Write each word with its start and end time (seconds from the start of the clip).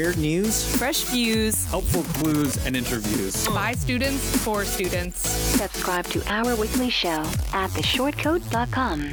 Weird 0.00 0.16
news, 0.16 0.76
fresh 0.78 1.02
views, 1.02 1.66
helpful 1.66 2.02
clues, 2.04 2.56
and 2.64 2.74
interviews. 2.74 3.46
by 3.48 3.72
students 3.74 4.34
for 4.38 4.64
students. 4.64 5.28
Subscribe 5.28 6.06
to 6.06 6.22
our 6.26 6.56
weekly 6.56 6.88
show 6.88 7.20
at 7.52 7.68
theshortcoat.com. 7.72 9.12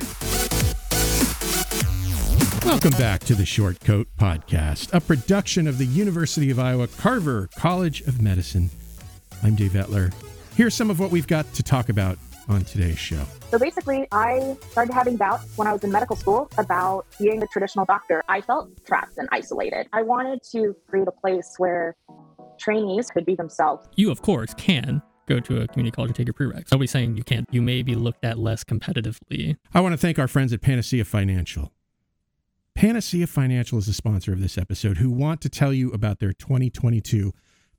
Welcome 2.66 2.92
back 2.92 3.20
to 3.26 3.36
the 3.36 3.44
Shortcoat 3.44 4.06
Podcast, 4.18 4.94
a 4.94 5.02
production 5.02 5.68
of 5.68 5.78
the 5.78 5.86
University 5.86 6.50
of 6.52 6.58
Iowa 6.58 6.88
Carver 6.88 7.50
College 7.58 8.00
of 8.08 8.22
Medicine. 8.22 8.70
I'm 9.44 9.56
Dave 9.56 9.72
Etler. 9.72 10.14
Here's 10.56 10.74
some 10.74 10.90
of 10.90 11.02
what 11.02 11.12
we've 11.12 11.28
got 11.28 11.54
to 11.56 11.64
talk 11.64 11.90
about 11.90 12.18
on 12.48 12.64
today's 12.64 12.98
show. 12.98 13.24
So 13.52 13.60
basically, 13.60 14.08
I 14.12 14.58
started 14.72 14.94
having 14.94 15.18
doubts 15.18 15.58
when 15.58 15.68
I 15.68 15.74
was 15.74 15.84
in 15.84 15.92
medical 15.92 16.16
school 16.16 16.50
about 16.58 17.06
being 17.20 17.42
a 17.44 17.48
traditional 17.48 17.86
doctor. 17.86 18.24
I 18.28 18.42
felt 18.42 18.70
trapped 18.86 19.18
and 19.18 19.28
isolated. 19.32 19.88
I 19.94 20.04
wanted 20.04 20.44
to 20.52 20.76
create 20.90 21.08
a 21.08 21.12
place 21.12 21.56
where 21.58 21.96
trainees 22.58 23.10
could 23.10 23.26
be 23.26 23.36
themselves. 23.36 23.88
You, 23.96 24.12
of 24.12 24.22
course, 24.22 24.54
can 24.56 25.02
go 25.28 25.40
to 25.40 25.62
a 25.62 25.68
community 25.68 25.94
college 25.94 26.10
and 26.10 26.16
take 26.16 26.28
your 26.28 26.34
prereqs. 26.34 26.72
Nobody's 26.72 26.92
saying 26.92 27.18
you 27.18 27.24
can't. 27.24 27.48
You 27.52 27.62
may 27.62 27.84
be 27.84 27.96
looked 27.96 28.24
at 28.24 28.40
less 28.40 28.64
competitively. 28.64 29.58
I 29.74 29.82
want 29.82 29.94
to 29.94 29.98
thank 29.98 30.18
our 30.18 30.28
friends 30.28 30.54
at 30.54 30.62
Panacea 30.62 31.06
Financial. 31.06 31.72
Panacea 32.76 33.28
Financial 33.28 33.78
is 33.78 33.88
the 33.88 33.94
sponsor 33.94 34.32
of 34.32 34.40
this 34.40 34.58
episode 34.58 34.98
who 34.98 35.12
want 35.12 35.42
to 35.42 35.50
tell 35.50 35.74
you 35.74 35.92
about 35.92 36.20
their 36.20 36.32
2022 36.32 37.34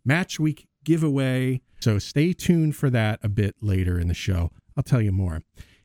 Match 0.05 0.39
Week 0.39 0.68
giveaway. 0.89 1.61
So 1.81 1.99
stay 1.99 2.33
tuned 2.33 2.75
for 2.75 2.89
that 2.89 3.21
a 3.23 3.29
bit 3.29 3.55
later 3.61 4.01
in 4.01 4.09
the 4.09 4.15
show. 4.15 4.51
I'll 4.75 4.83
tell 4.83 5.03
you 5.03 5.13
more. 5.13 5.43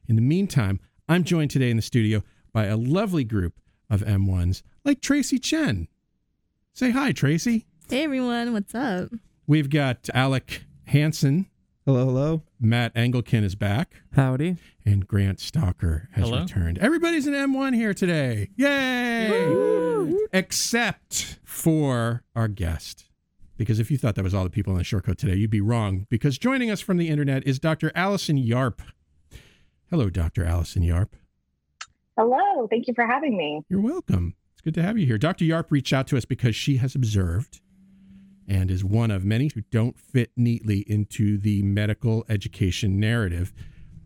In 0.08 0.16
the 0.16 0.22
meantime, 0.22 0.80
I'm 1.10 1.26
joined 1.26 1.52
today 1.52 1.70
in 1.70 1.76
the 1.76 1.82
studio 1.82 2.24
by 2.54 2.66
a 2.68 2.78
lovely 2.78 3.26
group 3.26 3.60
of 3.90 4.00
M1s 4.02 4.64
like 4.86 5.02
Tracy 5.02 5.40
Chen. 5.40 5.90
Say 6.74 6.92
hi, 6.92 7.12
Tracy. 7.12 7.66
Hey 7.90 8.06
everyone, 8.06 8.54
what's 8.54 8.74
up? 8.74 9.10
We've 9.46 9.70
got 9.70 10.10
Alec 10.14 10.64
Hansen. 10.86 11.48
Hello, 11.86 12.06
hello. 12.06 12.44
Matt 12.62 12.94
Engelkin 12.96 13.44
is 13.44 13.56
back. 13.56 14.04
Howdy. 14.16 14.56
And 14.86 15.06
Grant 15.06 15.42
Stalker 15.42 16.08
has 16.14 16.30
Hello. 16.30 16.44
returned. 16.44 16.78
Everybody's 16.78 17.28
an 17.28 17.34
M1 17.34 17.76
here 17.76 17.94
today. 17.94 18.52
Yay! 18.56 20.14
Except 20.32 21.40
for 21.44 22.24
our 22.38 22.48
guest. 22.48 23.10
Because 23.58 23.80
if 23.80 23.92
you 23.92 23.98
thought 23.98 24.16
that 24.16 24.24
was 24.24 24.34
all 24.34 24.44
the 24.44 24.50
people 24.50 24.74
on 24.74 24.80
the 24.80 24.84
short 24.84 25.06
coat 25.06 25.18
today, 25.18 25.36
you'd 25.36 25.50
be 25.50 25.62
wrong. 25.62 26.08
Because 26.10 26.38
joining 26.38 26.72
us 26.72 26.82
from 26.82 26.98
the 26.98 27.10
internet 27.10 27.46
is 27.46 27.60
Dr. 27.60 27.92
Alison 27.96 28.38
Yarp. 28.38 28.80
Hello, 29.90 30.10
Dr. 30.10 30.44
Alison 30.44 30.84
Yarp. 30.84 31.10
Hello, 32.18 32.68
thank 32.70 32.88
you 32.88 32.94
for 32.94 33.06
having 33.06 33.38
me. 33.38 33.62
You're 33.70 33.82
welcome. 33.82 34.36
It's 34.54 34.62
good 34.62 34.74
to 34.76 34.84
have 34.84 34.98
you 34.98 35.06
here. 35.06 35.18
Dr. 35.18 35.46
Yarp 35.46 35.72
reached 35.72 35.94
out 35.94 36.08
to 36.08 36.18
us 36.18 36.26
because 36.26 36.56
she 36.56 36.78
has 36.78 36.96
observed 36.96 37.62
and 38.48 38.70
is 38.70 38.84
one 38.84 39.12
of 39.12 39.24
many 39.24 39.50
who 39.54 39.62
don't 39.72 39.98
fit 39.98 40.32
neatly 40.36 40.80
into 40.88 41.38
the 41.38 41.64
medical 41.64 42.26
education 42.30 43.00
narrative, 43.00 43.54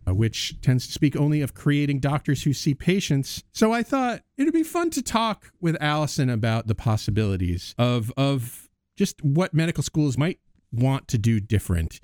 uh, 0.07 0.13
which 0.13 0.59
tends 0.61 0.87
to 0.87 0.93
speak 0.93 1.15
only 1.15 1.41
of 1.41 1.53
creating 1.53 1.99
doctors 1.99 2.43
who 2.43 2.53
see 2.53 2.73
patients. 2.73 3.43
So 3.51 3.73
I 3.73 3.83
thought 3.83 4.21
it'd 4.37 4.53
be 4.53 4.63
fun 4.63 4.89
to 4.91 5.01
talk 5.01 5.51
with 5.59 5.75
Alison 5.81 6.29
about 6.29 6.67
the 6.67 6.75
possibilities 6.75 7.73
of 7.77 8.11
of 8.15 8.66
just 8.97 9.23
what 9.23 9.53
medical 9.53 9.83
schools 9.83 10.17
might 10.17 10.39
want 10.73 11.07
to 11.07 11.17
do 11.17 11.39
different 11.39 12.01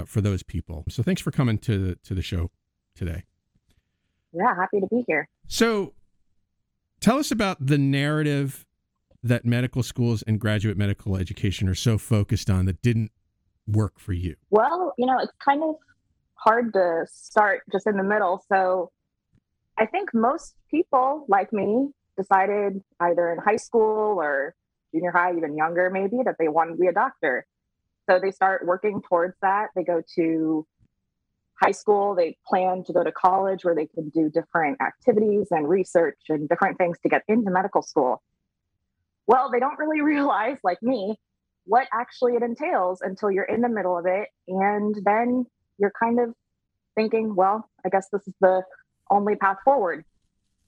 uh, 0.00 0.04
for 0.04 0.20
those 0.20 0.42
people. 0.42 0.84
So 0.88 1.02
thanks 1.02 1.22
for 1.22 1.30
coming 1.30 1.58
to 1.58 1.78
the, 1.78 1.94
to 2.04 2.14
the 2.14 2.22
show 2.22 2.50
today. 2.96 3.22
Yeah, 4.32 4.54
happy 4.56 4.80
to 4.80 4.86
be 4.88 5.04
here. 5.06 5.28
So 5.46 5.92
tell 7.00 7.18
us 7.18 7.30
about 7.30 7.64
the 7.64 7.78
narrative 7.78 8.66
that 9.22 9.44
medical 9.44 9.82
schools 9.82 10.22
and 10.22 10.40
graduate 10.40 10.76
medical 10.76 11.16
education 11.16 11.68
are 11.68 11.74
so 11.74 11.98
focused 11.98 12.50
on 12.50 12.64
that 12.64 12.82
didn't 12.82 13.12
work 13.68 14.00
for 14.00 14.12
you. 14.12 14.34
Well, 14.50 14.94
you 14.98 15.06
know, 15.06 15.18
it's 15.20 15.32
kind 15.44 15.62
of 15.62 15.76
hard 16.34 16.72
to 16.72 17.06
start 17.12 17.62
just 17.70 17.86
in 17.86 17.96
the 17.96 18.02
middle. 18.02 18.42
So 18.48 18.90
I 19.78 19.86
think 19.86 20.12
most 20.12 20.56
people 20.70 21.24
like 21.28 21.52
me 21.52 21.90
decided 22.16 22.82
either 23.00 23.32
in 23.32 23.38
high 23.38 23.56
school 23.56 24.20
or 24.20 24.54
junior 24.92 25.10
high, 25.10 25.36
even 25.36 25.56
younger 25.56 25.90
maybe, 25.90 26.18
that 26.24 26.36
they 26.38 26.48
want 26.48 26.70
to 26.70 26.76
be 26.76 26.86
a 26.86 26.92
doctor. 26.92 27.46
So 28.08 28.18
they 28.20 28.30
start 28.30 28.66
working 28.66 29.02
towards 29.02 29.34
that. 29.42 29.68
They 29.74 29.84
go 29.84 30.02
to 30.16 30.66
high 31.62 31.70
school, 31.70 32.14
they 32.14 32.36
plan 32.46 32.82
to 32.84 32.92
go 32.92 33.04
to 33.04 33.12
college 33.12 33.64
where 33.64 33.74
they 33.74 33.86
can 33.86 34.08
do 34.08 34.28
different 34.28 34.80
activities 34.80 35.48
and 35.50 35.68
research 35.68 36.18
and 36.28 36.48
different 36.48 36.76
things 36.76 36.98
to 37.02 37.08
get 37.08 37.22
into 37.28 37.50
medical 37.50 37.82
school. 37.82 38.20
Well, 39.26 39.50
they 39.50 39.60
don't 39.60 39.78
really 39.78 40.00
realize, 40.14 40.58
like 40.64 40.82
me, 40.82 41.16
what 41.64 41.86
actually 41.92 42.34
it 42.34 42.42
entails 42.42 43.00
until 43.00 43.30
you're 43.30 43.44
in 43.44 43.60
the 43.60 43.68
middle 43.68 43.96
of 43.96 44.06
it. 44.06 44.28
And 44.48 44.96
then 45.04 45.46
you're 45.78 45.92
kind 45.98 46.18
of 46.18 46.34
thinking, 46.96 47.34
well, 47.34 47.68
I 47.84 47.88
guess 47.88 48.08
this 48.12 48.26
is 48.26 48.34
the 48.40 48.62
only 49.10 49.36
path 49.36 49.58
forward. 49.64 50.04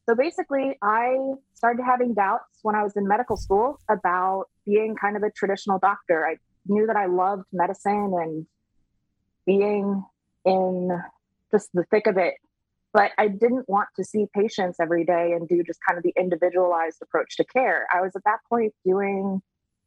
So 0.07 0.15
basically, 0.15 0.77
I 0.83 1.17
started 1.55 1.83
having 1.83 2.15
doubts 2.15 2.59
when 2.63 2.75
I 2.75 2.83
was 2.83 2.95
in 2.97 3.09
medical 3.09 3.37
school 3.37 3.79
about 3.89 4.47
being 4.67 4.97
kind 4.97 5.17
of 5.17 5.23
a 5.23 5.31
traditional 5.31 5.79
doctor. 5.79 6.27
I 6.27 6.37
knew 6.67 6.87
that 6.87 6.97
I 6.97 7.07
loved 7.07 7.45
medicine 7.53 8.13
and 8.21 8.47
being 9.47 10.05
in 10.45 11.03
just 11.51 11.71
the 11.73 11.85
thick 11.91 12.07
of 12.07 12.19
it, 12.19 12.35
but 12.93 13.13
I 13.17 13.29
didn't 13.29 13.69
want 13.69 13.89
to 13.97 14.05
see 14.05 14.27
patients 14.35 14.79
every 14.81 15.05
day 15.05 15.33
and 15.33 15.49
do 15.49 15.63
just 15.63 15.81
kind 15.87 15.97
of 15.97 16.05
the 16.05 16.13
individualized 16.19 16.99
approach 17.03 17.37
to 17.37 17.45
care. 17.45 17.87
I 17.93 18.03
was 18.03 18.13
at 18.15 18.25
that 18.25 18.39
point 18.49 18.75
doing 18.85 19.41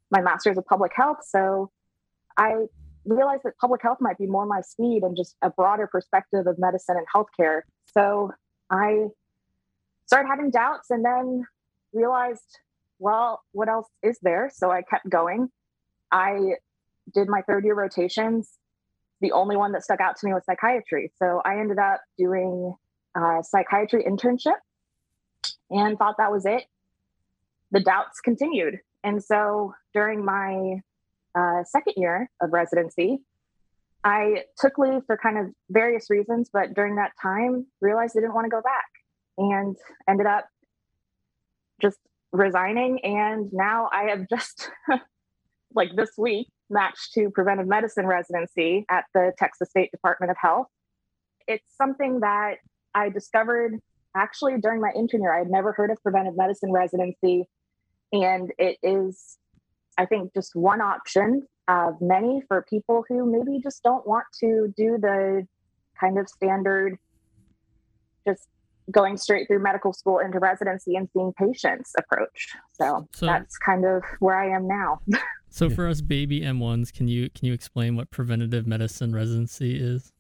my 0.10 0.22
master's 0.22 0.58
of 0.58 0.66
public 0.66 0.94
health. 0.96 1.20
So 1.28 1.70
I 2.38 2.66
realized 3.06 3.44
that 3.44 3.58
public 3.60 3.82
health 3.84 3.98
might 4.02 4.18
be 4.18 4.26
more 4.26 4.46
my 4.46 4.62
speed 4.62 5.04
and 5.04 5.16
just 5.16 5.36
a 5.42 5.50
broader 5.50 5.88
perspective 5.88 6.48
of 6.48 6.58
medicine 6.58 6.98
and 6.98 7.06
healthcare. 7.14 7.62
So 7.86 8.32
I 8.70 9.08
started 10.08 10.28
having 10.28 10.50
doubts 10.50 10.90
and 10.90 11.06
then 11.06 11.46
realized, 11.94 12.60
well, 13.00 13.42
what 13.52 13.70
else 13.70 13.88
is 14.02 14.18
there? 14.22 14.50
So 14.54 14.72
I 14.72 14.82
kept 14.82 15.10
going. 15.10 15.50
I 16.12 16.56
did 17.14 17.28
my 17.28 17.42
third 17.42 17.66
year 17.66 17.76
rotations. 17.76 18.58
The 19.22 19.34
only 19.34 19.58
one 19.58 19.74
that 19.74 19.84
stuck 19.84 20.00
out 20.00 20.18
to 20.18 20.26
me 20.26 20.34
was 20.34 20.44
psychiatry. 20.46 21.12
So 21.22 21.42
I 21.44 21.60
ended 21.60 21.78
up 21.78 22.02
doing 22.18 22.74
a 23.16 23.44
psychiatry 23.44 24.04
internship 24.04 24.58
and 25.70 25.98
thought 25.98 26.16
that 26.18 26.32
was 26.32 26.46
it. 26.46 26.64
The 27.72 27.82
doubts 27.82 28.22
continued. 28.22 28.80
And 29.04 29.24
so 29.24 29.74
during 29.94 30.24
my 30.24 30.82
uh, 31.36 31.64
second 31.66 31.94
year 31.98 32.30
of 32.42 32.54
residency, 32.54 33.20
I 34.04 34.44
took 34.58 34.78
leave 34.78 35.02
for 35.06 35.18
kind 35.18 35.38
of 35.38 35.48
various 35.70 36.10
reasons, 36.10 36.50
but 36.52 36.74
during 36.74 36.96
that 36.96 37.12
time, 37.22 37.66
realized 37.82 38.16
I 38.18 38.22
didn't 38.22 38.36
want 38.36 38.46
to 38.46 38.50
go 38.50 38.62
back 38.62 38.86
and 39.38 39.76
ended 40.10 40.26
up 40.26 40.48
just 41.82 41.98
resigning. 42.32 43.04
And 43.04 43.50
now 43.52 43.90
I 43.92 44.10
have 44.10 44.28
just, 44.30 44.70
like 45.74 45.96
this 45.96 46.12
week, 46.18 46.48
matched 46.70 47.14
to 47.14 47.30
preventive 47.30 47.68
medicine 47.68 48.06
residency 48.06 48.86
at 48.90 49.06
the 49.14 49.32
Texas 49.38 49.70
State 49.70 49.92
Department 49.92 50.32
of 50.32 50.38
Health. 50.40 50.68
It's 51.48 51.76
something 51.78 52.22
that 52.22 52.56
I 52.94 53.10
discovered 53.10 53.80
actually 54.16 54.58
during 54.60 54.82
my 54.82 54.92
intern 54.96 55.22
year. 55.22 55.34
I 55.34 55.40
had 55.40 55.50
never 55.50 55.72
heard 55.72 55.92
of 55.92 56.02
preventive 56.02 56.36
medicine 56.36 56.72
residency. 56.72 57.48
And 58.12 58.52
it 58.58 58.78
is, 58.84 59.38
I 59.98 60.06
think, 60.06 60.34
just 60.34 60.56
one 60.56 60.82
option 60.82 61.48
of 61.68 62.02
many 62.02 62.42
for 62.48 62.66
people 62.70 63.04
who 63.08 63.30
maybe 63.30 63.60
just 63.62 63.84
don't 63.84 64.08
want 64.08 64.26
to 64.40 64.74
do 64.76 64.98
the 65.00 65.46
kind 66.00 66.18
of 66.18 66.28
standard, 66.30 66.98
just 68.26 68.48
going 68.92 69.18
straight 69.18 69.48
through 69.48 69.62
medical 69.62 69.94
school 69.94 70.20
into 70.20 70.40
residency 70.40 70.96
and 70.96 71.10
seeing 71.12 71.34
patients 71.34 71.94
approach. 71.98 72.56
So, 72.74 73.08
So- 73.14 73.26
that's 73.26 73.58
kind 73.58 73.86
of 73.86 74.04
where 74.20 74.36
I 74.36 74.50
am 74.56 74.68
now. 74.68 75.00
So 75.50 75.70
for 75.72 75.88
us 75.88 76.02
baby 76.02 76.42
M1s, 76.42 76.94
can 76.94 77.08
you 77.08 77.30
can 77.32 77.48
you 77.48 77.54
explain 77.54 77.96
what 77.96 78.12
preventative 78.12 78.68
medicine 78.68 79.16
residency 79.16 79.80
is? 79.80 80.12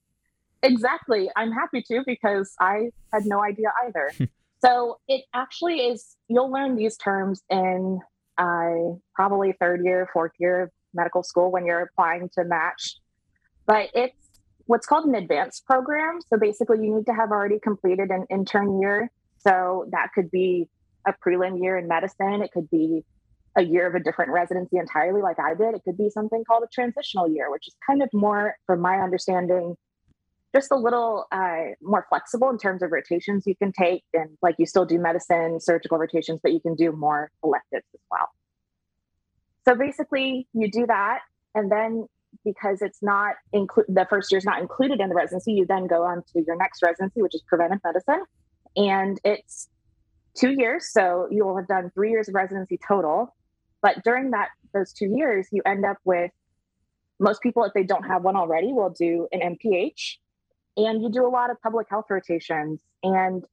Exactly. 0.63 1.29
I'm 1.35 1.51
happy 1.51 1.83
to 1.83 2.01
because 2.05 2.55
I 2.59 2.89
had 3.13 3.25
no 3.25 3.43
idea 3.43 3.71
either. 3.85 4.11
so 4.59 4.99
it 5.07 5.25
actually 5.33 5.81
is, 5.81 6.15
you'll 6.27 6.51
learn 6.51 6.75
these 6.75 6.97
terms 6.97 7.43
in 7.49 7.99
uh, 8.37 8.95
probably 9.13 9.53
third 9.59 9.83
year, 9.83 10.09
fourth 10.11 10.31
year 10.39 10.63
of 10.63 10.71
medical 10.93 11.23
school 11.23 11.51
when 11.51 11.65
you're 11.65 11.81
applying 11.81 12.29
to 12.29 12.43
match. 12.43 12.95
But 13.65 13.89
it's 13.93 14.26
what's 14.67 14.85
called 14.85 15.05
an 15.05 15.15
advanced 15.15 15.65
program. 15.65 16.19
So 16.29 16.37
basically, 16.37 16.85
you 16.85 16.95
need 16.95 17.05
to 17.07 17.13
have 17.13 17.31
already 17.31 17.59
completed 17.59 18.11
an 18.11 18.25
intern 18.29 18.79
year. 18.79 19.11
So 19.39 19.87
that 19.91 20.09
could 20.13 20.29
be 20.29 20.69
a 21.05 21.13
prelim 21.13 21.61
year 21.61 21.77
in 21.77 21.87
medicine. 21.87 22.41
It 22.41 22.51
could 22.51 22.69
be 22.69 23.03
a 23.55 23.63
year 23.63 23.87
of 23.87 23.95
a 23.95 23.99
different 23.99 24.31
residency 24.31 24.77
entirely, 24.77 25.21
like 25.21 25.39
I 25.39 25.55
did. 25.55 25.73
It 25.73 25.81
could 25.83 25.97
be 25.97 26.09
something 26.09 26.43
called 26.45 26.63
a 26.63 26.67
transitional 26.71 27.27
year, 27.27 27.49
which 27.49 27.67
is 27.67 27.75
kind 27.85 28.03
of 28.03 28.09
more, 28.13 28.55
from 28.67 28.81
my 28.81 28.97
understanding, 28.97 29.75
just 30.55 30.71
a 30.71 30.75
little 30.75 31.25
uh, 31.31 31.73
more 31.81 32.05
flexible 32.09 32.49
in 32.49 32.57
terms 32.57 32.83
of 32.83 32.91
rotations 32.91 33.45
you 33.47 33.55
can 33.55 33.71
take. 33.71 34.03
And 34.13 34.37
like 34.41 34.55
you 34.59 34.65
still 34.65 34.85
do 34.85 34.99
medicine, 34.99 35.59
surgical 35.59 35.97
rotations, 35.97 36.39
but 36.43 36.53
you 36.53 36.59
can 36.59 36.75
do 36.75 36.91
more 36.91 37.31
electives 37.43 37.85
as 37.93 38.01
well. 38.11 38.29
So 39.65 39.75
basically, 39.75 40.47
you 40.53 40.69
do 40.69 40.85
that. 40.85 41.21
And 41.55 41.71
then 41.71 42.07
because 42.43 42.81
it's 42.81 43.01
not 43.01 43.35
include 43.53 43.87
the 43.89 44.05
first 44.09 44.31
year 44.31 44.37
is 44.37 44.45
not 44.45 44.61
included 44.61 44.99
in 44.99 45.09
the 45.09 45.15
residency, 45.15 45.53
you 45.53 45.65
then 45.65 45.87
go 45.87 46.03
on 46.03 46.23
to 46.33 46.43
your 46.45 46.55
next 46.55 46.81
residency, 46.83 47.21
which 47.21 47.35
is 47.35 47.43
preventive 47.47 47.79
medicine. 47.83 48.23
And 48.75 49.19
it's 49.23 49.69
two 50.37 50.51
years. 50.51 50.91
So 50.91 51.27
you 51.31 51.45
will 51.45 51.57
have 51.57 51.67
done 51.67 51.91
three 51.93 52.11
years 52.11 52.27
of 52.27 52.35
residency 52.35 52.79
total. 52.87 53.35
But 53.81 54.03
during 54.03 54.31
that 54.31 54.49
those 54.73 54.93
two 54.93 55.13
years, 55.15 55.47
you 55.51 55.61
end 55.65 55.85
up 55.85 55.97
with 56.03 56.31
most 57.19 57.41
people, 57.41 57.63
if 57.63 57.73
they 57.73 57.83
don't 57.83 58.03
have 58.03 58.23
one 58.23 58.35
already, 58.35 58.73
will 58.73 58.93
do 58.97 59.27
an 59.31 59.57
MPH. 59.57 60.17
And 60.77 61.01
you 61.01 61.09
do 61.09 61.25
a 61.25 61.29
lot 61.29 61.49
of 61.49 61.59
public 61.61 61.87
health 61.89 62.05
rotations 62.09 62.79
and 63.01 63.43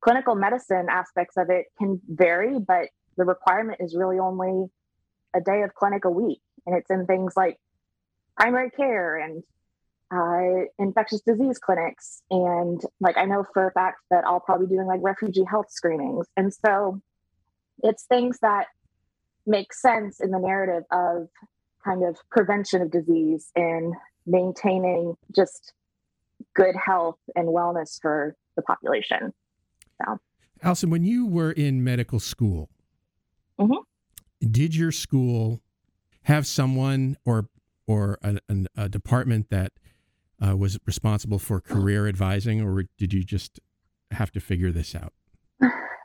clinical 0.00 0.34
medicine 0.34 0.86
aspects 0.90 1.36
of 1.36 1.50
it 1.50 1.66
can 1.78 2.00
vary, 2.08 2.58
but 2.58 2.88
the 3.16 3.24
requirement 3.24 3.80
is 3.80 3.94
really 3.94 4.18
only 4.18 4.66
a 5.34 5.40
day 5.40 5.62
of 5.62 5.74
clinic 5.74 6.04
a 6.04 6.10
week. 6.10 6.40
And 6.66 6.76
it's 6.76 6.90
in 6.90 7.06
things 7.06 7.34
like 7.36 7.58
primary 8.36 8.70
care 8.70 9.16
and 9.16 9.42
uh, 10.10 10.66
infectious 10.78 11.20
disease 11.22 11.58
clinics. 11.58 12.22
And 12.30 12.80
like 13.00 13.16
I 13.16 13.24
know 13.24 13.44
for 13.52 13.66
a 13.66 13.72
fact 13.72 13.98
that 14.10 14.24
I'll 14.24 14.40
probably 14.40 14.66
be 14.66 14.74
doing 14.74 14.86
like 14.86 15.00
refugee 15.02 15.44
health 15.48 15.70
screenings. 15.70 16.26
And 16.36 16.52
so 16.52 17.00
it's 17.82 18.04
things 18.04 18.38
that 18.42 18.66
make 19.46 19.72
sense 19.72 20.20
in 20.20 20.30
the 20.30 20.38
narrative 20.38 20.84
of 20.90 21.28
kind 21.84 22.04
of 22.04 22.16
prevention 22.30 22.80
of 22.80 22.90
disease 22.90 23.50
and 23.54 23.94
maintaining 24.26 25.16
just 25.34 25.72
good 26.54 26.74
health 26.76 27.18
and 27.36 27.48
wellness 27.48 28.00
for 28.00 28.36
the 28.56 28.62
population. 28.62 29.32
So, 30.02 30.18
Alison, 30.62 30.90
when 30.90 31.04
you 31.04 31.26
were 31.26 31.52
in 31.52 31.84
medical 31.84 32.20
school, 32.20 32.70
Mhm. 33.58 33.84
did 34.40 34.74
your 34.74 34.92
school 34.92 35.60
have 36.22 36.46
someone 36.46 37.16
or 37.24 37.48
or 37.86 38.18
a, 38.22 38.38
an- 38.48 38.68
a 38.76 38.88
department 38.88 39.50
that 39.50 39.72
uh, 40.44 40.56
was 40.56 40.78
responsible 40.86 41.38
for 41.38 41.60
career 41.60 42.08
advising, 42.08 42.60
or 42.60 42.84
did 42.98 43.12
you 43.12 43.22
just 43.22 43.60
have 44.10 44.30
to 44.32 44.40
figure 44.40 44.72
this 44.72 44.94
out? 44.94 45.12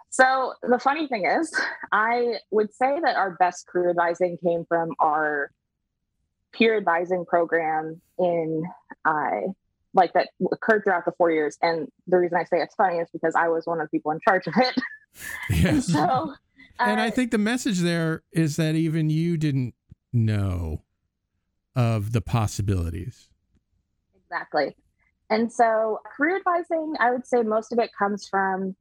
so 0.10 0.54
the 0.64 0.80
funny 0.80 1.08
thing 1.08 1.26
is, 1.26 1.54
I 1.92 2.36
would 2.52 2.74
say 2.74 3.00
that 3.04 3.16
our 3.16 3.31
best 3.40 3.68
career 3.68 3.90
advising 3.90 4.38
came 4.44 4.66
from 4.68 4.92
our 5.00 5.52
peer 6.54 6.78
advising 6.78 7.26
program 7.26 8.02
in 8.18 8.64
uh, 9.06 9.42
like 9.94 10.14
that 10.14 10.30
occurred 10.52 10.84
throughout 10.84 11.06
the 11.06 11.12
four 11.18 11.31
years. 11.31 11.58
And 11.62 11.88
the 12.08 12.18
reason 12.18 12.38
I 12.38 12.44
say 12.44 12.62
it's 12.62 12.76
funny 12.76 12.98
is 12.98 13.10
because 13.12 13.34
I 13.36 13.50
was 13.50 13.66
one 13.66 13.80
of 13.80 13.88
the 13.88 13.98
people 13.98 14.12
in 14.12 14.20
charge 14.28 14.48
of 14.48 14.54
it. 14.58 14.76
Yes. 15.50 15.88
so, 15.92 16.34
and 16.80 17.02
I 17.02 17.08
uh, 17.08 17.12
think 17.12 17.31
the 17.31 17.38
message 17.38 17.80
there 17.80 18.24
is 18.31 18.56
that 18.58 18.76
even 18.76 19.10
you 19.10 19.38
didn't 19.38 19.74
know 20.14 20.84
of 21.80 22.12
the 22.12 22.20
possibilities. 22.20 23.30
Exactly. 24.14 24.76
And 25.30 25.50
so, 25.52 26.00
career 26.18 26.36
advising, 26.36 26.96
I 27.00 27.12
would 27.12 27.26
say 27.26 27.42
most 27.42 27.72
of 27.72 27.80
it 27.80 27.92
comes 27.98 28.28
from 28.30 28.76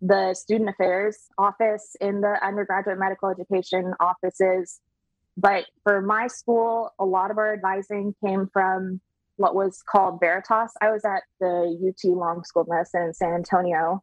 the 0.00 0.32
student 0.32 0.70
affairs 0.70 1.18
office 1.36 1.96
in 2.00 2.22
the 2.22 2.38
undergraduate 2.42 2.98
medical 2.98 3.28
education 3.28 3.92
offices. 4.00 4.80
But 5.36 5.66
for 5.82 6.00
my 6.00 6.28
school, 6.28 6.90
a 6.98 7.04
lot 7.04 7.30
of 7.30 7.36
our 7.36 7.52
advising 7.52 8.14
came 8.24 8.48
from 8.50 9.02
what 9.36 9.54
was 9.54 9.82
called 9.82 10.18
Veritas. 10.18 10.72
I 10.80 10.90
was 10.90 11.04
at 11.04 11.22
the 11.40 11.76
UT 11.88 12.16
Long 12.16 12.42
School 12.44 12.62
of 12.62 12.68
Medicine 12.68 13.02
in 13.02 13.14
San 13.14 13.34
Antonio, 13.34 14.02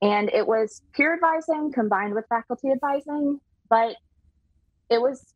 and 0.00 0.30
it 0.30 0.48
was 0.48 0.82
peer 0.94 1.14
advising 1.14 1.70
combined 1.72 2.14
with 2.14 2.24
faculty 2.28 2.72
advising. 2.72 3.38
But 3.70 3.94
it 4.90 5.00
was 5.00 5.32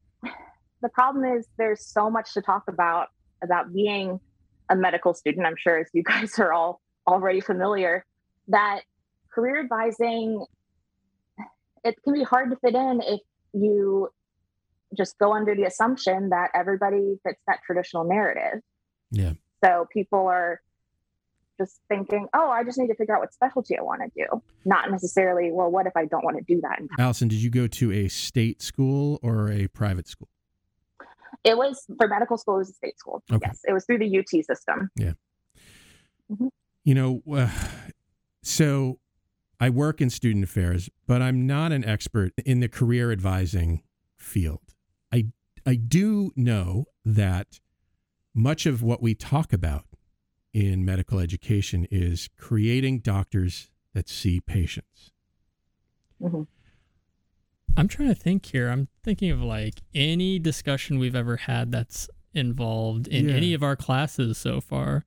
the 0.83 0.89
problem 0.91 1.25
is 1.25 1.47
there's 1.59 1.85
so 1.85 2.11
much 2.11 2.35
to 2.35 2.43
talk 2.43 2.65
about 2.69 3.09
about 3.43 3.73
being 3.73 4.21
a 4.71 4.77
medical 4.77 5.15
student. 5.15 5.47
I'm 5.47 5.57
sure 5.57 5.79
as 5.79 5.89
you 5.93 6.03
guys 6.03 6.39
are 6.39 6.53
all 6.53 6.81
already 7.07 7.41
familiar 7.41 8.05
that 8.49 8.81
career 9.33 9.61
advising 9.61 10.45
it 11.85 11.95
can 12.03 12.13
be 12.13 12.25
hard 12.25 12.51
to 12.51 12.57
fit 12.57 12.75
in 12.75 13.01
if 13.07 13.21
you 13.53 14.09
just 14.97 15.19
go 15.19 15.35
under 15.35 15.55
the 15.55 15.65
assumption 15.65 16.31
that 16.31 16.51
everybody 16.55 17.17
fits 17.25 17.41
that 17.47 17.61
traditional 17.65 18.05
narrative. 18.05 18.61
Yeah. 19.11 19.33
So 19.65 19.87
people 19.93 20.27
are 20.27 20.61
just 21.59 21.81
thinking, 21.89 22.27
oh, 22.35 22.51
I 22.51 22.65
just 22.65 22.79
need 22.79 22.89
to 22.89 22.95
figure 22.95 23.15
out 23.15 23.21
what 23.21 23.33
specialty 23.33 23.79
I 23.79 23.83
want 23.83 24.03
to 24.03 24.11
do. 24.15 24.43
Not 24.65 24.91
necessarily, 24.91 25.51
well, 25.53 25.71
what 25.71 25.87
if 25.87 25.93
I 25.97 26.07
don't 26.07 26.25
want 26.25 26.37
to 26.39 26.45
do 26.45 26.61
that? 26.63 26.81
Alison, 26.99 27.29
did 27.29 27.39
you 27.39 27.51
go 27.51 27.67
to 27.67 27.93
a 27.93 28.09
state 28.09 28.61
school 28.63 29.19
or 29.23 29.51
a 29.51 29.69
private 29.69 30.09
school? 30.09 30.29
It 31.47 31.57
was 31.57 31.85
for 31.97 32.09
medical 32.09 32.37
school, 32.37 32.57
it 32.57 32.59
was 32.59 32.71
a 32.71 32.75
state 32.75 32.99
school. 32.99 33.23
Okay. 33.33 33.47
Yes. 33.47 33.61
It 33.67 33.73
was 33.73 33.87
through 33.87 33.99
the 33.99 34.19
UT 34.19 34.29
system. 34.45 34.91
Yeah. 34.97 35.13
You 36.85 36.95
know, 36.95 37.23
uh, 37.33 37.49
so 38.43 38.99
I 39.61 39.71
work 39.71 40.01
in 40.01 40.11
student 40.11 40.45
affairs, 40.45 40.91
but 41.07 41.23
I'm 41.23 41.47
not 41.47 41.71
an 41.71 41.85
expert 41.85 42.33
in 42.45 42.59
the 42.61 42.69
career 42.69 43.13
advising 43.13 43.83
field. 44.17 44.75
I 45.13 45.27
I 45.65 45.77
do 45.77 46.33
know 46.37 46.87
that 47.05 47.61
much 48.35 48.67
of 48.67 48.83
what 48.83 49.01
we 49.01 49.15
talk 49.15 49.53
about 49.53 49.85
in 50.53 50.85
medical 50.85 51.19
education 51.21 51.87
is 51.91 52.29
creating 52.39 53.01
doctors 53.01 53.71
that 53.95 54.09
see 54.09 54.41
patients. 54.41 55.13
Mhm. 56.21 56.47
I'm 57.77 57.89
trying 57.89 58.09
to 58.09 58.15
think 58.15 58.47
here. 58.47 58.69
I'm 58.71 58.89
thinking 59.05 59.31
of 59.31 59.41
like 59.43 59.83
any 59.95 60.39
discussion 60.39 60.99
we've 60.99 61.15
ever 61.17 61.37
had 61.37 61.73
that's 61.73 62.09
involved 62.35 63.09
in 63.09 63.29
Yeah. 63.29 63.35
any 63.35 63.55
of 63.55 63.63
our 63.63 63.77
classes 63.77 64.39
so 64.39 64.61
far. 64.61 65.05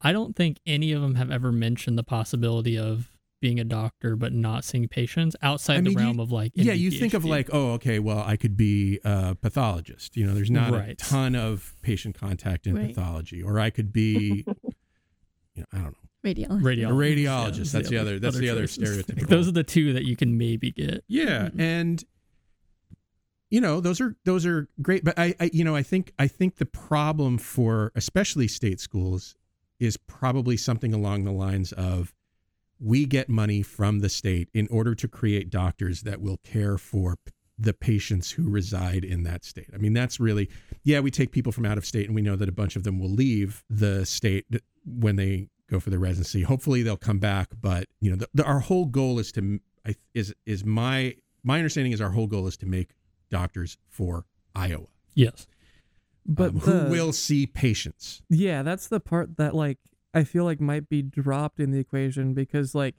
I 0.00 0.12
don't 0.12 0.34
think 0.34 0.58
any 0.66 0.92
of 0.92 1.02
them 1.02 1.14
have 1.16 1.30
ever 1.30 1.52
mentioned 1.52 1.98
the 1.98 2.02
possibility 2.02 2.78
of 2.78 3.10
being 3.40 3.58
a 3.58 3.64
doctor 3.64 4.16
but 4.16 4.32
not 4.34 4.64
seeing 4.64 4.86
patients 4.86 5.34
outside 5.40 5.74
I 5.78 5.80
mean, 5.80 5.84
the 5.84 5.90
you- 6.00 6.06
realm 6.06 6.20
of 6.20 6.30
like 6.30 6.52
yeah, 6.54 6.72
MD, 6.74 6.78
you 6.78 6.90
think 6.90 7.14
of 7.14 7.24
like, 7.24 7.48
oh, 7.52 7.72
okay, 7.72 7.98
well, 7.98 8.22
I 8.26 8.36
could 8.36 8.56
be 8.56 9.00
a 9.04 9.34
pathologist. 9.34 10.16
You 10.16 10.26
know, 10.26 10.34
there's 10.34 10.50
not 10.50 10.74
a 10.74 10.94
ton 10.96 11.34
of 11.34 11.74
patient 11.82 12.14
contact 12.18 12.66
in 12.66 12.74
Right. 12.76 12.88
pathology, 12.88 13.42
or 13.42 13.58
I 13.58 13.70
could 13.70 13.92
be, 13.94 14.44
you 15.54 15.62
know, 15.62 15.64
I 15.72 15.76
don't 15.78 15.84
know. 15.92 16.09
Radiologist. 16.24 16.60
radiologist. 16.62 16.88
A 16.88 16.92
radiologist, 16.92 17.72
that's 17.72 17.88
the 17.88 17.96
other- 17.96 18.18
that's 18.18 18.38
the 18.38 18.50
other 18.50 18.66
choices. 18.66 19.04
stereotypical. 19.04 19.26
Those 19.28 19.48
are 19.48 19.52
the 19.52 19.64
two 19.64 19.92
that 19.94 20.04
you 20.04 20.16
can 20.16 20.36
maybe 20.36 20.70
get. 20.70 21.02
Yeah, 21.08 21.48
Mhm. 21.48 21.60
and 21.60 22.04
you 23.50 23.60
know 23.60 23.80
those 23.80 24.00
are 24.00 24.16
those 24.24 24.46
are 24.46 24.68
great, 24.80 25.04
but 25.04 25.18
I, 25.18 25.34
I 25.40 25.50
you 25.52 25.64
know 25.64 25.74
I 25.74 25.82
think 25.82 26.12
I 26.18 26.26
think 26.28 26.56
the 26.56 26.66
problem 26.66 27.38
for 27.38 27.90
especially 27.94 28.46
state 28.48 28.80
schools 28.80 29.34
is 29.80 29.96
probably 29.96 30.56
something 30.56 30.92
along 30.94 31.24
the 31.24 31.32
lines 31.32 31.72
of 31.72 32.14
we 32.78 33.06
get 33.06 33.28
money 33.28 33.62
from 33.62 34.00
the 34.00 34.08
state 34.08 34.48
in 34.54 34.68
order 34.70 34.94
to 34.94 35.08
create 35.08 35.50
doctors 35.50 36.02
that 36.02 36.20
will 36.20 36.38
care 36.44 36.78
for 36.78 37.16
the 37.58 37.74
patients 37.74 38.30
who 38.32 38.48
reside 38.48 39.04
in 39.04 39.22
that 39.24 39.44
state. 39.44 39.68
I 39.74 39.78
mean 39.78 39.94
that's 39.94 40.20
really 40.20 40.48
yeah, 40.84 41.00
we 41.00 41.10
take 41.10 41.32
people 41.32 41.50
from 41.52 41.66
out 41.66 41.76
of 41.78 41.84
state 41.84 42.06
and 42.06 42.14
we 42.14 42.22
know 42.22 42.36
that 42.36 42.48
a 42.48 42.52
bunch 42.52 42.76
of 42.76 42.84
them 42.84 42.98
will 43.00 43.10
leave 43.10 43.64
the 43.68 44.06
state 44.06 44.46
when 44.86 45.16
they 45.16 45.48
go 45.70 45.80
for 45.80 45.90
the 45.90 45.98
residency. 45.98 46.42
Hopefully 46.42 46.82
they'll 46.82 46.96
come 46.96 47.18
back, 47.18 47.48
but 47.60 47.86
you 48.00 48.10
know 48.10 48.16
the, 48.16 48.28
the, 48.34 48.44
our 48.44 48.60
whole 48.60 48.86
goal 48.86 49.18
is 49.18 49.32
to 49.32 49.60
I, 49.86 49.94
is 50.14 50.34
is 50.46 50.64
my 50.64 51.16
my 51.42 51.58
understanding 51.58 51.92
is 51.92 52.00
our 52.00 52.10
whole 52.10 52.26
goal 52.26 52.46
is 52.46 52.56
to 52.58 52.66
make 52.66 52.90
doctors 53.30 53.78
for 53.88 54.26
Iowa 54.54 54.86
Yes. 55.14 55.46
But 56.26 56.50
um, 56.50 56.60
who 56.60 56.90
will 56.90 57.12
see 57.12 57.46
patients. 57.46 58.22
Yeah, 58.28 58.62
that's 58.62 58.88
the 58.88 59.00
part 59.00 59.36
that 59.36 59.54
like 59.54 59.78
I 60.14 60.24
feel 60.24 60.44
like 60.44 60.60
might 60.60 60.88
be 60.88 61.02
dropped 61.02 61.60
in 61.60 61.70
the 61.70 61.78
equation 61.78 62.34
because 62.34 62.74
like 62.74 62.96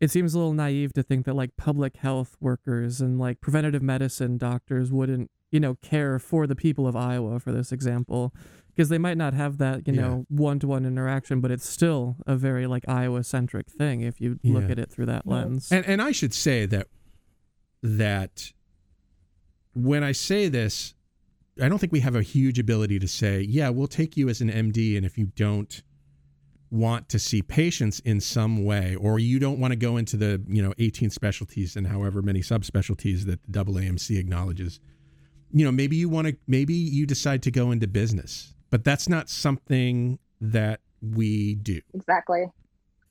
it 0.00 0.10
seems 0.10 0.34
a 0.34 0.38
little 0.38 0.52
naive 0.52 0.92
to 0.94 1.02
think 1.02 1.26
that 1.26 1.34
like 1.34 1.56
public 1.56 1.96
health 1.96 2.36
workers 2.40 3.00
and 3.00 3.18
like 3.18 3.40
preventative 3.40 3.82
medicine 3.82 4.36
doctors 4.38 4.90
wouldn't, 4.90 5.30
you 5.52 5.60
know, 5.60 5.74
care 5.76 6.18
for 6.18 6.46
the 6.48 6.56
people 6.56 6.88
of 6.88 6.96
Iowa 6.96 7.38
for 7.38 7.52
this 7.52 7.70
example 7.70 8.34
because 8.74 8.88
they 8.88 8.96
might 8.98 9.18
not 9.18 9.34
have 9.34 9.58
that, 9.58 9.86
you 9.86 9.92
Yeah. 9.92 10.00
know, 10.00 10.26
one-to-one 10.30 10.86
interaction, 10.86 11.40
but 11.42 11.50
it's 11.50 11.68
still 11.68 12.16
a 12.26 12.34
very 12.36 12.66
like 12.66 12.88
Iowa-centric 12.88 13.68
thing 13.70 14.00
if 14.00 14.18
you 14.20 14.40
look 14.42 14.70
at 14.70 14.78
it 14.78 14.90
through 14.90 15.06
that 15.06 15.26
lens. 15.26 15.70
And 15.70 15.84
and 15.84 16.00
I 16.02 16.10
should 16.10 16.32
say 16.34 16.64
that 16.66 16.88
that 17.82 18.52
when 19.74 20.02
I 20.02 20.12
say 20.12 20.48
this, 20.48 20.94
I 21.60 21.68
don't 21.68 21.78
think 21.78 21.92
we 21.92 22.00
have 22.00 22.14
a 22.16 22.22
huge 22.22 22.58
ability 22.58 22.98
to 22.98 23.08
say, 23.08 23.42
yeah, 23.42 23.68
we'll 23.68 23.86
take 23.88 24.16
you 24.16 24.28
as 24.30 24.40
an 24.40 24.48
MD, 24.50 24.96
and 24.96 25.04
if 25.04 25.18
you 25.18 25.26
don't 25.36 25.82
want 26.70 27.10
to 27.10 27.18
see 27.18 27.42
patients 27.42 28.00
in 28.00 28.20
some 28.20 28.64
way, 28.64 28.94
or 28.94 29.18
you 29.18 29.38
don't 29.38 29.58
want 29.60 29.72
to 29.72 29.76
go 29.76 29.98
into 29.98 30.16
the 30.16 30.42
you 30.48 30.62
know 30.62 30.72
18 30.78 31.10
specialties 31.10 31.76
and 31.76 31.86
however 31.88 32.22
many 32.22 32.40
subspecialties 32.40 33.26
that 33.26 33.40
the 33.46 33.64
AAMC 33.64 34.18
acknowledges, 34.18 34.80
you 35.52 35.64
know, 35.64 35.72
maybe 35.72 35.96
you 35.96 36.08
want 36.08 36.28
to, 36.28 36.36
maybe 36.46 36.74
you 36.74 37.06
decide 37.06 37.42
to 37.42 37.50
go 37.50 37.70
into 37.70 37.86
business, 37.86 38.54
but 38.70 38.84
that's 38.84 39.08
not 39.08 39.28
something 39.28 40.18
that 40.40 40.80
we 41.02 41.56
do. 41.56 41.80
Exactly. 41.94 42.44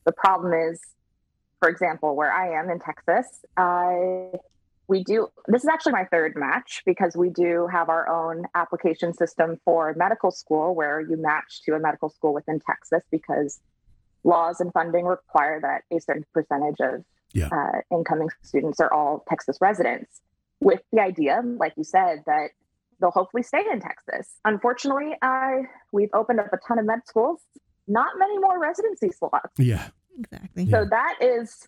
The 0.05 0.11
problem 0.11 0.53
is, 0.53 0.79
for 1.59 1.69
example, 1.69 2.15
where 2.15 2.31
I 2.31 2.59
am 2.59 2.69
in 2.69 2.79
Texas, 2.79 3.45
I 3.57 4.31
we 4.87 5.03
do 5.03 5.27
this 5.47 5.63
is 5.63 5.69
actually 5.69 5.93
my 5.93 6.05
third 6.11 6.33
match 6.35 6.81
because 6.85 7.15
we 7.15 7.29
do 7.29 7.67
have 7.71 7.87
our 7.87 8.09
own 8.09 8.43
application 8.55 9.13
system 9.13 9.57
for 9.63 9.93
medical 9.95 10.31
school 10.31 10.75
where 10.75 10.99
you 10.99 11.15
match 11.15 11.61
to 11.65 11.73
a 11.75 11.79
medical 11.79 12.09
school 12.09 12.33
within 12.33 12.59
Texas 12.59 13.01
because 13.11 13.61
laws 14.23 14.59
and 14.59 14.73
funding 14.73 15.05
require 15.05 15.61
that 15.61 15.83
a 15.95 16.01
certain 16.01 16.25
percentage 16.33 16.79
of 16.81 17.05
Yeah. 17.33 17.47
uh, 17.51 17.79
incoming 17.95 18.27
students 18.41 18.81
are 18.81 18.91
all 18.91 19.23
Texas 19.29 19.57
residents 19.61 20.19
with 20.61 20.81
the 20.91 21.01
idea, 21.01 21.41
like 21.57 21.73
you 21.75 21.83
said, 21.83 22.23
that 22.25 22.49
they'll 22.99 23.11
hopefully 23.11 23.43
stay 23.43 23.63
in 23.71 23.81
Texas. 23.81 24.39
Unfortunately, 24.45 25.11
I 25.21 25.61
we've 25.91 26.09
opened 26.13 26.39
up 26.39 26.47
a 26.53 26.57
ton 26.67 26.79
of 26.79 26.85
med 26.85 26.99
schools, 27.05 27.41
not 27.87 28.09
many 28.17 28.37
more 28.39 28.59
residency 28.59 29.11
slots. 29.11 29.53
Yeah. 29.57 29.89
Exactly. 30.19 30.69
So 30.69 30.85
that 30.89 31.15
is 31.21 31.67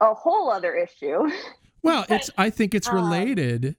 a 0.00 0.14
whole 0.14 0.50
other 0.50 0.74
issue. 0.74 1.28
Well, 1.82 2.04
it's. 2.08 2.30
I 2.38 2.50
think 2.50 2.74
it's 2.74 2.88
Um, 2.90 2.94
related. 2.96 3.76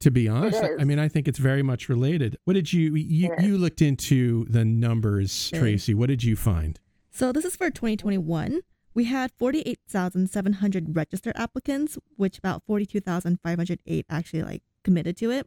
To 0.00 0.12
be 0.12 0.28
honest, 0.28 0.62
I 0.78 0.84
mean, 0.84 1.00
I 1.00 1.08
think 1.08 1.26
it's 1.26 1.40
very 1.40 1.62
much 1.64 1.88
related. 1.88 2.36
What 2.44 2.52
did 2.54 2.72
you 2.72 2.94
you, 2.94 3.34
you 3.40 3.58
looked 3.58 3.82
into 3.82 4.44
the 4.44 4.64
numbers, 4.64 5.50
Tracy? 5.50 5.92
What 5.92 6.06
did 6.06 6.22
you 6.22 6.36
find? 6.36 6.78
So 7.10 7.32
this 7.32 7.44
is 7.44 7.56
for 7.56 7.68
2021. 7.68 8.60
We 8.98 9.04
had 9.04 9.30
48,700 9.38 10.96
registered 10.96 11.36
applicants, 11.36 11.98
which 12.16 12.36
about 12.36 12.64
42,508 12.66 14.06
actually 14.10 14.42
like 14.42 14.62
committed 14.82 15.16
to 15.18 15.30
it, 15.30 15.46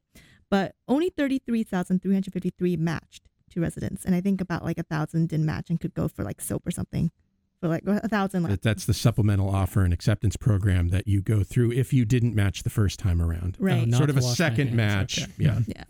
but 0.50 0.76
only 0.88 1.10
33,353 1.10 2.78
matched 2.78 3.28
to 3.50 3.60
residents, 3.60 4.06
and 4.06 4.16
I 4.16 4.22
think 4.22 4.40
about 4.40 4.64
like 4.64 4.78
a 4.78 4.84
thousand 4.84 5.28
didn't 5.28 5.46
match 5.46 5.70
and 5.70 5.82
could 5.82 5.94
go 5.94 6.08
for 6.08 6.24
like 6.24 6.40
SOAP 6.40 6.66
or 6.66 6.72
something, 6.72 7.12
for 7.60 7.68
like 7.68 7.84
a 7.86 8.08
thousand. 8.08 8.44
Like, 8.44 8.52
That 8.52 8.62
that's 8.62 8.86
the 8.86 8.94
supplemental 8.94 9.54
offer 9.54 9.84
and 9.84 9.94
acceptance 9.94 10.38
program 10.38 10.88
that 10.92 11.06
you 11.10 11.22
go 11.22 11.44
through 11.44 11.74
if 11.74 11.92
you 11.92 12.06
didn't 12.06 12.34
match 12.34 12.64
the 12.64 12.70
first 12.70 13.00
time 13.00 13.22
around. 13.22 13.58
right. 13.60 13.86
Oh, 13.86 13.98
sort 13.98 14.10
of 14.10 14.16
a 14.16 14.22
second 14.22 14.74
match. 14.74 15.24
okay. 15.24 15.32
Yeah. 15.38 15.60
Yeah. 15.68 15.84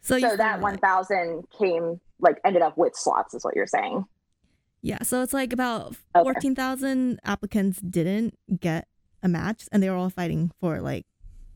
So, 0.00 0.20
so 0.20 0.36
that 0.36 0.60
1000 0.60 1.44
came 1.58 2.00
like 2.20 2.38
ended 2.44 2.62
up 2.62 2.78
with 2.78 2.94
slots 2.94 3.34
is 3.34 3.42
what 3.44 3.56
you're 3.56 3.66
saying. 3.66 4.04
Yeah, 4.86 5.02
so 5.02 5.20
it's 5.22 5.32
like 5.32 5.52
about 5.52 5.96
Okay. 6.14 6.22
14,000 6.22 7.18
applicants 7.24 7.80
didn't 7.80 8.34
get 8.60 8.86
a 9.20 9.28
match, 9.28 9.64
and 9.72 9.82
they 9.82 9.90
were 9.90 9.96
all 9.96 10.10
fighting 10.10 10.52
for 10.60 10.80
like 10.80 11.04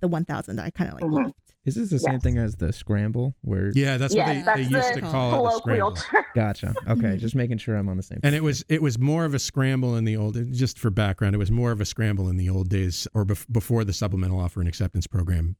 the 0.01 0.09
1,000 0.09 0.57
that 0.57 0.65
I 0.65 0.71
kind 0.71 0.91
of 0.91 0.95
like 0.95 1.05
Mhm. 1.05 1.25
left. 1.27 1.35
Is 1.65 1.75
this 1.77 1.91
the 1.91 1.99
same 2.01 2.19
thing 2.19 2.39
as 2.39 2.57
the 2.57 2.73
scramble? 2.73 3.37
Where 3.43 3.71
Yeah, 3.75 3.99
that's 3.99 4.15
yes, 4.15 4.27
what 4.27 4.35
they, 4.35 4.43
that's 4.43 4.57
they 4.57 4.63
used 4.77 4.95
the 4.97 5.01
to 5.03 5.07
call 5.07 5.47
it 5.49 5.59
scramble. 5.59 5.93
term. 5.93 6.25
Gotcha. 6.35 6.75
Okay, 6.89 7.19
just 7.19 7.35
making 7.37 7.59
sure 7.59 7.77
I'm 7.77 7.89
on 7.89 7.99
the 7.99 8.03
same. 8.03 8.17
Page. 8.17 8.21
And 8.25 8.35
it 8.35 8.43
was 8.43 8.65
it 8.69 8.83
was 8.83 8.99
more 8.99 9.25
of 9.25 9.33
a 9.35 9.39
scramble 9.39 9.95
in 9.95 10.05
the 10.05 10.17
old. 10.17 10.37
Just 10.53 10.79
for 10.79 10.91
background, 10.91 11.35
it 11.37 11.39
was 11.39 11.51
more 11.53 11.71
of 11.71 11.81
a 11.81 11.85
scramble 11.85 12.29
in 12.29 12.37
the 12.37 12.49
old 12.49 12.69
days, 12.71 13.07
or 13.15 13.25
bef- 13.25 13.47
before 13.53 13.85
the 13.85 13.93
supplemental 13.93 14.41
offer 14.41 14.59
and 14.61 14.69
acceptance 14.69 15.07
program, 15.07 15.55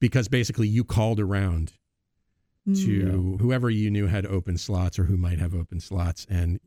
because 0.00 0.28
basically 0.28 0.68
you 0.68 0.84
called 0.84 1.20
around 1.20 1.72
Mm. 2.68 2.84
to 2.84 3.36
whoever 3.40 3.70
you 3.70 3.90
knew 3.90 4.08
had 4.08 4.26
open 4.26 4.58
slots 4.58 4.98
or 4.98 5.04
who 5.04 5.16
might 5.16 5.38
have 5.38 5.54
open 5.54 5.80
slots, 5.80 6.26
and 6.28 6.60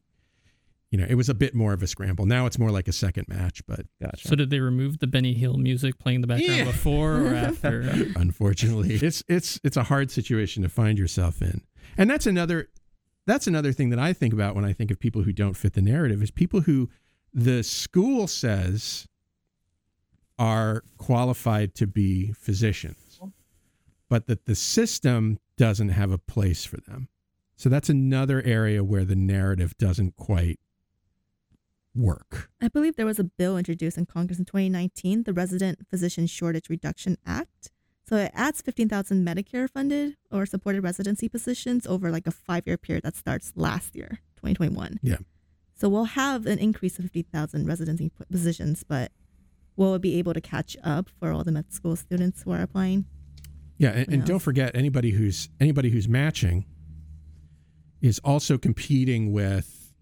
you 0.92 0.98
know 0.98 1.06
it 1.10 1.16
was 1.16 1.30
a 1.30 1.34
bit 1.34 1.54
more 1.56 1.74
of 1.74 1.82
a 1.84 1.88
scramble. 1.88 2.26
Now 2.26 2.46
it's 2.46 2.58
more 2.60 2.72
like 2.72 2.88
a 2.88 2.94
second 2.94 3.28
match, 3.28 3.66
but 3.68 3.86
Gotcha. 4.02 4.28
So 4.28 4.36
did 4.36 4.50
they 4.50 4.60
remove 4.60 5.00
the 5.00 5.08
Benny 5.08 5.34
Hill 5.34 5.58
music 5.58 5.98
playing 6.00 6.16
in 6.16 6.22
the 6.22 6.28
background 6.28 6.58
Yeah. 6.58 6.64
before 6.66 7.16
or 7.22 7.34
after? 7.36 7.82
unfortunately 8.16 8.96
it's 8.96 9.24
it's 9.28 9.60
it's 9.64 9.78
a 9.78 9.84
hard 9.84 10.12
situation 10.12 10.64
to 10.64 10.70
find 10.70 10.98
yourself 10.98 11.42
in 11.42 11.62
and 11.98 12.10
that's 12.10 12.26
another 12.28 12.70
that's 13.26 13.48
another 13.48 13.72
thing 13.74 13.90
that 13.90 14.00
i 14.00 14.14
think 14.14 14.34
about 14.34 14.56
when 14.56 14.64
i 14.66 14.72
think 14.74 14.92
of 14.92 15.00
people 15.00 15.24
who 15.24 15.34
don't 15.34 15.56
fit 15.56 15.74
the 15.74 15.82
narrative 15.82 16.22
is 16.22 16.30
people 16.32 16.62
who 16.62 16.90
the 17.34 17.64
school 17.64 18.28
says 18.28 19.08
are 20.38 20.84
qualified 20.98 21.74
to 21.76 21.88
be 21.88 22.32
physicians 22.34 23.20
but 24.10 24.28
that 24.28 24.46
the 24.46 24.56
system 24.56 25.40
doesn't 25.58 25.90
have 25.90 26.12
a 26.12 26.18
place 26.18 26.66
for 26.66 26.78
them 26.78 27.08
so 27.56 27.70
that's 27.70 27.90
another 27.90 28.42
area 28.44 28.84
where 28.84 29.06
the 29.06 29.16
narrative 29.16 29.76
doesn't 29.78 30.16
quite 30.18 30.60
work 31.96 32.50
I 32.62 32.68
believe 32.68 32.96
there 32.96 33.06
was 33.06 33.20
a 33.20 33.24
bill 33.24 33.58
introduced 33.58 33.98
in 33.98 34.08
Congress 34.08 34.40
in 34.40 34.46
2019, 34.46 35.24
the 35.24 35.34
Resident 35.34 35.88
Physician 35.88 36.26
Shortage 36.26 36.68
Reduction 36.68 37.16
Act. 37.26 37.72
So 38.08 38.18
it 38.18 38.32
adds 38.34 38.62
15,000 38.62 39.24
Medicare 39.26 39.70
funded 39.70 40.16
or 40.32 40.48
supported 40.48 40.84
residency 40.84 41.30
positions 41.30 41.86
over 41.86 42.12
like 42.12 42.26
a 42.26 42.32
five 42.32 42.66
year 42.66 42.78
period 42.78 43.04
that 43.04 43.16
starts 43.16 43.54
last 43.56 43.96
year, 43.96 44.20
2021. 44.38 45.00
Yeah. 45.04 45.18
So 45.76 45.90
we'll 45.90 46.06
have 46.06 46.48
an 46.48 46.58
increase 46.58 46.98
of 46.98 47.04
50,000 47.04 47.68
residency 47.68 48.12
positions, 48.32 48.84
but 48.84 49.12
will 49.76 49.94
it 49.94 50.02
be 50.02 50.18
able 50.18 50.34
to 50.34 50.42
catch 50.42 50.76
up 50.84 51.10
for 51.20 51.32
all 51.32 51.44
the 51.44 51.52
med 51.52 51.72
school 51.72 51.96
students 51.96 52.44
who 52.44 52.52
are 52.52 52.62
applying? 52.62 53.06
Yeah, 53.78 53.90
and, 53.90 54.08
and 54.12 54.26
don't 54.26 54.40
forget 54.40 54.76
anybody 54.76 55.12
who's 55.12 55.50
anybody 55.60 55.90
who's 55.90 56.08
matching 56.08 56.66
is 58.02 58.20
also 58.24 58.58
competing 58.58 59.34
with, 59.34 59.94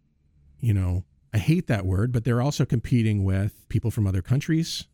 you 0.59 0.73
know, 0.73 1.03
I 1.33 1.37
hate 1.39 1.67
that 1.67 1.85
word, 1.85 2.11
but 2.11 2.23
they're 2.23 2.41
also 2.41 2.65
competing 2.65 3.23
with 3.23 3.67
people 3.69 3.91
from 3.91 4.05
other 4.05 4.21
countries 4.21 4.85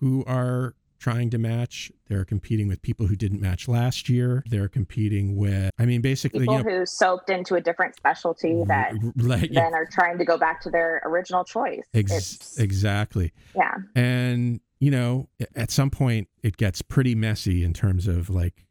who 0.00 0.24
are 0.26 0.74
trying 0.98 1.30
to 1.30 1.38
match. 1.38 1.92
They're 2.08 2.24
competing 2.24 2.66
with 2.66 2.82
people 2.82 3.06
who 3.06 3.14
didn't 3.14 3.40
match 3.40 3.68
last 3.68 4.08
year. 4.08 4.42
They're 4.46 4.68
competing 4.68 5.36
with, 5.36 5.70
I 5.78 5.84
mean, 5.84 6.00
basically, 6.00 6.40
People 6.40 6.58
you 6.58 6.64
know, 6.64 6.78
who 6.78 6.86
soaked 6.86 7.30
into 7.30 7.54
a 7.54 7.60
different 7.60 7.94
specialty 7.94 8.64
that 8.66 8.94
like, 9.16 9.52
then 9.52 9.74
are 9.74 9.86
trying 9.90 10.18
to 10.18 10.24
go 10.24 10.36
back 10.36 10.60
to 10.62 10.70
their 10.70 11.00
original 11.04 11.44
choice. 11.44 11.84
ex- 11.94 12.58
exactly. 12.58 13.32
yeah. 13.54 13.76
And, 13.94 14.60
you 14.80 14.90
know, 14.90 15.28
at 15.54 15.70
some 15.70 15.90
point 15.90 16.28
it 16.42 16.56
gets 16.56 16.82
pretty 16.82 17.14
messy 17.14 17.62
in 17.62 17.72
terms 17.72 18.08
of 18.08 18.28
like 18.28 18.66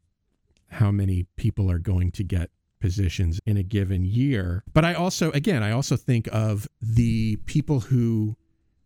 how 0.69 0.91
many 0.91 1.25
people 1.37 1.71
are 1.71 1.79
going 1.79 2.11
to 2.11 2.23
get 2.23 2.49
positions 2.87 3.41
in 3.45 3.57
a 3.57 3.63
given 3.63 4.05
year. 4.05 4.63
But 4.73 4.85
I 4.85 4.93
also, 4.93 5.29
again, 5.31 5.61
I 5.61 5.71
also 5.71 5.97
think 5.97 6.29
of 6.31 6.69
the 6.81 7.35
people 7.45 7.81
who 7.81 8.37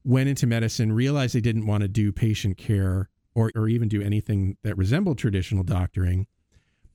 went 0.03 0.27
into 0.27 0.47
medicine, 0.47 0.91
realized 0.91 1.35
they 1.35 1.41
didn't 1.41 1.67
want 1.67 1.81
to 1.83 1.87
do 1.87 2.11
patient 2.11 2.57
care 2.57 3.09
or, 3.35 3.51
or 3.55 3.67
even 3.67 3.87
do 3.87 4.01
anything 4.01 4.57
that 4.63 4.75
resembled 4.75 5.19
traditional 5.19 5.63
doctoring, 5.63 6.25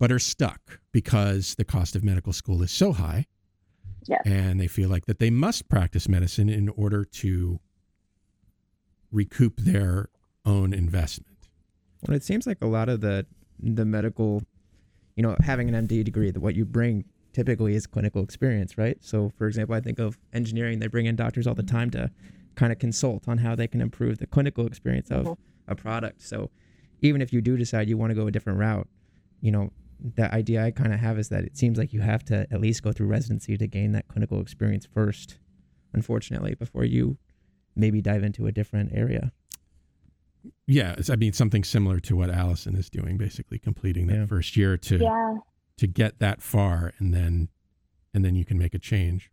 but 0.00 0.10
are 0.10 0.18
stuck 0.18 0.80
because 0.90 1.54
the 1.54 1.64
cost 1.64 1.94
of 1.94 2.02
medical 2.02 2.32
school 2.32 2.60
is 2.60 2.72
so 2.72 2.92
high. 2.92 3.24
Yes. 4.08 4.22
And 4.24 4.58
they 4.58 4.66
feel 4.66 4.88
like 4.88 5.06
that 5.06 5.20
they 5.20 5.30
must 5.30 5.68
practice 5.68 6.08
medicine 6.08 6.48
in 6.48 6.68
order 6.70 7.04
to 7.04 7.60
recoup 9.12 9.60
their 9.60 10.08
own 10.44 10.72
investment. 10.74 11.36
Well, 12.06 12.16
it 12.16 12.24
seems 12.24 12.48
like 12.48 12.58
a 12.62 12.66
lot 12.66 12.88
of 12.88 13.00
the 13.00 13.26
the 13.60 13.84
medical, 13.84 14.42
you 15.16 15.22
know, 15.22 15.36
having 15.40 15.74
an 15.74 15.86
MD 15.86 16.04
degree, 16.04 16.30
that 16.30 16.40
what 16.40 16.54
you 16.54 16.64
bring 16.64 17.04
typically 17.32 17.74
is 17.74 17.86
clinical 17.86 18.22
experience, 18.22 18.78
right? 18.78 18.98
So, 19.00 19.32
for 19.36 19.46
example, 19.46 19.74
I 19.74 19.80
think 19.80 19.98
of 19.98 20.18
engineering; 20.32 20.78
they 20.78 20.86
bring 20.86 21.06
in 21.06 21.16
doctors 21.16 21.46
all 21.46 21.54
the 21.54 21.62
time 21.62 21.90
to 21.90 22.10
kind 22.54 22.72
of 22.72 22.78
consult 22.78 23.28
on 23.28 23.38
how 23.38 23.54
they 23.54 23.66
can 23.66 23.80
improve 23.80 24.18
the 24.18 24.26
clinical 24.26 24.66
experience 24.66 25.10
of 25.10 25.24
mm-hmm. 25.24 25.72
a 25.72 25.74
product. 25.74 26.22
So, 26.22 26.50
even 27.00 27.20
if 27.20 27.32
you 27.32 27.40
do 27.40 27.56
decide 27.56 27.88
you 27.88 27.96
want 27.96 28.10
to 28.10 28.14
go 28.14 28.26
a 28.26 28.30
different 28.30 28.58
route, 28.58 28.88
you 29.40 29.50
know, 29.50 29.70
the 30.00 30.32
idea 30.34 30.64
I 30.64 30.70
kind 30.70 30.92
of 30.92 31.00
have 31.00 31.18
is 31.18 31.28
that 31.30 31.44
it 31.44 31.56
seems 31.56 31.78
like 31.78 31.92
you 31.92 32.00
have 32.00 32.24
to 32.26 32.46
at 32.50 32.60
least 32.60 32.82
go 32.82 32.92
through 32.92 33.06
residency 33.06 33.56
to 33.56 33.66
gain 33.66 33.92
that 33.92 34.08
clinical 34.08 34.40
experience 34.40 34.86
first, 34.86 35.38
unfortunately, 35.92 36.54
before 36.54 36.84
you 36.84 37.16
maybe 37.74 38.00
dive 38.00 38.22
into 38.22 38.46
a 38.46 38.52
different 38.52 38.90
area. 38.94 39.32
Yeah, 40.66 40.94
it's, 40.98 41.10
I 41.10 41.16
mean 41.16 41.32
something 41.32 41.64
similar 41.64 42.00
to 42.00 42.16
what 42.16 42.30
Alison 42.30 42.74
is 42.76 42.88
doing, 42.90 43.16
basically 43.16 43.58
completing 43.58 44.06
that 44.08 44.16
Yeah. 44.16 44.26
first 44.26 44.56
year 44.56 44.76
to 44.76 44.98
Yeah. 44.98 45.36
to 45.78 45.86
get 45.86 46.18
that 46.20 46.42
far, 46.42 46.92
and 46.98 47.12
then 47.14 47.48
and 48.14 48.24
then 48.24 48.34
you 48.34 48.44
can 48.44 48.58
make 48.58 48.74
a 48.74 48.78
change. 48.78 49.30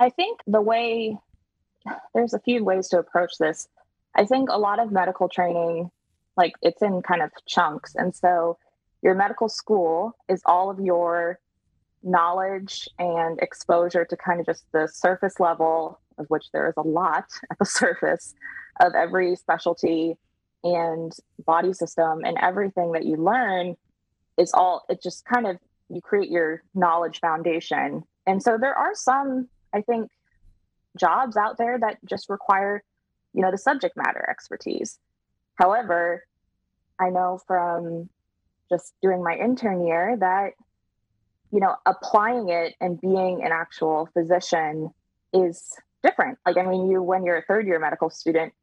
I 0.00 0.10
think 0.10 0.40
the 0.46 0.60
way 0.60 1.16
there's 2.14 2.34
a 2.34 2.40
few 2.40 2.64
ways 2.64 2.88
to 2.88 2.98
approach 2.98 3.38
this. 3.38 3.68
I 4.14 4.24
think 4.24 4.48
a 4.50 4.58
lot 4.58 4.78
of 4.78 4.90
medical 4.92 5.28
training, 5.28 5.90
like 6.36 6.52
it's 6.62 6.82
in 6.82 7.02
kind 7.02 7.22
of 7.22 7.30
chunks. 7.46 7.94
And 7.94 8.14
so 8.14 8.58
your 9.02 9.14
medical 9.14 9.48
school 9.48 10.12
is 10.28 10.42
all 10.46 10.70
of 10.70 10.78
your 10.80 11.38
knowledge 12.02 12.88
and 12.98 13.38
exposure 13.40 14.04
to 14.04 14.16
kind 14.16 14.40
of 14.40 14.46
just 14.46 14.64
the 14.72 14.88
surface 14.88 15.38
level, 15.40 16.00
of 16.18 16.26
which 16.28 16.50
there 16.52 16.66
is 16.68 16.74
a 16.76 16.82
lot 16.82 17.26
at 17.50 17.58
the 17.58 17.64
surface 17.80 18.34
of 18.80 18.94
every 18.94 19.36
specialty 19.36 20.16
and 20.64 21.12
body 21.44 21.72
system 21.72 22.22
and 22.24 22.36
everything 22.40 22.92
that 22.92 23.04
you 23.04 23.16
learn 23.16 23.76
is 24.38 24.52
all 24.54 24.84
it 24.88 25.02
just 25.02 25.24
kind 25.24 25.46
of 25.46 25.58
you 25.88 26.00
create 26.00 26.30
your 26.30 26.62
knowledge 26.74 27.20
foundation. 27.20 28.02
And 28.26 28.42
so 28.42 28.56
there 28.58 28.74
are 28.74 28.94
some, 28.94 29.48
I 29.74 29.82
think, 29.82 30.10
jobs 30.98 31.36
out 31.36 31.58
there 31.58 31.78
that 31.78 31.98
just 32.08 32.30
require, 32.30 32.82
you 33.34 33.42
know, 33.42 33.50
the 33.50 33.58
subject 33.58 33.96
matter 33.96 34.24
expertise. 34.28 34.98
However, 35.56 36.24
I 36.98 37.10
know 37.10 37.40
from 37.46 38.08
just 38.70 38.94
doing 39.02 39.22
my 39.22 39.34
intern 39.36 39.86
year 39.86 40.16
that, 40.18 40.52
you 41.50 41.60
know, 41.60 41.74
applying 41.84 42.48
it 42.48 42.74
and 42.80 43.00
being 43.00 43.42
an 43.44 43.52
actual 43.52 44.08
physician 44.14 44.90
is 45.34 45.74
different. 46.02 46.38
Like, 46.46 46.56
I 46.56 46.62
mean, 46.62 46.90
you, 46.90 47.02
when 47.02 47.24
you're 47.24 47.38
a 47.38 47.44
third 47.44 47.66
year 47.66 47.78
medical 47.78 48.08
student, 48.08 48.54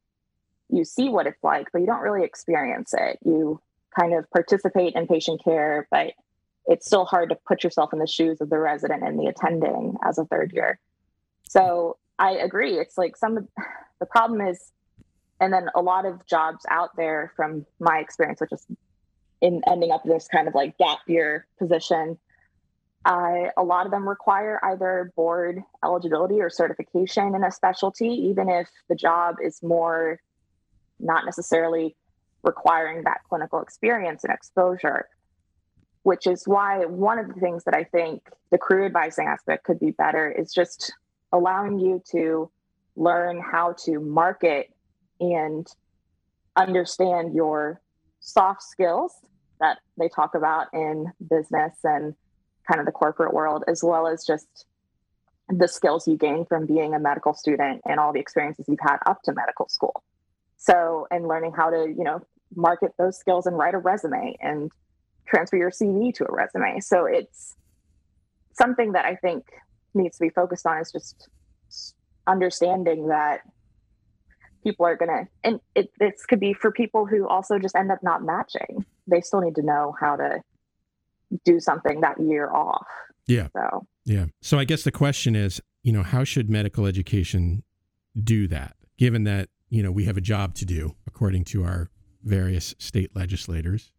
you 0.70 0.86
see 0.86 1.10
what 1.10 1.28
it's 1.28 1.44
like, 1.44 1.68
but 1.72 1.80
you 1.80 1.88
don't 1.88 2.02
really 2.02 2.24
experience 2.24 2.94
it. 2.94 3.20
You 3.24 3.62
kind 3.98 4.14
of 4.14 4.30
participate 4.32 4.94
in 4.96 5.08
patient 5.08 5.44
care, 5.44 5.88
but 5.92 6.14
it's 6.66 6.86
still 6.86 7.06
hard 7.06 7.30
to 7.30 7.38
put 7.48 7.64
yourself 7.64 7.92
in 7.94 8.00
the 8.00 8.08
shoes 8.08 8.42
of 8.42 8.50
the 8.50 8.60
resident 8.60 9.04
and 9.04 9.20
the 9.20 9.26
attending 9.26 9.98
as 10.06 10.18
a 10.18 10.26
third 10.26 10.52
year. 10.54 10.80
So 11.44 11.98
I 12.20 12.32
agree. 12.32 12.78
It's 12.78 12.98
like 12.98 13.18
some 13.18 13.38
of 13.38 13.48
the 14.00 14.06
problem 14.06 14.42
is, 14.42 14.72
and 15.40 15.52
then 15.52 15.70
a 15.74 15.82
lot 15.82 16.06
of 16.06 16.26
jobs 16.28 16.66
out 16.70 16.96
there 16.96 17.34
from 17.36 17.66
my 17.80 17.98
experience, 18.00 18.42
which 18.42 18.52
is 18.52 18.66
in 19.42 19.62
ending 19.68 19.92
up 19.92 20.06
in 20.06 20.12
this 20.12 20.28
kind 20.28 20.48
of 20.48 20.54
like 20.54 20.78
gap 20.78 21.00
year 21.08 21.48
position, 21.58 22.20
I, 23.06 23.50
a 23.58 23.64
lot 23.64 23.86
of 23.86 23.92
them 23.92 24.08
require 24.08 24.60
either 24.64 25.12
board 25.16 25.64
eligibility 25.84 26.42
or 26.42 26.50
certification 26.50 27.34
in 27.34 27.44
a 27.44 27.52
specialty, 27.52 28.10
even 28.10 28.50
if 28.50 28.70
the 28.90 28.96
job 28.96 29.38
is 29.42 29.64
more 29.64 30.20
not 31.00 31.26
necessarily 31.26 31.96
requiring 32.44 33.04
that 33.04 33.22
clinical 33.28 33.62
experience 33.62 34.24
and 34.24 34.34
exposure, 34.34 35.08
which 36.04 36.28
is 36.28 36.44
why 36.46 36.86
one 36.86 37.20
of 37.20 37.28
the 37.28 37.40
things 37.40 37.64
that 37.66 37.74
I 37.74 37.84
think 37.84 38.30
the 38.52 38.58
career 38.58 38.86
advising 38.86 39.28
aspect 39.28 39.66
could 39.66 39.80
be 39.80 39.92
better 39.92 40.32
is 40.32 40.54
just 40.54 40.94
allowing 41.32 41.80
you 41.80 42.02
to 42.12 42.50
learn 42.96 43.42
how 43.42 43.76
to 43.86 44.00
market 44.00 44.74
and 45.20 45.68
understand 46.56 47.34
your 47.34 47.82
soft 48.20 48.64
skills 48.64 49.14
that 49.60 49.78
they 49.98 50.10
talk 50.10 50.36
about 50.36 50.68
in 50.74 51.12
business 51.30 51.74
and 51.84 52.16
kind 52.68 52.80
of 52.80 52.86
the 52.86 52.92
corporate 52.92 53.34
world, 53.34 53.64
as 53.68 53.84
well 53.84 54.08
as 54.08 54.26
just 54.26 54.66
the 55.50 55.68
skills 55.68 56.08
you 56.08 56.16
gain 56.16 56.46
from 56.46 56.66
being 56.66 56.94
a 56.94 57.00
medical 57.00 57.34
student 57.34 57.82
and 57.86 58.00
all 58.00 58.14
the 58.14 58.20
experiences 58.20 58.66
you've 58.68 58.80
had 58.80 58.98
up 59.06 59.22
to 59.24 59.34
medical 59.34 59.68
school. 59.68 60.04
So, 60.60 61.08
and 61.10 61.28
learning 61.28 61.54
how 61.56 61.70
to, 61.70 61.88
you 61.88 62.04
know, 62.04 62.22
market 62.56 62.92
those 62.98 63.18
skills 63.18 63.46
and 63.46 63.58
write 63.58 63.74
a 63.74 63.78
resume 63.78 64.36
and 64.42 64.70
transfer 65.26 65.56
your 65.56 65.72
CV 65.72 66.14
to 66.16 66.26
a 66.26 66.32
resume. 66.32 66.82
So 66.82 67.06
it's 67.06 67.56
something 68.54 68.92
that 68.92 69.06
I 69.06 69.16
think 69.16 69.46
needs 69.94 70.18
to 70.18 70.26
be 70.26 70.30
focused 70.30 70.68
on 70.68 70.80
is 70.80 70.92
just 70.92 71.30
understanding 72.28 73.08
that 73.08 73.42
people 74.64 74.86
are 74.86 74.98
going 74.98 75.10
to, 75.10 75.28
and 75.46 75.62
it, 75.76 75.92
this 75.98 76.26
could 76.28 76.42
be 76.42 76.54
for 76.54 76.72
people 76.72 77.06
who 77.06 77.26
also 77.26 77.58
just 77.58 77.76
end 77.76 77.90
up 77.90 78.00
not 78.04 78.22
matching. 78.22 78.86
They 79.08 79.22
still 79.22 79.40
need 79.40 79.56
to 79.56 79.64
know 79.64 79.96
how 80.00 80.18
to 80.18 80.42
do 81.46 81.62
something 81.62 82.02
that 82.02 82.20
year 82.20 82.52
off. 82.52 82.86
Yeah. 83.28 83.48
So, 83.54 83.88
yeah. 84.04 84.26
So 84.42 84.60
I 84.60 84.66
guess 84.66 84.84
the 84.84 84.92
question 84.92 85.36
is, 85.36 85.62
you 85.84 85.94
know, 85.94 86.04
how 86.04 86.26
should 86.26 86.50
medical 86.50 86.86
education 86.86 87.64
do 88.22 88.48
that, 88.50 88.76
given 88.98 89.24
that, 89.24 89.48
you 89.70 89.84
know, 89.84 89.92
we 89.92 90.06
have 90.06 90.18
a 90.18 90.22
job 90.22 90.56
to 90.56 90.66
do 90.66 90.96
according 91.08 91.44
to 91.46 91.64
our 91.64 91.90
various 92.24 92.76
state 92.80 93.16
legislators 93.16 93.92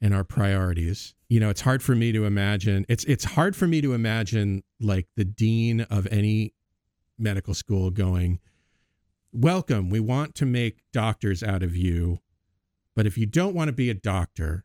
and 0.00 0.14
our 0.14 0.24
priorities. 0.24 1.14
You 1.28 1.40
know, 1.40 1.50
it's 1.50 1.60
hard 1.60 1.82
for 1.82 1.94
me 1.94 2.12
to 2.12 2.24
imagine. 2.24 2.84
It's 2.88 3.04
it's 3.04 3.24
hard 3.24 3.54
for 3.54 3.66
me 3.66 3.80
to 3.80 3.94
imagine 3.94 4.62
like 4.80 5.06
the 5.16 5.24
dean 5.24 5.82
of 5.82 6.06
any 6.10 6.54
medical 7.18 7.54
school 7.54 7.90
going, 7.90 8.40
"Welcome, 9.32 9.90
we 9.90 10.00
want 10.00 10.34
to 10.36 10.46
make 10.46 10.80
doctors 10.92 11.42
out 11.42 11.62
of 11.62 11.76
you, 11.76 12.18
but 12.96 13.06
if 13.06 13.16
you 13.16 13.26
don't 13.26 13.54
want 13.54 13.68
to 13.68 13.72
be 13.72 13.90
a 13.90 13.94
doctor 13.94 14.64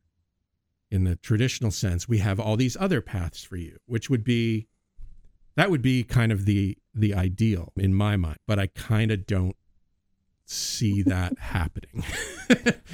in 0.89 1.03
the 1.03 1.15
traditional 1.15 1.71
sense, 1.71 2.07
we 2.07 2.19
have 2.19 2.39
all 2.39 2.55
these 2.55 2.77
other 2.77 3.01
paths 3.01 3.43
for 3.43 3.57
you," 3.57 3.77
which 3.85 4.09
would 4.09 4.23
be 4.23 4.67
that 5.55 5.69
would 5.69 5.81
be 5.81 6.03
kind 6.03 6.31
of 6.31 6.45
the 6.45 6.77
the 6.93 7.13
ideal 7.13 7.73
in 7.75 7.93
my 7.93 8.15
mind, 8.17 8.37
but 8.47 8.57
I 8.57 8.67
kind 8.67 9.11
of 9.11 9.25
don't 9.25 9.55
see 10.45 11.01
that 11.03 11.37
happening. 11.39 12.03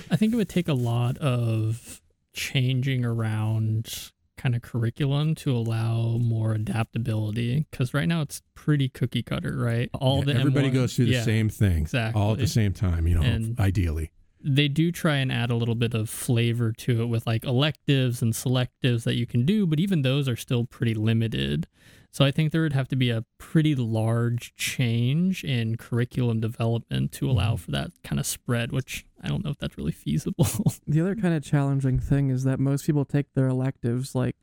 I 0.09 0.15
think 0.15 0.33
it 0.33 0.35
would 0.35 0.49
take 0.49 0.67
a 0.67 0.73
lot 0.73 1.17
of 1.17 2.01
changing 2.33 3.03
around 3.05 4.11
kind 4.37 4.55
of 4.55 4.61
curriculum 4.61 5.35
to 5.35 5.55
allow 5.55 6.17
more 6.17 6.53
adaptability 6.53 7.67
because 7.69 7.93
right 7.93 8.07
now 8.07 8.21
it's 8.21 8.41
pretty 8.55 8.89
cookie 8.89 9.21
cutter, 9.21 9.55
right? 9.57 9.89
All 9.93 10.19
Yeah, 10.19 10.33
the 10.33 10.39
everybody 10.39 10.69
M1 10.69 10.73
goes 10.73 10.95
through 10.95 11.05
the 11.05 11.11
yeah, 11.11 11.23
same 11.23 11.49
thing, 11.49 11.77
exactly, 11.83 12.19
all 12.19 12.33
at 12.33 12.39
the 12.39 12.47
same 12.47 12.73
time. 12.73 13.07
You 13.07 13.15
know, 13.15 13.21
And- 13.21 13.59
ideally. 13.59 14.11
they 14.43 14.67
do 14.67 14.91
try 14.91 15.17
and 15.17 15.31
add 15.31 15.51
a 15.51 15.55
little 15.55 15.75
bit 15.75 15.93
of 15.93 16.09
flavor 16.09 16.71
to 16.71 17.03
it 17.03 17.05
with 17.05 17.27
like 17.27 17.43
electives 17.45 18.23
and 18.23 18.33
selectives 18.33 19.03
that 19.03 19.13
you 19.15 19.27
can 19.27 19.45
do, 19.45 19.67
but 19.67 19.79
even 19.79 20.01
those 20.01 20.27
are 20.27 20.35
still 20.35 20.65
pretty 20.65 20.95
limited. 20.95 21.67
So 22.13 22.25
I 22.25 22.31
think 22.31 22.51
there 22.51 22.61
would 22.61 22.73
have 22.73 22.89
to 22.89 22.97
be 22.97 23.09
a 23.09 23.23
pretty 23.37 23.73
large 23.73 24.53
change 24.55 25.45
in 25.45 25.77
curriculum 25.77 26.41
development 26.41 27.13
to 27.13 27.29
allow 27.29 27.53
mm-hmm. 27.53 27.55
for 27.55 27.71
that 27.71 27.91
kind 28.03 28.19
of 28.19 28.25
spread, 28.25 28.73
which 28.73 29.05
I 29.23 29.29
don't 29.29 29.45
know 29.45 29.51
if 29.51 29.57
that's 29.57 29.77
really 29.77 29.93
feasible. 29.93 30.45
The 30.87 30.99
other 30.99 31.15
kind 31.15 31.33
of 31.33 31.43
challenging 31.43 31.99
thing 31.99 32.29
is 32.29 32.43
that 32.43 32.59
most 32.59 32.85
people 32.85 33.05
take 33.05 33.33
their 33.33 33.47
electives 33.47 34.13
like 34.13 34.35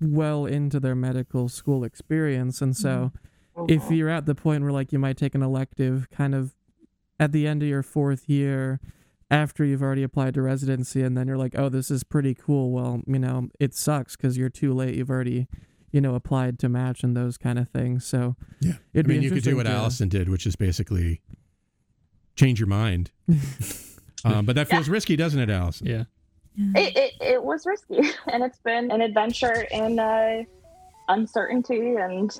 well 0.00 0.44
into 0.44 0.80
their 0.80 0.96
medical 0.96 1.48
school 1.48 1.84
experience. 1.84 2.60
And 2.60 2.76
so 2.76 3.12
mm-hmm. 3.56 3.66
if 3.68 3.90
you're 3.90 4.08
at 4.08 4.26
the 4.26 4.34
point 4.34 4.64
where 4.64 4.72
like 4.72 4.92
you 4.92 4.98
might 4.98 5.16
take 5.16 5.36
an 5.36 5.42
elective 5.42 6.10
kind 6.10 6.34
of 6.34 6.56
at 7.20 7.30
the 7.30 7.46
end 7.46 7.62
of 7.62 7.68
your 7.68 7.84
fourth 7.84 8.28
year 8.28 8.80
after 9.30 9.64
you've 9.64 9.82
already 9.82 10.02
applied 10.02 10.34
to 10.34 10.42
residency 10.42 11.02
and 11.02 11.16
then 11.16 11.28
you're 11.28 11.36
like, 11.36 11.56
oh, 11.56 11.68
this 11.68 11.90
is 11.90 12.02
pretty 12.02 12.34
cool. 12.34 12.72
Well, 12.72 13.02
you 13.06 13.18
know, 13.18 13.48
it 13.60 13.74
sucks 13.74 14.16
because 14.16 14.36
you're 14.36 14.48
too 14.48 14.72
late. 14.72 14.94
You've 14.94 15.10
already, 15.10 15.46
you 15.92 16.00
know, 16.00 16.14
applied 16.14 16.58
to 16.60 16.68
match 16.68 17.02
and 17.02 17.16
those 17.16 17.36
kind 17.38 17.58
of 17.58 17.68
things. 17.70 18.04
So 18.04 18.36
Yeah. 18.60 18.74
it'd 18.92 19.06
I 19.06 19.08
be 19.08 19.14
mean, 19.14 19.22
you 19.22 19.30
could 19.30 19.42
do 19.42 19.56
what 19.56 19.64
to- 19.64 19.70
Alison 19.72 20.08
did, 20.08 20.28
which 20.28 20.46
is 20.46 20.54
basically 20.56 21.20
change 22.36 22.60
your 22.60 22.66
mind. 22.68 23.10
um, 24.24 24.44
but 24.46 24.54
that 24.56 24.68
feels 24.68 24.88
risky, 24.88 25.16
doesn't 25.16 25.40
it, 25.40 25.50
Alison? 25.50 25.86
Yeah. 25.86 26.04
it, 26.56 26.96
it, 26.96 27.12
it 27.20 27.42
was 27.42 27.64
risky 27.66 28.00
and 28.32 28.42
it's 28.44 28.58
been 28.58 28.90
an 28.90 29.00
adventure 29.00 29.66
in 29.70 29.98
uh, 29.98 30.42
uncertainty 31.08 31.94
and 31.96 32.36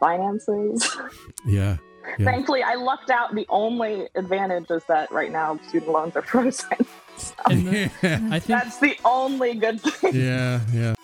finances. 0.00 0.88
Yeah. 1.46 1.76
Yeah. 2.18 2.24
Thankfully, 2.24 2.62
I 2.64 2.74
lucked 2.74 3.10
out. 3.10 3.32
The 3.34 3.46
only 3.48 4.08
advantage 4.16 4.70
is 4.70 4.82
that 4.88 5.12
right 5.12 5.30
now 5.30 5.58
student 5.68 5.92
loans 5.92 6.16
are 6.16 6.22
frozen. 6.22 6.68
So 7.16 7.34
And 7.48 7.66
the- 7.68 7.90
I 8.02 8.40
think 8.40 8.46
that's 8.46 8.78
the 8.78 8.96
only 9.04 9.54
good 9.54 9.80
thing. 9.80 10.14
Yeah, 10.16 10.60
yeah. 10.72 10.94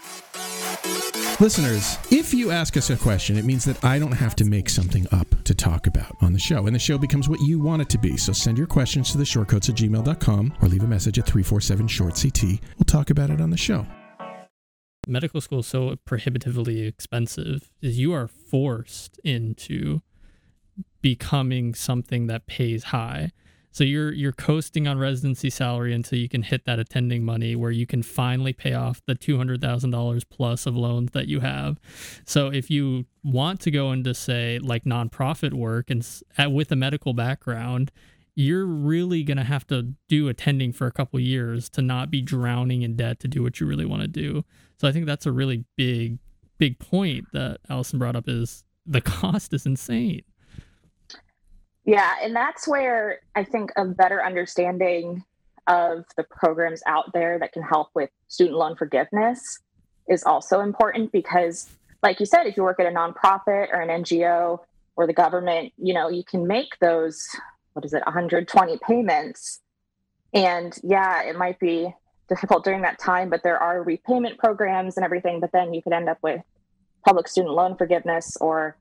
Listeners, 1.40 1.98
if 2.10 2.34
you 2.34 2.50
ask 2.50 2.76
us 2.76 2.90
a 2.90 2.96
question, 2.96 3.38
it 3.38 3.44
means 3.44 3.64
that 3.64 3.84
I 3.84 4.00
don't 4.00 4.10
have 4.10 4.34
to 4.36 4.44
make 4.44 4.68
something 4.68 5.06
up 5.12 5.28
to 5.44 5.54
talk 5.54 5.86
about 5.86 6.16
on 6.20 6.32
the 6.32 6.38
show, 6.38 6.66
and 6.66 6.74
the 6.74 6.80
show 6.80 6.98
becomes 6.98 7.28
what 7.28 7.38
you 7.42 7.60
want 7.60 7.80
it 7.80 7.88
to 7.90 7.98
be. 7.98 8.16
So 8.16 8.32
send 8.32 8.58
your 8.58 8.66
questions 8.66 9.12
to 9.12 9.18
the 9.18 9.24
shortcoats 9.24 9.68
at 9.68 9.76
gmail.com 9.76 10.54
or 10.60 10.68
leave 10.68 10.82
a 10.82 10.88
message 10.88 11.16
at 11.16 11.26
347 11.26 11.86
short 11.86 12.20
CT. 12.20 12.42
We'll 12.42 12.86
talk 12.86 13.10
about 13.10 13.30
it 13.30 13.40
on 13.40 13.50
the 13.50 13.56
show. 13.56 13.86
medical 15.06 15.40
school 15.40 15.60
is 15.60 15.68
so 15.68 15.94
prohibitively 16.04 16.84
expensive 16.84 17.70
is 17.80 18.00
you 18.00 18.12
are 18.12 18.26
forced 18.26 19.20
into 19.22 20.02
becoming 21.02 21.72
something 21.72 22.26
that 22.26 22.48
pays 22.48 22.84
high. 22.84 23.30
So 23.70 23.84
you're 23.84 24.12
you're 24.12 24.32
coasting 24.32 24.88
on 24.88 24.98
residency 24.98 25.50
salary 25.50 25.94
until 25.94 26.18
you 26.18 26.28
can 26.28 26.42
hit 26.42 26.64
that 26.64 26.78
attending 26.78 27.24
money 27.24 27.54
where 27.54 27.70
you 27.70 27.86
can 27.86 28.02
finally 28.02 28.52
pay 28.52 28.74
off 28.74 29.00
the 29.06 29.14
two 29.14 29.36
hundred 29.36 29.60
thousand 29.60 29.90
dollars 29.90 30.24
plus 30.24 30.66
of 30.66 30.76
loans 30.76 31.12
that 31.12 31.28
you 31.28 31.40
have. 31.40 31.78
So 32.24 32.48
if 32.48 32.70
you 32.70 33.06
want 33.22 33.60
to 33.60 33.70
go 33.70 33.92
into 33.92 34.14
say 34.14 34.58
like 34.58 34.84
nonprofit 34.84 35.52
work 35.52 35.90
and 35.90 36.06
with 36.54 36.72
a 36.72 36.76
medical 36.76 37.12
background, 37.12 37.92
you're 38.34 38.66
really 38.66 39.22
gonna 39.22 39.44
have 39.44 39.66
to 39.66 39.94
do 40.08 40.28
attending 40.28 40.72
for 40.72 40.86
a 40.86 40.92
couple 40.92 41.20
years 41.20 41.68
to 41.70 41.82
not 41.82 42.10
be 42.10 42.22
drowning 42.22 42.82
in 42.82 42.96
debt 42.96 43.20
to 43.20 43.28
do 43.28 43.42
what 43.42 43.60
you 43.60 43.66
really 43.66 43.84
want 43.84 44.02
to 44.02 44.08
do. 44.08 44.44
So 44.80 44.88
I 44.88 44.92
think 44.92 45.06
that's 45.06 45.26
a 45.26 45.32
really 45.32 45.64
big 45.76 46.18
big 46.58 46.78
point 46.78 47.26
that 47.32 47.58
Alison 47.68 47.98
brought 47.98 48.16
up 48.16 48.28
is 48.28 48.64
the 48.86 49.00
cost 49.02 49.52
is 49.52 49.66
insane. 49.66 50.22
Yeah, 51.88 52.16
and 52.22 52.36
that's 52.36 52.68
where 52.68 53.20
I 53.34 53.44
think 53.44 53.72
a 53.74 53.86
better 53.86 54.22
understanding 54.22 55.24
of 55.66 56.04
the 56.18 56.22
programs 56.22 56.82
out 56.86 57.14
there 57.14 57.38
that 57.38 57.52
can 57.52 57.62
help 57.62 57.88
with 57.94 58.10
student 58.26 58.58
loan 58.58 58.76
forgiveness 58.76 59.58
is 60.06 60.22
also 60.22 60.60
important 60.60 61.12
because, 61.12 61.66
like 62.02 62.20
you 62.20 62.26
said, 62.26 62.44
if 62.44 62.58
you 62.58 62.62
work 62.62 62.78
at 62.78 62.84
a 62.84 62.90
nonprofit 62.90 63.72
or 63.72 63.80
an 63.80 63.88
NGO 64.04 64.60
or 64.96 65.06
the 65.06 65.14
government, 65.14 65.72
you 65.78 65.94
know, 65.94 66.10
you 66.10 66.22
can 66.24 66.46
make 66.46 66.78
those, 66.78 67.26
what 67.72 67.86
is 67.86 67.94
it, 67.94 68.02
120 68.04 68.78
payments. 68.86 69.60
And 70.34 70.78
yeah, 70.82 71.22
it 71.22 71.38
might 71.38 71.58
be 71.58 71.94
difficult 72.28 72.64
during 72.64 72.82
that 72.82 72.98
time, 72.98 73.30
but 73.30 73.42
there 73.42 73.58
are 73.58 73.82
repayment 73.82 74.36
programs 74.36 74.98
and 74.98 75.06
everything. 75.06 75.40
But 75.40 75.52
then 75.52 75.72
you 75.72 75.80
could 75.80 75.94
end 75.94 76.10
up 76.10 76.18
with 76.20 76.42
public 77.06 77.28
student 77.28 77.54
loan 77.54 77.76
forgiveness, 77.78 78.36
or 78.42 78.76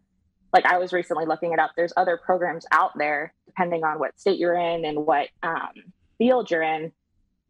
like 0.58 0.66
I 0.66 0.80
was 0.80 0.92
recently 0.92 1.28
looking 1.28 1.54
it 1.54 1.60
up, 1.60 1.74
there's 1.78 1.94
other 1.98 2.18
programs 2.18 2.66
out 2.72 2.98
there, 2.98 3.32
depending 3.46 3.84
on 3.84 4.00
what 4.00 4.20
state 4.20 4.40
you're 4.40 4.58
in 4.58 4.86
and 4.86 5.06
what 5.06 5.28
um, 5.44 5.70
field 6.18 6.50
you're 6.50 6.64
in, 6.64 6.92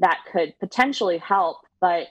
that 0.02 0.20
could 0.30 0.54
potentially 0.60 1.18
help. 1.18 1.60
But 1.80 2.08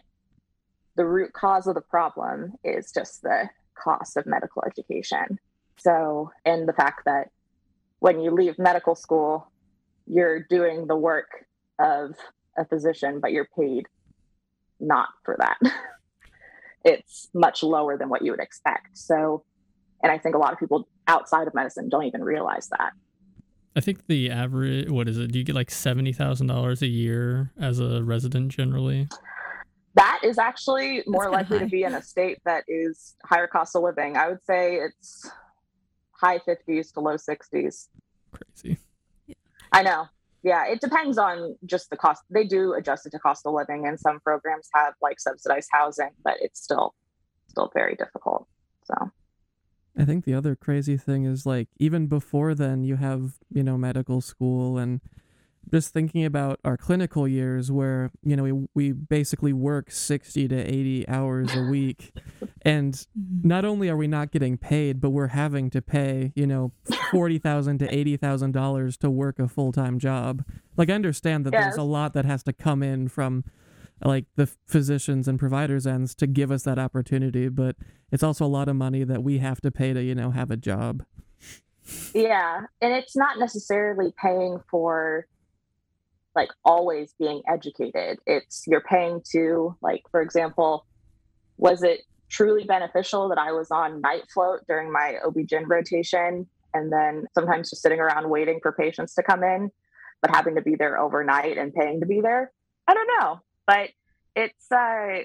the 0.96 1.04
root 1.04 1.34
cause 1.34 1.66
of 1.66 1.74
the 1.74 1.82
problem 1.82 2.54
is 2.64 2.92
just 2.92 3.20
the 3.20 3.50
cost 3.74 4.16
of 4.16 4.24
medical 4.24 4.64
education. 4.66 5.38
So, 5.76 6.30
and 6.46 6.66
the 6.66 6.72
fact 6.72 7.04
that 7.04 7.28
when 7.98 8.20
you 8.20 8.30
leave 8.30 8.58
medical 8.58 8.94
school, 8.94 9.52
you're 10.06 10.44
doing 10.44 10.86
the 10.86 10.96
work 10.96 11.44
of 11.78 12.14
a 12.56 12.64
physician, 12.64 13.20
but 13.20 13.32
you're 13.32 13.50
paid 13.54 13.86
not 14.80 15.10
for 15.26 15.36
that. 15.40 15.58
it's 16.86 17.28
much 17.34 17.62
lower 17.62 17.98
than 17.98 18.08
what 18.08 18.22
you 18.22 18.30
would 18.30 18.40
expect. 18.40 18.96
So, 18.96 19.44
and 20.02 20.12
I 20.12 20.18
think 20.18 20.34
a 20.34 20.38
lot 20.38 20.52
of 20.52 20.58
people 20.58 20.88
outside 21.06 21.46
of 21.46 21.54
medicine 21.54 21.88
don't 21.88 22.04
even 22.04 22.22
realize 22.22 22.68
that. 22.68 22.92
I 23.74 23.80
think 23.80 24.06
the 24.06 24.30
average, 24.30 24.90
what 24.90 25.08
is 25.08 25.18
it? 25.18 25.32
Do 25.32 25.38
you 25.38 25.44
get 25.44 25.54
like 25.54 25.68
$70,000 25.68 26.82
a 26.82 26.86
year 26.86 27.52
as 27.60 27.78
a 27.78 28.02
resident 28.02 28.48
generally? 28.48 29.08
That 29.94 30.20
is 30.22 30.38
actually 30.38 31.02
more 31.06 31.30
likely 31.30 31.58
to 31.58 31.66
be 31.66 31.84
in 31.84 31.94
a 31.94 32.02
state 32.02 32.38
that 32.44 32.64
is 32.68 33.16
higher 33.24 33.46
cost 33.46 33.76
of 33.76 33.82
living. 33.82 34.16
I 34.16 34.28
would 34.28 34.44
say 34.46 34.76
it's 34.76 35.30
high 36.12 36.38
50s 36.38 36.92
to 36.94 37.00
low 37.00 37.16
60s. 37.16 37.88
Crazy. 38.32 38.78
I 39.72 39.82
know. 39.82 40.06
Yeah, 40.42 40.66
it 40.66 40.80
depends 40.80 41.18
on 41.18 41.56
just 41.66 41.90
the 41.90 41.96
cost. 41.96 42.22
They 42.30 42.44
do 42.44 42.74
adjust 42.74 43.04
it 43.04 43.10
to 43.10 43.18
cost 43.18 43.46
of 43.46 43.54
living, 43.54 43.86
and 43.86 43.98
some 43.98 44.20
programs 44.20 44.68
have 44.74 44.94
like 45.02 45.18
subsidized 45.18 45.68
housing, 45.72 46.10
but 46.22 46.34
it's 46.40 46.62
still 46.62 46.94
still 47.48 47.70
very 47.74 47.96
difficult. 47.96 48.46
So 48.84 49.10
I 49.98 50.04
think 50.04 50.24
the 50.24 50.34
other 50.34 50.54
crazy 50.54 50.96
thing 50.96 51.24
is 51.24 51.46
like 51.46 51.68
even 51.78 52.06
before 52.06 52.54
then 52.54 52.84
you 52.84 52.96
have, 52.96 53.38
you 53.50 53.62
know, 53.62 53.78
medical 53.78 54.20
school 54.20 54.78
and 54.78 55.00
just 55.70 55.92
thinking 55.92 56.24
about 56.24 56.60
our 56.64 56.76
clinical 56.76 57.26
years 57.26 57.72
where, 57.72 58.12
you 58.22 58.36
know, 58.36 58.44
we, 58.44 58.68
we 58.74 58.92
basically 58.92 59.52
work 59.52 59.90
60 59.90 60.46
to 60.48 60.56
80 60.56 61.08
hours 61.08 61.56
a 61.56 61.62
week 61.62 62.12
and 62.62 62.94
mm-hmm. 62.94 63.48
not 63.48 63.64
only 63.64 63.88
are 63.88 63.96
we 63.96 64.06
not 64.06 64.30
getting 64.30 64.56
paid, 64.58 65.00
but 65.00 65.10
we're 65.10 65.28
having 65.28 65.70
to 65.70 65.82
pay, 65.82 66.32
you 66.36 66.46
know, 66.46 66.72
40,000 67.10 67.78
to 67.78 67.92
80,000 67.94 68.52
dollars 68.52 68.96
to 68.98 69.10
work 69.10 69.38
a 69.38 69.48
full-time 69.48 69.98
job. 69.98 70.44
Like 70.76 70.90
I 70.90 70.94
understand 70.94 71.44
that 71.46 71.52
Yes. 71.52 71.64
there's 71.64 71.76
a 71.78 71.82
lot 71.82 72.12
that 72.12 72.24
has 72.24 72.42
to 72.44 72.52
come 72.52 72.82
in 72.82 73.08
from 73.08 73.44
like 74.04 74.26
the 74.36 74.46
physicians 74.66 75.26
and 75.26 75.38
providers 75.38 75.86
ends 75.86 76.14
to 76.16 76.26
give 76.26 76.50
us 76.50 76.64
that 76.64 76.78
opportunity, 76.78 77.48
but 77.48 77.76
it's 78.12 78.22
also 78.22 78.44
a 78.44 78.48
lot 78.48 78.68
of 78.68 78.76
money 78.76 79.04
that 79.04 79.22
we 79.22 79.38
have 79.38 79.60
to 79.62 79.70
pay 79.70 79.92
to, 79.92 80.02
you 80.02 80.14
know, 80.14 80.30
have 80.30 80.50
a 80.50 80.56
job. 80.56 81.04
Yeah, 82.12 82.62
and 82.80 82.92
it's 82.92 83.16
not 83.16 83.38
necessarily 83.38 84.12
paying 84.20 84.58
for 84.70 85.26
like 86.34 86.50
always 86.64 87.14
being 87.18 87.42
educated. 87.48 88.18
It's 88.26 88.64
you're 88.66 88.82
paying 88.82 89.22
to 89.32 89.76
like 89.80 90.02
for 90.10 90.20
example, 90.20 90.84
was 91.56 91.82
it 91.82 92.02
truly 92.28 92.64
beneficial 92.64 93.28
that 93.28 93.38
I 93.38 93.52
was 93.52 93.70
on 93.70 94.00
night 94.00 94.24
float 94.32 94.60
during 94.66 94.92
my 94.92 95.14
OB-GYN 95.24 95.68
rotation 95.68 96.46
and 96.74 96.92
then 96.92 97.26
sometimes 97.34 97.70
just 97.70 97.82
sitting 97.82 98.00
around 98.00 98.28
waiting 98.28 98.58
for 98.60 98.72
patients 98.72 99.14
to 99.14 99.22
come 99.22 99.42
in, 99.42 99.70
but 100.20 100.34
having 100.34 100.56
to 100.56 100.60
be 100.60 100.74
there 100.74 100.98
overnight 100.98 101.56
and 101.56 101.72
paying 101.72 102.00
to 102.00 102.06
be 102.06 102.20
there? 102.20 102.52
I 102.88 102.94
don't 102.94 103.08
know, 103.20 103.40
but 103.66 103.90
it's 104.34 104.70
uh 104.70 105.20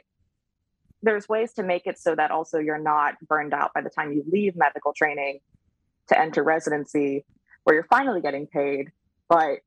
there's 1.04 1.28
ways 1.28 1.54
to 1.54 1.64
make 1.64 1.88
it 1.88 1.98
so 1.98 2.16
that 2.16 2.32
also 2.32 2.60
you're 2.60 2.78
not 2.78 3.16
burned 3.28 3.54
out 3.54 3.74
by 3.74 3.82
the 3.82 3.90
time 3.90 4.14
you 4.14 4.24
leave 4.32 4.56
medical 4.56 4.94
training 4.94 5.40
to 6.08 6.20
enter 6.20 6.44
residency 6.44 7.26
where 7.64 7.76
you're 7.76 7.88
finally 7.90 8.22
getting 8.22 8.48
paid, 8.48 8.92
but 9.30 9.60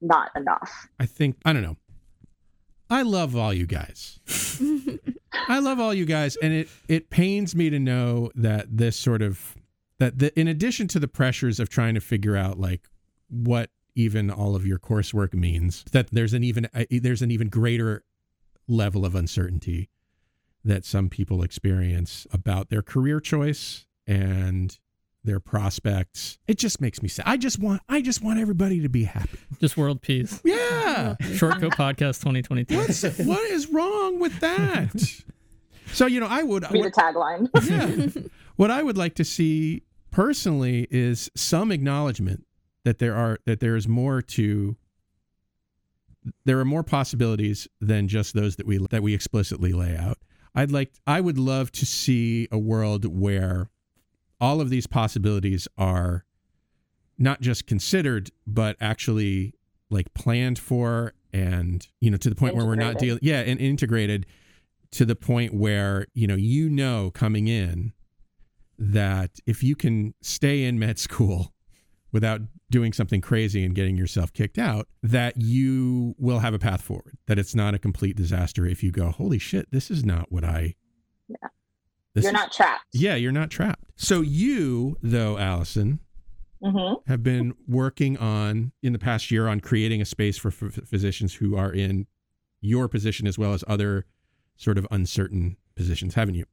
not 0.00 0.30
enough. 0.36 0.88
I 0.98 1.06
think 1.06 1.36
I 1.44 1.52
don't 1.52 1.62
know. 1.62 1.76
I 2.90 3.02
love 3.02 3.36
all 3.36 3.54
you 3.54 3.66
guys. 3.66 4.18
I 5.48 5.60
love 5.60 5.80
all 5.80 5.94
you 5.94 6.04
guys, 6.04 6.36
and 6.36 6.52
it 6.52 6.68
it 6.88 7.10
pains 7.10 7.54
me 7.54 7.70
to 7.70 7.78
know 7.78 8.30
that 8.34 8.76
this 8.76 8.96
sort 8.96 9.22
of 9.22 9.56
that 9.98 10.18
the, 10.18 10.38
in 10.38 10.48
addition 10.48 10.88
to 10.88 10.98
the 10.98 11.08
pressures 11.08 11.58
of 11.60 11.68
trying 11.68 11.94
to 11.94 12.00
figure 12.00 12.36
out 12.36 12.58
like 12.58 12.88
what 13.28 13.70
even 13.94 14.30
all 14.30 14.54
of 14.56 14.66
your 14.66 14.78
coursework 14.78 15.34
means, 15.34 15.84
that 15.92 16.10
there's 16.10 16.32
an 16.32 16.42
even 16.44 16.68
uh, 16.74 16.84
there's 16.90 17.22
an 17.22 17.30
even 17.30 17.48
greater 17.48 18.04
level 18.68 19.04
of 19.04 19.14
uncertainty 19.14 19.90
that 20.64 20.84
some 20.84 21.08
people 21.08 21.42
experience 21.42 22.26
about 22.32 22.70
their 22.70 22.82
career 22.82 23.18
choice 23.20 23.86
and 24.06 24.78
their 25.24 25.40
prospects. 25.40 26.38
It 26.48 26.58
just 26.58 26.80
makes 26.80 27.02
me 27.02 27.08
sad. 27.08 27.24
I 27.28 27.36
just 27.36 27.58
want 27.58 27.82
I 27.88 28.00
just 28.02 28.22
want 28.22 28.38
everybody 28.40 28.80
to 28.80 28.88
be 28.88 29.04
happy. 29.04 29.38
Just 29.60 29.76
world 29.76 30.02
peace. 30.02 30.40
Yeah. 30.44 31.16
Shortcoat 31.22 31.72
Podcast 31.74 32.20
2022. 32.20 32.76
What's 32.76 33.02
what 33.18 33.50
is 33.50 33.68
wrong 33.68 34.18
with 34.20 34.38
that? 34.40 34.92
So 35.92 36.06
you 36.06 36.20
know, 36.20 36.26
I 36.26 36.42
would 36.42 36.64
Be 36.72 36.80
the 36.80 36.90
tagline. 36.90 37.50
yeah. 37.68 38.22
What 38.56 38.70
I 38.70 38.82
would 38.82 38.96
like 38.96 39.14
to 39.16 39.24
see 39.24 39.82
personally 40.10 40.86
is 40.90 41.30
some 41.36 41.70
acknowledgement 41.70 42.46
that 42.84 42.98
there 42.98 43.14
are 43.14 43.38
that 43.46 43.60
there 43.60 43.76
is 43.76 43.86
more 43.88 44.22
to 44.22 44.76
there 46.44 46.58
are 46.58 46.64
more 46.64 46.82
possibilities 46.82 47.66
than 47.80 48.08
just 48.08 48.34
those 48.34 48.56
that 48.56 48.66
we 48.66 48.78
that 48.90 49.02
we 49.02 49.14
explicitly 49.14 49.72
lay 49.72 49.96
out. 49.96 50.18
I'd 50.54 50.70
like 50.70 50.92
I 51.06 51.20
would 51.20 51.38
love 51.38 51.72
to 51.72 51.86
see 51.86 52.48
a 52.52 52.58
world 52.58 53.04
where 53.04 53.70
all 54.40 54.60
of 54.60 54.70
these 54.70 54.86
possibilities 54.86 55.68
are 55.78 56.24
not 57.18 57.40
just 57.40 57.66
considered 57.66 58.30
but 58.46 58.76
actually 58.80 59.54
like 59.90 60.12
planned 60.14 60.58
for 60.58 61.14
and 61.32 61.86
you 62.00 62.10
know 62.10 62.16
to 62.16 62.28
the 62.28 62.34
point 62.34 62.54
where 62.54 62.66
we're 62.66 62.74
not 62.74 62.98
dealing 62.98 63.18
Integrated. 63.22 63.46
yeah 63.46 63.52
and 63.52 63.60
integrated 63.60 64.26
to 64.92 65.04
the 65.04 65.14
point 65.14 65.54
where 65.54 66.06
you 66.14 66.26
know 66.26 66.34
you 66.34 66.68
know 66.68 67.10
coming 67.12 67.48
in 67.48 67.92
that 68.78 69.38
if 69.46 69.62
you 69.62 69.76
can 69.76 70.14
stay 70.20 70.64
in 70.64 70.78
med 70.78 70.98
school 70.98 71.52
without 72.10 72.40
doing 72.72 72.92
something 72.92 73.20
crazy 73.20 73.64
and 73.64 73.74
getting 73.74 73.96
yourself 73.96 74.32
kicked 74.32 74.58
out 74.58 74.88
that 75.02 75.34
you 75.36 76.14
will 76.18 76.38
have 76.40 76.54
a 76.54 76.58
path 76.58 76.80
forward 76.80 77.16
that 77.26 77.38
it's 77.38 77.54
not 77.54 77.74
a 77.74 77.78
complete 77.78 78.16
disaster 78.16 78.66
if 78.66 78.82
you 78.82 78.90
go 78.90 79.10
holy 79.10 79.38
shit 79.38 79.70
this 79.70 79.90
is 79.90 80.04
not 80.04 80.32
what 80.32 80.42
i 80.42 80.74
Yeah. 81.28 81.36
this 82.14 82.24
You're 82.24 82.30
is- 82.30 82.40
not 82.40 82.50
trapped. 82.52 82.86
yeah 82.92 83.14
you're 83.14 83.30
not 83.30 83.50
trapped 83.50 83.84
so 83.96 84.22
you 84.22 84.96
though 85.02 85.38
alison 85.38 86.00
hmm 86.64 86.94
have 87.06 87.22
been 87.22 87.52
working 87.68 88.16
on 88.16 88.72
in 88.82 88.92
the 88.94 88.98
past 88.98 89.30
year 89.30 89.46
on 89.48 89.60
creating 89.60 90.00
a 90.00 90.04
space 90.06 90.38
for 90.38 90.48
f- 90.48 90.80
physicians 90.86 91.34
who 91.34 91.54
are 91.56 91.72
in 91.72 92.06
your 92.62 92.88
position 92.88 93.26
as 93.26 93.36
well 93.38 93.52
as 93.52 93.62
other 93.68 94.06
sort 94.56 94.78
of 94.78 94.86
uncertain 94.90 95.56
positions 95.76 96.14
haven't 96.14 96.34
you 96.36 96.46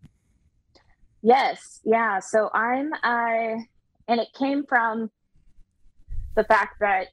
Yes, 1.22 1.82
yeah. 1.84 2.20
So 2.20 2.50
I'm 2.54 2.94
uh 3.04 3.62
and 4.08 4.20
it 4.22 4.30
came 4.38 4.64
from 4.66 5.12
the 6.36 6.44
fact 6.44 6.80
that 6.80 7.08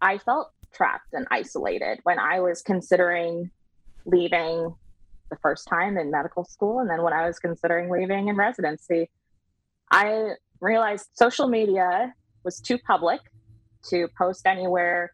I 0.00 0.18
felt 0.18 0.52
trapped 0.72 1.12
and 1.12 1.26
isolated 1.30 2.00
when 2.04 2.18
I 2.18 2.40
was 2.40 2.62
considering 2.62 3.50
leaving 4.04 4.74
the 5.30 5.36
first 5.42 5.68
time 5.68 5.96
in 5.96 6.10
medical 6.10 6.44
school 6.44 6.80
and 6.80 6.90
then 6.90 7.02
when 7.02 7.12
I 7.12 7.26
was 7.26 7.38
considering 7.38 7.90
leaving 7.90 8.28
in 8.28 8.36
residency. 8.36 9.10
I 9.90 10.32
realized 10.60 11.08
social 11.14 11.48
media 11.48 12.14
was 12.44 12.60
too 12.60 12.78
public 12.78 13.20
to 13.90 14.08
post 14.16 14.46
anywhere 14.46 15.12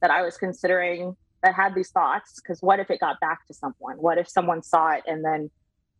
that 0.00 0.10
I 0.10 0.22
was 0.22 0.36
considering 0.36 1.16
that 1.42 1.54
had 1.54 1.74
these 1.74 1.90
thoughts 1.90 2.40
because 2.40 2.60
what 2.60 2.80
if 2.80 2.90
it 2.90 3.00
got 3.00 3.20
back 3.20 3.46
to 3.46 3.54
someone? 3.54 3.96
What 3.96 4.18
if 4.18 4.28
someone 4.28 4.62
saw 4.62 4.92
it 4.92 5.02
and 5.06 5.24
then 5.24 5.50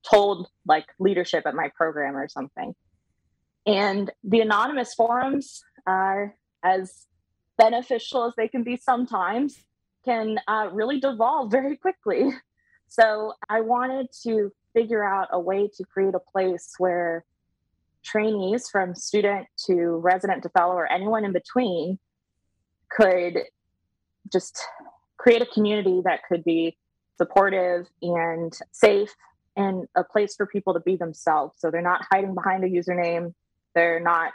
told 0.02 0.48
like 0.66 0.86
leadership 0.98 1.44
at 1.46 1.54
my 1.54 1.70
program 1.76 2.16
or 2.16 2.28
something. 2.28 2.74
And 3.66 4.10
the 4.24 4.40
anonymous 4.40 4.94
forums 4.94 5.62
are 5.86 6.34
as 6.62 7.06
beneficial 7.58 8.24
as 8.24 8.34
they 8.36 8.48
can 8.48 8.62
be 8.62 8.76
sometimes, 8.76 9.62
can 10.04 10.38
uh, 10.48 10.68
really 10.72 11.00
devolve 11.00 11.50
very 11.50 11.76
quickly. 11.76 12.32
So 12.92 13.34
I 13.48 13.60
wanted 13.60 14.08
to 14.24 14.50
figure 14.74 15.04
out 15.04 15.28
a 15.30 15.38
way 15.38 15.70
to 15.76 15.84
create 15.84 16.16
a 16.16 16.18
place 16.18 16.74
where 16.78 17.24
trainees 18.02 18.68
from 18.68 18.96
student 18.96 19.46
to 19.66 20.00
resident 20.02 20.42
to 20.42 20.48
fellow 20.48 20.74
or 20.74 20.90
anyone 20.90 21.24
in 21.24 21.32
between 21.32 22.00
could 22.90 23.38
just 24.32 24.60
create 25.18 25.40
a 25.40 25.46
community 25.46 26.00
that 26.04 26.22
could 26.28 26.42
be 26.42 26.76
supportive 27.16 27.86
and 28.02 28.58
safe 28.72 29.14
and 29.56 29.86
a 29.94 30.02
place 30.02 30.34
for 30.34 30.46
people 30.46 30.74
to 30.74 30.80
be 30.80 30.96
themselves. 30.96 31.54
So 31.58 31.70
they're 31.70 31.82
not 31.82 32.06
hiding 32.10 32.34
behind 32.34 32.64
a 32.64 32.68
username. 32.68 33.34
They're 33.74 34.00
not 34.00 34.32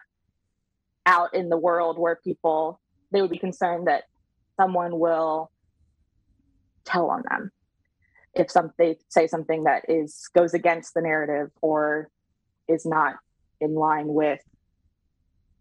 out 1.05 1.33
in 1.33 1.49
the 1.49 1.57
world 1.57 1.97
where 1.99 2.15
people 2.23 2.79
they 3.11 3.21
would 3.21 3.31
be 3.31 3.37
concerned 3.37 3.87
that 3.87 4.03
someone 4.59 4.99
will 4.99 5.51
tell 6.85 7.09
on 7.09 7.23
them 7.29 7.51
if 8.33 8.51
some 8.51 8.71
they 8.77 8.97
say 9.09 9.27
something 9.27 9.63
that 9.63 9.83
is 9.87 10.27
goes 10.35 10.53
against 10.53 10.93
the 10.93 11.01
narrative 11.01 11.49
or 11.61 12.09
is 12.67 12.85
not 12.85 13.15
in 13.61 13.73
line 13.75 14.07
with 14.07 14.39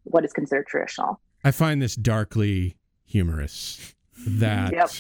what 0.04 0.24
is 0.24 0.32
considered 0.32 0.66
traditional. 0.66 1.20
I 1.44 1.50
find 1.50 1.80
this 1.80 1.94
darkly 1.94 2.76
humorous 3.04 3.94
that 4.26 4.72
Yep. 4.72 4.90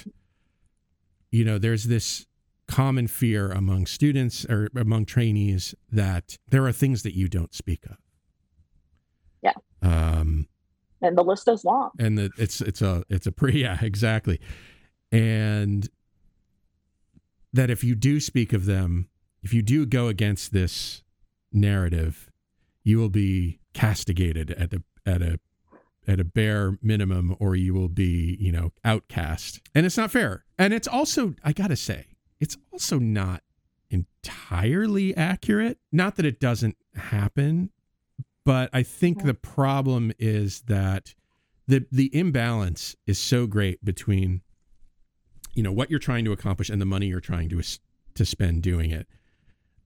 you 1.30 1.44
know 1.44 1.58
there's 1.58 1.84
this 1.84 2.26
common 2.66 3.06
fear 3.06 3.50
among 3.50 3.86
students 3.86 4.44
or 4.46 4.68
among 4.76 5.04
trainees 5.04 5.74
that 5.90 6.38
there 6.48 6.64
are 6.66 6.72
things 6.72 7.02
that 7.02 7.14
you 7.14 7.28
don't 7.28 7.54
speak 7.54 7.84
of. 7.86 7.96
Um, 9.84 10.48
And 11.02 11.16
the 11.18 11.22
list 11.22 11.46
is 11.48 11.64
long. 11.64 11.90
and 11.98 12.16
the, 12.18 12.30
it's 12.38 12.60
it's 12.60 12.80
a 12.82 13.04
it's 13.10 13.26
a 13.26 13.32
pre 13.32 13.52
yeah 13.62 13.78
exactly. 13.82 14.40
And 15.12 15.88
that 17.52 17.70
if 17.70 17.84
you 17.84 17.94
do 17.94 18.18
speak 18.20 18.52
of 18.52 18.64
them 18.66 19.08
if 19.42 19.52
you 19.54 19.62
do 19.62 19.86
go 19.86 20.08
against 20.08 20.52
this 20.52 21.02
narrative 21.52 22.30
you 22.82 22.98
will 22.98 23.10
be 23.10 23.60
castigated 23.74 24.50
at 24.52 24.72
a 24.72 24.82
at 25.06 25.22
a 25.22 25.38
at 26.06 26.18
a 26.20 26.24
bare 26.24 26.78
minimum 26.82 27.34
or 27.38 27.54
you 27.56 27.72
will 27.74 27.88
be 27.88 28.36
you 28.40 28.50
know 28.52 28.72
outcast. 28.84 29.60
And 29.74 29.86
it's 29.86 29.96
not 29.96 30.10
fair. 30.10 30.44
And 30.58 30.72
it's 30.74 30.88
also 30.88 31.34
i 31.44 31.52
gotta 31.52 31.76
say 31.76 32.06
it's 32.40 32.56
also 32.72 32.98
not 32.98 33.42
entirely 33.90 35.16
accurate. 35.16 35.78
Not 35.92 36.16
that 36.16 36.26
it 36.26 36.40
doesn't 36.40 36.76
happen 36.96 37.70
but 38.44 38.70
i 38.72 38.82
think 38.82 39.22
the 39.22 39.34
problem 39.34 40.12
is 40.18 40.62
that 40.62 41.14
the 41.66 41.86
the 41.90 42.14
imbalance 42.16 42.96
is 43.06 43.18
so 43.18 43.46
great 43.46 43.84
between 43.84 44.42
you 45.54 45.62
know 45.62 45.72
what 45.72 45.90
you're 45.90 45.98
trying 45.98 46.24
to 46.24 46.32
accomplish 46.32 46.68
and 46.68 46.80
the 46.80 46.86
money 46.86 47.06
you're 47.06 47.20
trying 47.20 47.48
to 47.48 47.62
to 48.14 48.24
spend 48.24 48.62
doing 48.62 48.90
it 48.90 49.06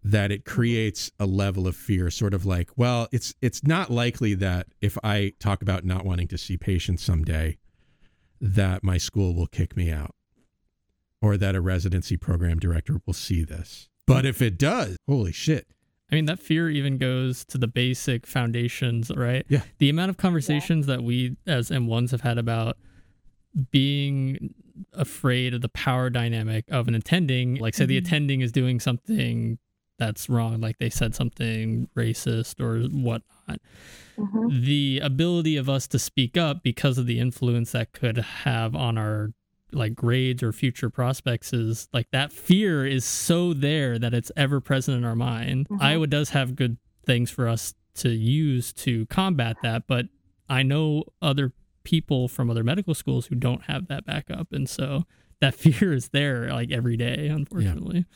that 0.05 0.31
it 0.31 0.45
mm-hmm. 0.45 0.55
creates 0.55 1.11
a 1.19 1.27
level 1.27 1.67
of 1.67 1.75
fear 1.77 2.11
sort 2.11 2.35
of 2.35 2.47
like 2.47 2.71
well 2.77 3.09
it's 3.13 3.35
it's 3.41 3.65
not 3.65 3.91
likely 3.91 4.35
that 4.35 4.67
if 4.81 4.97
i 5.03 5.33
talk 5.39 5.63
about 5.63 5.85
not 5.85 6.05
wanting 6.05 6.29
to 6.29 6.39
see 6.39 6.57
patients 6.57 7.03
someday 7.03 7.57
that 8.41 8.85
my 8.85 8.99
school 8.99 9.35
will 9.35 9.47
kick 9.47 9.77
me 9.77 9.91
out 9.91 10.15
or 11.21 11.37
that 11.37 11.55
a 11.55 11.61
residency 11.61 12.17
program 12.17 12.59
director 12.59 13.01
will 13.07 13.15
see 13.15 13.43
this. 13.43 13.89
But 14.07 14.25
mm. 14.25 14.29
if 14.29 14.43
it 14.43 14.59
does 14.59 14.97
holy 15.07 15.33
shit 15.33 15.67
I 16.11 16.15
mean, 16.15 16.25
that 16.25 16.39
fear 16.39 16.71
even 16.71 16.97
goes 16.97 17.45
to 17.47 17.59
the 17.59 17.69
basic 17.69 18.27
foundations, 18.27 19.11
right? 19.15 19.45
Yeah. 19.49 19.63
The 19.79 19.91
amount 19.91 20.11
of 20.11 20.17
conversations 20.17 20.87
that 20.87 21.03
we 21.03 21.37
as 21.47 21.71
M1s 21.71 22.13
have 22.13 22.23
had 22.23 22.39
about 22.39 22.79
being 23.71 24.55
afraid 24.93 25.55
of 25.55 25.61
the 25.61 25.69
power 25.69 26.09
dynamic 26.09 26.65
of 26.71 26.89
an 26.89 26.95
attending, 26.95 27.57
like, 27.57 27.75
say, 27.75 27.85
the 27.85 27.99
Mm-hmm. 27.99 28.07
attending 28.07 28.41
is 28.41 28.53
doing 28.53 28.81
something 28.81 29.59
that's 29.99 30.29
wrong, 30.29 30.61
like 30.61 30.79
they 30.79 30.91
said 30.91 31.15
something 31.15 31.89
racist 31.97 32.61
or 32.61 32.89
whatnot. 32.89 33.61
The 34.49 35.01
ability 35.03 35.57
of 35.57 35.69
us 35.69 35.87
to 35.89 35.99
speak 35.99 36.37
up 36.37 36.63
because 36.63 36.99
of 36.99 37.07
the 37.07 37.19
influence 37.19 37.73
that 37.73 37.93
could 37.93 38.17
have 38.19 38.75
on 38.77 38.97
our 38.97 39.33
like 39.73 39.95
grades 39.95 40.43
or 40.43 40.53
future 40.53 40.91
prospects 40.91 41.53
is 41.53 41.89
like 41.93 42.11
that 42.11 42.33
fear 42.33 42.87
is 42.87 43.05
so 43.05 43.53
there 43.53 43.99
that 43.99 44.15
it's 44.15 44.33
ever 44.37 44.61
present 44.61 44.97
in 44.97 45.05
our 45.05 45.17
mind. 45.17 45.69
Mm-hmm. 45.69 45.83
Iowa 45.83 46.07
does 46.07 46.31
have 46.31 46.57
good 46.57 46.79
things 47.05 47.31
for 47.31 47.49
us 47.49 47.75
to 47.97 48.11
use 48.11 48.73
to 48.73 49.07
combat 49.07 49.57
that, 49.63 49.85
but 49.87 50.07
I 50.49 50.63
know 50.63 51.05
other 51.21 51.53
people 51.85 52.29
from 52.29 52.51
other 52.51 52.65
medical 52.65 52.95
schools 52.95 53.27
who 53.27 53.35
don't 53.35 53.63
have 53.65 53.89
that 53.89 54.07
backup. 54.07 54.53
And 54.53 54.69
so 54.69 55.05
that 55.41 55.55
fear 55.57 55.93
is 55.93 56.11
there 56.11 56.49
like 56.49 56.71
every 56.71 56.97
day, 56.97 57.29
unfortunately. 57.29 58.07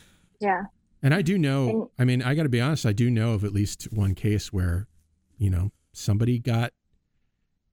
Yeah. 0.41 0.65
And 1.03 1.13
I 1.13 1.23
do 1.23 1.37
know, 1.37 1.91
I 1.99 2.05
mean, 2.05 2.23
I 2.23 2.35
got 2.35 2.45
to 2.45 2.49
be 2.49 2.61
honest, 2.61 2.87
I 2.87 2.93
do 2.93 3.11
know 3.11 3.33
of 3.33 3.45
at 3.45 3.53
least 3.53 3.85
one 3.93 4.15
case 4.15 4.53
where, 4.53 4.87
you 5.37 5.51
know, 5.51 5.73
somebody 5.93 6.39
got 6.39 6.73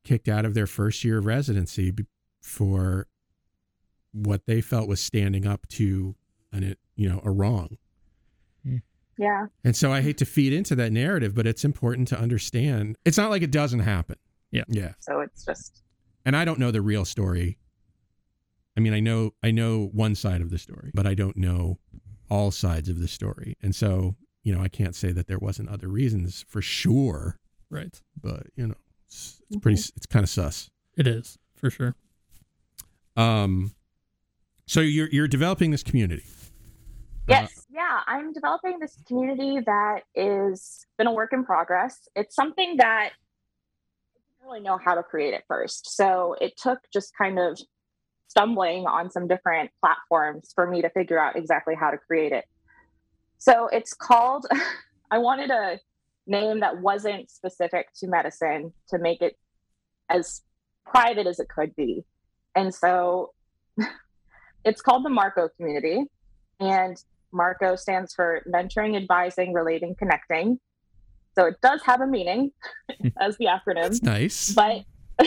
kicked 0.04 0.28
out 0.28 0.46
of 0.46 0.56
their 0.56 0.66
first 0.66 1.04
year 1.04 1.20
of 1.20 1.26
residency 1.26 1.92
be- 1.92 2.06
for 2.42 3.08
what 4.12 4.46
they 4.46 4.62
felt 4.62 4.88
was 4.88 5.00
standing 5.02 5.46
up 5.48 5.68
to 5.70 6.16
an, 6.52 6.76
you 6.96 7.08
know, 7.10 7.22
a 7.24 7.32
wrong. 7.32 7.78
Yeah. 9.18 9.48
And 9.66 9.76
so 9.76 9.92
I 9.92 10.00
hate 10.00 10.18
to 10.20 10.26
feed 10.26 10.54
into 10.54 10.76
that 10.78 10.94
narrative, 10.94 11.36
but 11.36 11.46
it's 11.46 11.66
important 11.66 12.08
to 12.08 12.18
understand. 12.18 12.96
It's 13.04 13.18
not 13.18 13.30
like 13.30 13.42
it 13.42 13.52
doesn't 13.52 13.82
happen. 13.82 14.16
Yeah. 14.50 14.64
Yeah. 14.70 14.94
So 15.00 15.20
it's 15.20 15.44
just 15.44 15.84
And 16.26 16.38
I 16.38 16.46
don't 16.46 16.58
know 16.58 16.72
the 16.72 16.82
real 16.82 17.04
story. 17.04 17.58
I 18.78 18.80
mean, 18.80 18.94
I 18.94 19.02
know 19.02 19.32
I 19.44 19.52
know 19.52 19.90
one 19.92 20.16
side 20.16 20.40
of 20.40 20.52
the 20.52 20.58
story, 20.58 20.92
but 20.94 21.06
I 21.06 21.16
don't 21.16 21.36
know 21.36 21.80
all 22.30 22.50
sides 22.50 22.88
of 22.88 23.00
the 23.02 23.10
story. 23.10 23.58
And 23.62 23.76
so, 23.76 24.16
you 24.44 24.56
know, 24.56 24.62
I 24.62 24.70
can't 24.70 24.96
say 24.96 25.12
that 25.12 25.28
there 25.28 25.40
wasn't 25.40 25.68
other 25.68 25.90
reasons 25.90 26.46
for 26.48 26.62
sure, 26.62 27.38
Right. 27.70 28.02
but 28.22 28.48
you 28.56 28.68
know, 28.68 28.76
it's, 29.08 29.42
it's 29.50 29.60
pretty 29.60 29.82
it's 29.98 30.06
kind 30.06 30.24
of 30.24 30.30
sus. 30.30 30.70
It 30.96 31.08
is, 31.08 31.38
for 31.56 31.70
sure. 31.70 31.94
Um 33.18 33.74
so 34.70 34.82
you're 34.82 35.10
you're 35.10 35.28
developing 35.28 35.72
this 35.72 35.82
community. 35.82 36.22
Uh, 37.28 37.42
yes, 37.42 37.66
yeah, 37.72 38.02
I'm 38.06 38.34
developing 38.34 38.78
this 38.78 38.96
community 39.08 39.60
that 39.66 40.02
is 40.14 40.86
been 40.96 41.08
a 41.08 41.12
work 41.12 41.34
in 41.34 41.44
progress. 41.44 42.08
It's 42.16 42.36
something 42.36 42.78
that 42.78 43.10
I 43.10 44.20
didn't 44.38 44.48
really 44.48 44.60
know 44.60 44.78
how 44.78 44.94
to 44.94 45.02
create 45.02 45.34
it 45.34 45.44
first. 45.48 45.96
So 45.96 46.36
it 46.40 46.56
took 46.56 46.78
just 46.94 47.14
kind 47.18 47.40
of 47.40 47.60
stumbling 48.28 48.86
on 48.86 49.10
some 49.10 49.28
different 49.28 49.72
platforms 49.82 50.52
for 50.54 50.70
me 50.70 50.84
to 50.84 50.90
figure 50.92 51.20
out 51.20 51.36
exactly 51.36 51.74
how 51.74 51.90
to 51.90 51.98
create 51.98 52.32
it. 52.32 52.46
So 53.40 53.70
it's 53.70 53.96
called 53.96 54.46
I 55.12 55.18
wanted 55.18 55.50
a 55.50 55.80
name 56.28 56.60
that 56.60 56.80
wasn't 56.80 57.32
specific 57.32 57.88
to 58.02 58.08
medicine 58.08 58.74
to 58.90 59.00
make 59.00 59.24
it 59.24 59.36
as 60.10 60.44
private 60.86 61.26
as 61.26 61.40
it 61.40 61.50
could 61.50 61.76
be. 61.76 62.06
And 62.56 62.72
so 62.72 63.34
it's 64.64 64.82
called 64.82 65.06
the 65.06 65.10
Marco 65.10 65.50
community. 65.58 66.04
And 66.60 67.02
Marco 67.32 67.76
stands 67.76 68.14
for 68.14 68.42
mentoring, 68.48 68.98
advising, 68.98 69.54
relating, 69.54 69.96
connecting. 69.96 70.60
So 71.36 71.46
it 71.46 71.56
does 71.62 71.82
have 71.86 72.02
a 72.02 72.08
meaning 72.08 72.52
as 73.20 73.38
the 73.38 73.46
acronym. 73.46 73.88
It's 73.88 74.04
nice. 74.04 74.52
But 74.54 74.84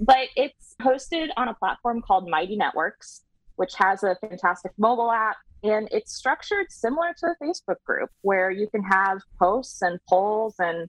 but 0.00 0.28
it's 0.36 0.74
hosted 0.80 1.28
on 1.36 1.48
a 1.48 1.54
platform 1.54 2.02
called 2.02 2.28
Mighty 2.28 2.56
Networks, 2.56 3.22
which 3.56 3.74
has 3.76 4.02
a 4.02 4.16
fantastic 4.20 4.72
mobile 4.78 5.10
app. 5.10 5.36
And 5.62 5.88
it's 5.90 6.14
structured 6.14 6.66
similar 6.70 7.14
to 7.18 7.26
a 7.26 7.44
Facebook 7.44 7.82
group 7.84 8.10
where 8.22 8.50
you 8.50 8.68
can 8.68 8.82
have 8.82 9.20
posts 9.38 9.82
and 9.82 9.98
polls 10.08 10.54
and 10.58 10.88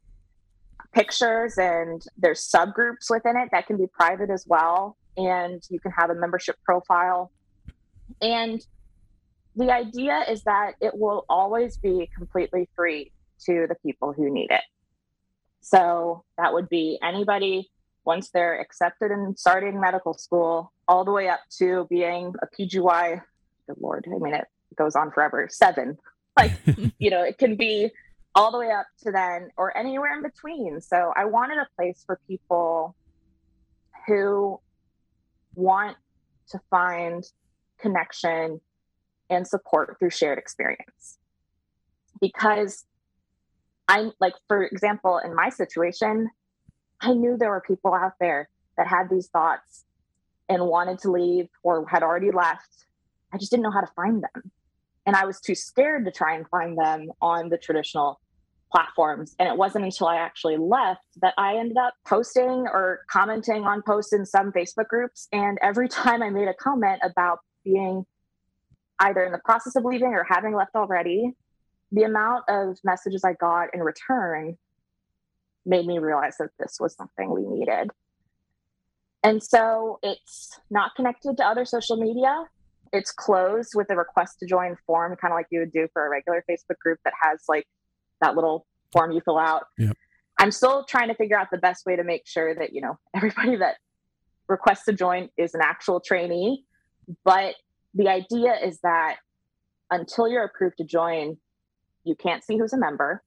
pictures, 0.93 1.57
and 1.57 2.01
there's 2.17 2.49
subgroups 2.49 3.09
within 3.09 3.35
it 3.37 3.49
that 3.51 3.67
can 3.67 3.77
be 3.77 3.87
private 3.87 4.29
as 4.29 4.45
well. 4.47 4.97
And 5.17 5.61
you 5.69 5.79
can 5.79 5.91
have 5.91 6.09
a 6.09 6.15
membership 6.15 6.55
profile. 6.63 7.31
And 8.21 8.65
the 9.55 9.71
idea 9.71 10.23
is 10.29 10.43
that 10.43 10.73
it 10.79 10.93
will 10.95 11.25
always 11.29 11.77
be 11.77 12.09
completely 12.15 12.69
free 12.75 13.11
to 13.45 13.65
the 13.67 13.75
people 13.75 14.13
who 14.13 14.29
need 14.29 14.49
it. 14.49 14.61
So 15.61 16.23
that 16.37 16.53
would 16.53 16.69
be 16.69 16.99
anybody 17.03 17.69
once 18.03 18.29
they're 18.29 18.59
accepted 18.59 19.11
and 19.11 19.37
starting 19.37 19.79
medical 19.79 20.13
school, 20.13 20.71
all 20.87 21.05
the 21.05 21.11
way 21.11 21.27
up 21.27 21.41
to 21.59 21.85
being 21.89 22.33
a 22.41 22.47
PGY. 22.47 23.21
Good 23.67 23.77
Lord, 23.79 24.07
I 24.07 24.17
mean, 24.17 24.33
it 24.33 24.47
goes 24.75 24.95
on 24.95 25.11
forever. 25.11 25.47
Seven. 25.49 25.97
Like, 26.37 26.53
you 26.97 27.09
know, 27.09 27.23
it 27.23 27.37
can 27.37 27.57
be 27.57 27.91
all 28.35 28.51
the 28.53 28.57
way 28.57 28.71
up 28.71 28.85
to 29.03 29.11
then 29.11 29.49
or 29.57 29.75
anywhere 29.77 30.15
in 30.15 30.23
between. 30.23 30.79
So 30.79 31.11
I 31.13 31.25
wanted 31.25 31.57
a 31.57 31.67
place 31.75 32.03
for 32.05 32.21
people 32.25 32.95
who 34.07 34.61
want 35.55 35.97
to 36.49 36.59
find 36.69 37.23
connection 37.79 38.61
and 39.29 39.47
support 39.47 39.97
through 39.99 40.09
shared 40.09 40.37
experience. 40.37 41.17
Because 42.19 42.85
I'm 43.87 44.11
like, 44.19 44.35
for 44.47 44.63
example, 44.63 45.19
in 45.23 45.35
my 45.35 45.49
situation, 45.49 46.29
I 47.01 47.13
knew 47.13 47.35
there 47.37 47.49
were 47.49 47.61
people 47.61 47.93
out 47.93 48.13
there 48.19 48.49
that 48.77 48.87
had 48.87 49.09
these 49.09 49.27
thoughts 49.27 49.83
and 50.47 50.65
wanted 50.65 50.99
to 50.99 51.11
leave 51.11 51.49
or 51.63 51.85
had 51.87 52.03
already 52.03 52.31
left. 52.31 52.85
I 53.33 53.37
just 53.37 53.51
didn't 53.51 53.63
know 53.63 53.71
how 53.71 53.81
to 53.81 53.91
find 53.95 54.23
them. 54.23 54.51
And 55.05 55.15
I 55.15 55.25
was 55.25 55.41
too 55.41 55.55
scared 55.55 56.05
to 56.05 56.11
try 56.11 56.35
and 56.35 56.47
find 56.47 56.77
them 56.77 57.11
on 57.21 57.49
the 57.49 57.57
traditional 57.57 58.20
platforms. 58.71 59.35
And 59.37 59.47
it 59.47 59.57
wasn't 59.57 59.85
until 59.85 60.07
I 60.07 60.17
actually 60.17 60.57
left 60.57 61.01
that 61.21 61.33
I 61.37 61.57
ended 61.57 61.77
up 61.77 61.93
posting 62.07 62.67
or 62.67 63.01
commenting 63.09 63.63
on 63.65 63.81
posts 63.81 64.13
in 64.13 64.25
some 64.25 64.51
Facebook 64.51 64.87
groups. 64.87 65.27
And 65.31 65.57
every 65.61 65.89
time 65.89 66.23
I 66.23 66.29
made 66.29 66.47
a 66.47 66.53
comment 66.53 67.01
about 67.03 67.39
being 67.63 68.05
either 68.99 69.23
in 69.23 69.31
the 69.31 69.41
process 69.43 69.75
of 69.75 69.83
leaving 69.83 70.13
or 70.13 70.25
having 70.27 70.55
left 70.55 70.75
already, 70.75 71.33
the 71.91 72.03
amount 72.03 72.45
of 72.47 72.77
messages 72.83 73.23
I 73.25 73.33
got 73.33 73.73
in 73.73 73.81
return 73.81 74.57
made 75.65 75.85
me 75.85 75.99
realize 75.99 76.37
that 76.39 76.49
this 76.59 76.77
was 76.79 76.95
something 76.95 77.29
we 77.29 77.45
needed. 77.45 77.89
And 79.23 79.43
so 79.43 79.99
it's 80.01 80.59
not 80.69 80.95
connected 80.95 81.37
to 81.37 81.45
other 81.45 81.65
social 81.65 81.97
media. 81.97 82.45
it's 82.93 83.11
closed 83.11 83.71
with 83.73 83.89
a 83.89 83.95
request 83.95 84.37
to 84.39 84.45
join 84.45 84.75
form, 84.85 85.15
kind 85.15 85.31
of 85.31 85.37
like 85.37 85.45
you 85.49 85.59
would 85.59 85.71
do 85.71 85.87
for 85.93 86.05
a 86.05 86.09
regular 86.09 86.43
Facebook 86.49 86.77
group 86.79 86.99
that 87.05 87.13
has 87.21 87.39
like 87.47 87.65
that 88.21 88.35
little 88.35 88.65
form 88.91 89.11
you 89.11 89.21
fill 89.21 89.37
out. 89.37 89.65
Yep. 89.77 89.97
I'm 90.39 90.51
still 90.51 90.85
trying 90.85 91.09
to 91.09 91.15
figure 91.15 91.37
out 91.37 91.47
the 91.51 91.57
best 91.57 91.85
way 91.85 91.95
to 91.95 92.03
make 92.03 92.25
sure 92.25 92.55
that, 92.55 92.73
you 92.73 92.81
know, 92.81 92.97
everybody 93.15 93.57
that 93.57 93.77
requests 94.47 94.85
to 94.85 94.93
join 94.93 95.29
is 95.37 95.53
an 95.53 95.61
actual 95.63 95.99
trainee. 95.99 96.65
But 97.23 97.55
the 97.93 98.07
idea 98.07 98.55
is 98.63 98.79
that 98.81 99.17
until 99.89 100.27
you're 100.27 100.43
approved 100.43 100.77
to 100.77 100.83
join, 100.83 101.37
you 102.03 102.15
can't 102.15 102.43
see 102.43 102.57
who's 102.57 102.73
a 102.73 102.77
member. 102.77 103.23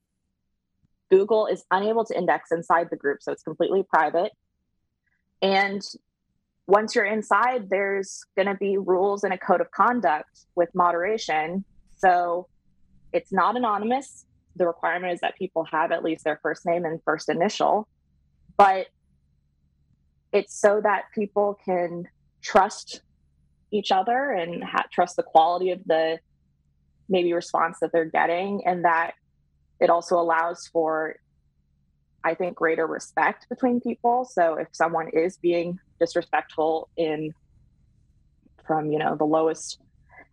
Google 1.09 1.47
is 1.47 1.63
unable 1.71 2.03
to 2.05 2.17
index 2.17 2.51
inside 2.51 2.87
the 2.89 2.97
group, 2.97 3.21
so 3.21 3.31
it's 3.31 3.43
completely 3.43 3.83
private. 3.83 4.31
And 5.41 5.81
once 6.67 6.95
you're 6.95 7.05
inside, 7.05 7.69
there's 7.69 8.23
going 8.35 8.47
to 8.47 8.55
be 8.55 8.77
rules 8.77 9.23
and 9.23 9.33
a 9.33 9.37
code 9.37 9.61
of 9.61 9.69
conduct 9.71 10.45
with 10.55 10.69
moderation. 10.73 11.63
So 11.97 12.47
it's 13.13 13.31
not 13.31 13.55
anonymous. 13.55 14.25
The 14.55 14.67
requirement 14.67 15.13
is 15.13 15.19
that 15.21 15.35
people 15.37 15.65
have 15.71 15.91
at 15.91 16.03
least 16.03 16.23
their 16.23 16.39
first 16.41 16.65
name 16.65 16.85
and 16.85 17.01
first 17.03 17.29
initial, 17.29 17.87
but 18.57 18.87
it's 20.31 20.59
so 20.59 20.81
that 20.81 21.05
people 21.13 21.57
can 21.65 22.07
trust 22.41 23.01
each 23.71 23.91
other 23.91 24.31
and 24.31 24.63
ha- 24.63 24.85
trust 24.91 25.15
the 25.15 25.23
quality 25.23 25.71
of 25.71 25.79
the 25.85 26.19
maybe 27.09 27.33
response 27.33 27.77
that 27.81 27.91
they're 27.91 28.05
getting 28.05 28.65
and 28.65 28.85
that 28.85 29.13
it 29.79 29.89
also 29.89 30.19
allows 30.19 30.67
for 30.67 31.15
i 32.23 32.33
think 32.33 32.55
greater 32.55 32.87
respect 32.87 33.47
between 33.49 33.79
people. 33.79 34.25
So 34.25 34.55
if 34.55 34.67
someone 34.71 35.09
is 35.09 35.37
being 35.37 35.79
disrespectful 35.99 36.89
in 36.97 37.33
from 38.65 38.91
you 38.91 38.99
know 38.99 39.15
the 39.15 39.25
lowest 39.25 39.79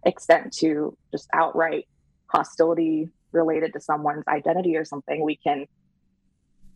extent 0.04 0.52
to 0.54 0.96
just 1.12 1.28
outright 1.32 1.87
hostility 2.26 3.11
related 3.33 3.73
to 3.73 3.81
someone's 3.81 4.25
identity 4.29 4.77
or 4.77 4.85
something 4.85 5.25
we 5.25 5.37
can 5.37 5.66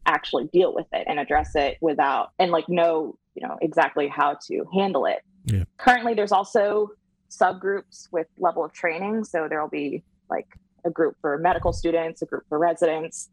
actually 0.06 0.44
deal 0.52 0.72
with 0.74 0.86
it 0.92 1.04
and 1.08 1.18
address 1.18 1.56
it 1.56 1.76
without 1.80 2.30
and 2.38 2.52
like 2.52 2.68
know 2.68 3.16
you 3.34 3.46
know 3.46 3.56
exactly 3.60 4.08
how 4.08 4.36
to 4.46 4.64
handle 4.72 5.06
it. 5.06 5.20
Yeah. 5.44 5.64
currently 5.78 6.14
there's 6.14 6.32
also 6.32 6.90
subgroups 7.30 8.08
with 8.12 8.26
level 8.38 8.64
of 8.64 8.72
training. 8.72 9.24
So 9.24 9.46
there'll 9.48 9.68
be 9.68 10.02
like 10.30 10.46
a 10.84 10.90
group 10.90 11.16
for 11.20 11.38
medical 11.38 11.72
students 11.72 12.22
a 12.22 12.26
group 12.26 12.44
for 12.48 12.58
residents 12.58 13.30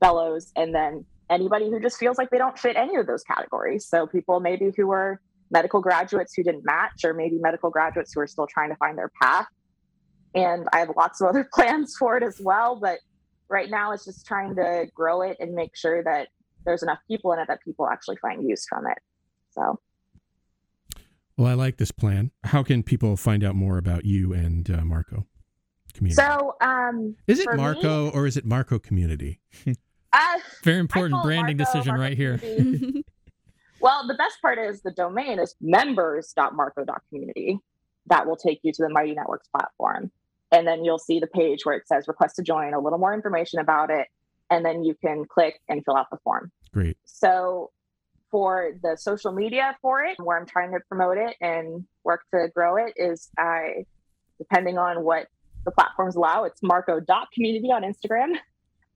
fellows 0.00 0.52
and 0.56 0.74
then 0.74 1.04
anybody 1.30 1.70
who 1.70 1.80
just 1.80 1.98
feels 1.98 2.18
like 2.18 2.30
they 2.30 2.38
don't 2.38 2.58
fit 2.58 2.76
any 2.76 2.96
of 2.96 3.06
those 3.06 3.22
categories. 3.24 3.86
So 3.86 4.06
people 4.06 4.40
maybe 4.40 4.70
who 4.76 4.90
are 4.90 5.20
medical 5.50 5.80
graduates 5.80 6.34
who 6.34 6.42
didn't 6.42 6.64
match 6.64 7.04
or 7.04 7.14
maybe 7.14 7.38
medical 7.38 7.70
graduates 7.70 8.12
who 8.12 8.20
are 8.20 8.26
still 8.26 8.46
trying 8.46 8.70
to 8.70 8.76
find 8.76 8.98
their 8.98 9.10
path 9.20 9.46
and 10.34 10.66
i 10.72 10.78
have 10.78 10.90
lots 10.96 11.20
of 11.20 11.28
other 11.30 11.48
plans 11.52 11.96
for 11.98 12.16
it 12.16 12.22
as 12.22 12.40
well 12.42 12.76
but 12.76 12.98
right 13.48 13.70
now 13.70 13.92
it's 13.92 14.04
just 14.04 14.26
trying 14.26 14.54
to 14.54 14.86
grow 14.94 15.22
it 15.22 15.36
and 15.40 15.52
make 15.54 15.76
sure 15.76 16.02
that 16.02 16.28
there's 16.64 16.82
enough 16.82 16.98
people 17.08 17.32
in 17.32 17.38
it 17.38 17.46
that 17.46 17.60
people 17.62 17.88
actually 17.88 18.16
find 18.16 18.48
use 18.48 18.66
from 18.68 18.86
it 18.86 18.98
so 19.50 19.78
Well, 21.36 21.48
I 21.48 21.54
like 21.54 21.76
this 21.76 21.90
plan. 21.90 22.30
How 22.44 22.62
can 22.62 22.82
people 22.82 23.16
find 23.16 23.42
out 23.44 23.54
more 23.54 23.76
about 23.78 24.04
you 24.04 24.32
and 24.32 24.68
uh, 24.70 24.84
Marco 24.84 25.26
community? 25.92 26.20
so 26.22 26.54
um 26.60 27.14
is 27.26 27.38
it 27.38 27.44
for 27.44 27.52
me- 27.56 27.62
Marco 27.62 28.10
or 28.10 28.26
is 28.26 28.36
it 28.36 28.44
Marco 28.44 28.78
community? 28.80 29.40
uh, 30.12 30.38
Very 30.62 30.78
important 30.78 31.22
branding 31.22 31.56
Marco, 31.56 31.72
decision 31.72 31.96
Marco 31.96 32.02
right 32.02 32.16
here. 32.16 32.40
Well, 33.80 34.06
the 34.06 34.14
best 34.14 34.40
part 34.40 34.58
is 34.58 34.80
the 34.80 34.92
domain 34.92 35.38
is 35.38 35.54
members.marco.community. 35.60 37.58
That 38.06 38.26
will 38.26 38.36
take 38.36 38.60
you 38.62 38.72
to 38.72 38.82
the 38.82 38.88
Mighty 38.88 39.12
Networks 39.12 39.48
platform. 39.48 40.10
And 40.54 40.68
then 40.68 40.84
you'll 40.84 41.00
see 41.00 41.18
the 41.18 41.26
page 41.26 41.64
where 41.64 41.74
it 41.74 41.88
says 41.88 42.06
request 42.06 42.36
to 42.36 42.42
join, 42.42 42.74
a 42.74 42.78
little 42.78 42.98
more 42.98 43.12
information 43.12 43.58
about 43.58 43.90
it. 43.90 44.06
And 44.50 44.64
then 44.64 44.84
you 44.84 44.94
can 44.94 45.24
click 45.24 45.60
and 45.68 45.84
fill 45.84 45.96
out 45.96 46.10
the 46.10 46.18
form. 46.22 46.52
Great. 46.72 46.96
So 47.04 47.72
for 48.30 48.70
the 48.80 48.96
social 48.96 49.32
media 49.32 49.76
for 49.82 50.04
it, 50.04 50.16
where 50.22 50.38
I'm 50.38 50.46
trying 50.46 50.70
to 50.70 50.78
promote 50.88 51.18
it 51.18 51.34
and 51.40 51.84
work 52.04 52.22
to 52.32 52.48
grow 52.54 52.76
it, 52.76 52.92
is 52.96 53.30
I, 53.36 53.84
depending 54.38 54.78
on 54.78 55.02
what 55.02 55.26
the 55.64 55.72
platforms 55.72 56.14
allow, 56.14 56.44
it's 56.44 56.62
Marco.community 56.62 57.72
on 57.72 57.82
Instagram, 57.82 58.36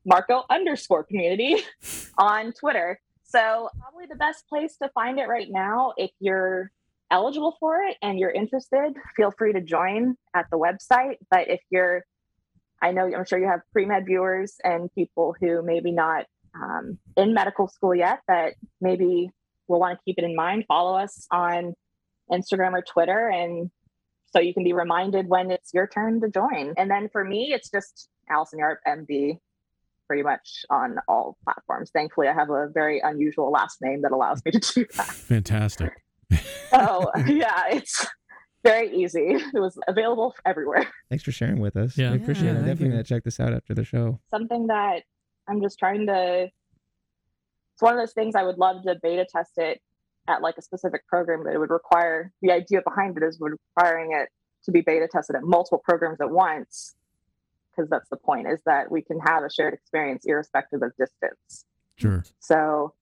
Marco 0.04 0.44
underscore 0.50 1.02
community 1.02 1.56
on 2.18 2.52
Twitter. 2.52 3.00
So 3.24 3.68
probably 3.80 4.06
the 4.06 4.16
best 4.16 4.48
place 4.48 4.76
to 4.76 4.88
find 4.90 5.18
it 5.18 5.26
right 5.26 5.48
now, 5.50 5.92
if 5.96 6.10
you're 6.20 6.70
eligible 7.10 7.56
for 7.60 7.82
it 7.82 7.96
and 8.02 8.18
you're 8.18 8.30
interested, 8.30 8.94
feel 9.16 9.32
free 9.36 9.52
to 9.52 9.60
join 9.60 10.16
at 10.34 10.46
the 10.50 10.58
website. 10.58 11.16
But 11.30 11.48
if 11.48 11.60
you're, 11.70 12.04
I 12.82 12.92
know 12.92 13.04
I'm 13.04 13.24
sure 13.24 13.38
you 13.38 13.48
have 13.48 13.60
pre-med 13.72 14.06
viewers 14.06 14.54
and 14.62 14.92
people 14.94 15.34
who 15.40 15.62
maybe 15.62 15.92
not 15.92 16.26
um, 16.54 16.98
in 17.16 17.34
medical 17.34 17.68
school 17.68 17.94
yet 17.94 18.20
that 18.28 18.54
maybe 18.80 19.30
will 19.68 19.80
want 19.80 19.98
to 19.98 20.04
keep 20.04 20.18
it 20.18 20.24
in 20.24 20.34
mind. 20.34 20.64
Follow 20.66 20.96
us 20.98 21.26
on 21.30 21.74
Instagram 22.32 22.72
or 22.72 22.82
Twitter, 22.82 23.28
and 23.28 23.70
so 24.32 24.40
you 24.40 24.54
can 24.54 24.64
be 24.64 24.72
reminded 24.72 25.28
when 25.28 25.50
it's 25.50 25.72
your 25.72 25.86
turn 25.86 26.20
to 26.20 26.28
join. 26.28 26.74
And 26.76 26.90
then 26.90 27.08
for 27.10 27.24
me, 27.24 27.52
it's 27.52 27.70
just 27.70 28.08
Alison 28.30 28.60
Yarp, 28.60 28.76
MD, 28.86 29.38
pretty 30.06 30.22
much 30.22 30.64
on 30.70 30.96
all 31.08 31.36
platforms. 31.44 31.90
Thankfully, 31.90 32.28
I 32.28 32.32
have 32.32 32.50
a 32.50 32.68
very 32.72 33.00
unusual 33.00 33.50
last 33.50 33.78
name 33.80 34.02
that 34.02 34.12
allows 34.12 34.42
me 34.44 34.52
to 34.52 34.58
do 34.58 34.86
that. 34.96 35.06
Fantastic. 35.06 35.92
So 36.70 37.10
yeah, 37.26 37.64
it's 37.70 38.06
very 38.64 38.94
easy. 38.94 39.20
It 39.54 39.54
was 39.58 39.78
available 39.88 40.34
everywhere. 40.44 40.86
Thanks 41.08 41.24
for 41.24 41.32
sharing 41.32 41.60
with 41.60 41.76
us. 41.76 41.96
Yeah. 41.96 42.10
we 42.12 42.16
appreciate 42.18 42.44
Yeah, 42.46 42.50
it. 42.50 42.54
thank 42.56 42.66
Definitely 42.66 42.86
you. 42.86 42.92
gonna 42.92 43.04
check 43.04 43.24
this 43.24 43.40
out 43.40 43.52
after 43.54 43.74
the 43.74 43.84
show. 43.84 44.20
something 44.30 44.66
that 44.66 45.02
I'm 45.48 45.62
just 45.62 45.78
trying 45.78 46.06
to. 46.06 46.44
It's 47.74 47.82
one 47.82 47.94
of 47.94 48.00
those 48.00 48.12
things 48.12 48.34
I 48.34 48.42
would 48.42 48.58
love 48.58 48.82
to 48.82 48.96
beta 49.02 49.24
test 49.30 49.52
it 49.56 49.80
at 50.26 50.42
like 50.42 50.56
a 50.58 50.62
specific 50.62 51.06
program, 51.06 51.44
but 51.44 51.54
it 51.54 51.58
would 51.58 51.70
require 51.70 52.32
the 52.42 52.50
idea 52.50 52.82
behind 52.82 53.16
it 53.16 53.22
is 53.22 53.40
requiring 53.40 54.12
it 54.12 54.28
to 54.64 54.72
be 54.72 54.80
beta 54.82 55.08
tested 55.10 55.36
at 55.36 55.42
multiple 55.44 55.78
programs 55.82 56.20
at 56.20 56.28
once. 56.30 56.94
Because 57.74 57.88
that's 57.88 58.08
the 58.10 58.16
point 58.16 58.48
is 58.48 58.60
that 58.66 58.90
we 58.90 59.00
can 59.02 59.20
have 59.20 59.44
a 59.44 59.50
shared 59.50 59.72
experience 59.72 60.24
irrespective 60.26 60.82
of 60.82 60.90
distance. 60.98 61.64
Sure. 61.96 62.24
So, 62.40 62.94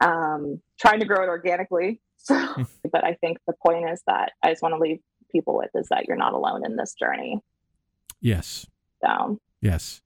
um, 0.00 0.60
trying 0.80 1.00
to 1.00 1.06
grow 1.06 1.22
it 1.22 1.28
organically. 1.28 2.00
So, 2.26 2.64
but 2.90 3.04
I 3.04 3.14
think 3.20 3.38
the 3.46 3.54
point 3.66 3.90
is 3.90 4.02
that 4.06 4.32
I 4.42 4.50
just 4.50 4.62
want 4.62 4.74
to 4.74 4.78
leave 4.78 5.00
people 5.30 5.56
with 5.56 5.70
is 5.74 5.88
that 5.90 6.06
you're 6.08 6.16
not 6.16 6.32
alone 6.32 6.64
in 6.64 6.76
this 6.76 6.94
journey. 6.94 7.40
Yes. 8.20 8.66
So, 9.04 9.38
Yes. 9.60 10.00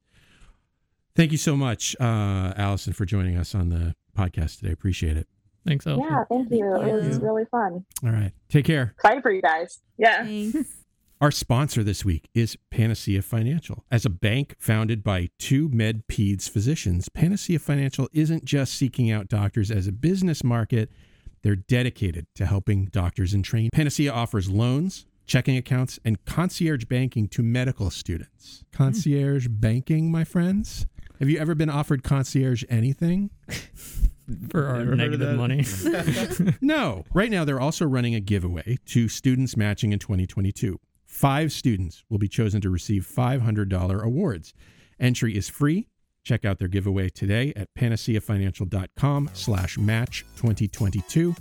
Thank 1.15 1.33
you 1.33 1.39
so 1.39 1.57
much, 1.57 1.97
uh, 2.01 2.53
Alison, 2.57 2.93
for 2.93 3.05
joining 3.05 3.37
us 3.37 3.55
on 3.55 3.71
the 3.71 3.95
podcast 4.17 4.61
today. 4.61 4.73
Appreciate 4.73 5.17
it. 5.17 5.27
Thanks, 5.67 5.85
Elfie. 5.87 6.03
yeah, 6.09 6.25
thank 6.29 6.51
you. 6.51 6.75
Thank 6.79 6.89
it 6.89 6.95
was 6.95 7.19
you. 7.19 7.25
really 7.25 7.45
fun. 7.51 7.85
All 8.05 8.11
right. 8.11 8.33
Take 8.49 8.65
care. 8.65 8.93
Excited 8.97 9.23
for 9.23 9.33
you 9.33 9.43
guys. 9.43 9.81
Yeah. 9.99 10.25
Thanks. 10.25 10.57
Our 11.21 11.33
sponsor 11.33 11.83
this 11.83 12.05
week 12.05 12.29
is 12.33 12.57
Panacea 12.71 13.23
Financial. 13.23 13.85
As 13.91 14.05
a 14.07 14.11
bank 14.11 14.55
founded 14.61 15.03
by 15.03 15.31
two 15.41 15.69
med 15.71 16.07
peds 16.07 16.49
physicians, 16.49 17.09
Panacea 17.09 17.59
Financial 17.59 18.09
isn't 18.13 18.45
just 18.45 18.75
seeking 18.75 19.11
out 19.11 19.27
doctors 19.29 19.73
as 19.73 19.89
a 19.89 19.93
business 19.93 20.45
market, 20.45 20.93
they're 21.42 21.57
dedicated 21.57 22.27
to 22.37 22.46
helping 22.46 22.87
doctors 22.87 23.35
in 23.35 23.42
training. 23.42 23.70
Panacea 23.72 24.12
offers 24.12 24.51
loans, 24.51 25.07
checking 25.27 25.57
accounts, 25.57 25.98
and 26.05 26.24
concierge 26.24 26.85
banking 26.85 27.29
to 27.29 27.42
medical 27.42 27.90
students. 27.90 28.64
Concierge 28.72 29.48
banking, 29.48 30.11
my 30.11 30.24
friends? 30.24 30.87
Have 31.18 31.29
you 31.29 31.38
ever 31.38 31.55
been 31.55 31.70
offered 31.70 32.03
concierge 32.03 32.64
anything? 32.68 33.31
For 34.51 34.66
our 34.66 34.79
Never 34.85 34.94
negative 34.94 35.37
money. 35.37 35.64
No. 36.61 37.05
Right 37.14 37.31
now, 37.31 37.44
they're 37.46 37.61
also 37.61 37.87
running 37.87 38.14
a 38.14 38.20
giveaway 38.20 38.77
to 38.87 39.09
students 39.09 39.57
matching 39.57 39.92
in 39.92 39.98
2022. 39.98 40.79
Five 41.07 41.51
students 41.51 42.05
will 42.11 42.18
be 42.18 42.29
chosen 42.29 42.61
to 42.61 42.68
receive 42.68 43.07
$500 43.11 44.03
awards. 44.03 44.53
Entry 45.01 45.34
is 45.34 45.49
free. 45.49 45.89
Check 46.29 46.45
out 46.45 46.59
their 46.59 46.68
giveaway 46.68 47.09
today 47.09 47.55
at 47.57 47.68
panaceafinancial.com 47.72 49.31
slash 49.33 49.79
match 49.79 50.26
2022. 50.37 51.35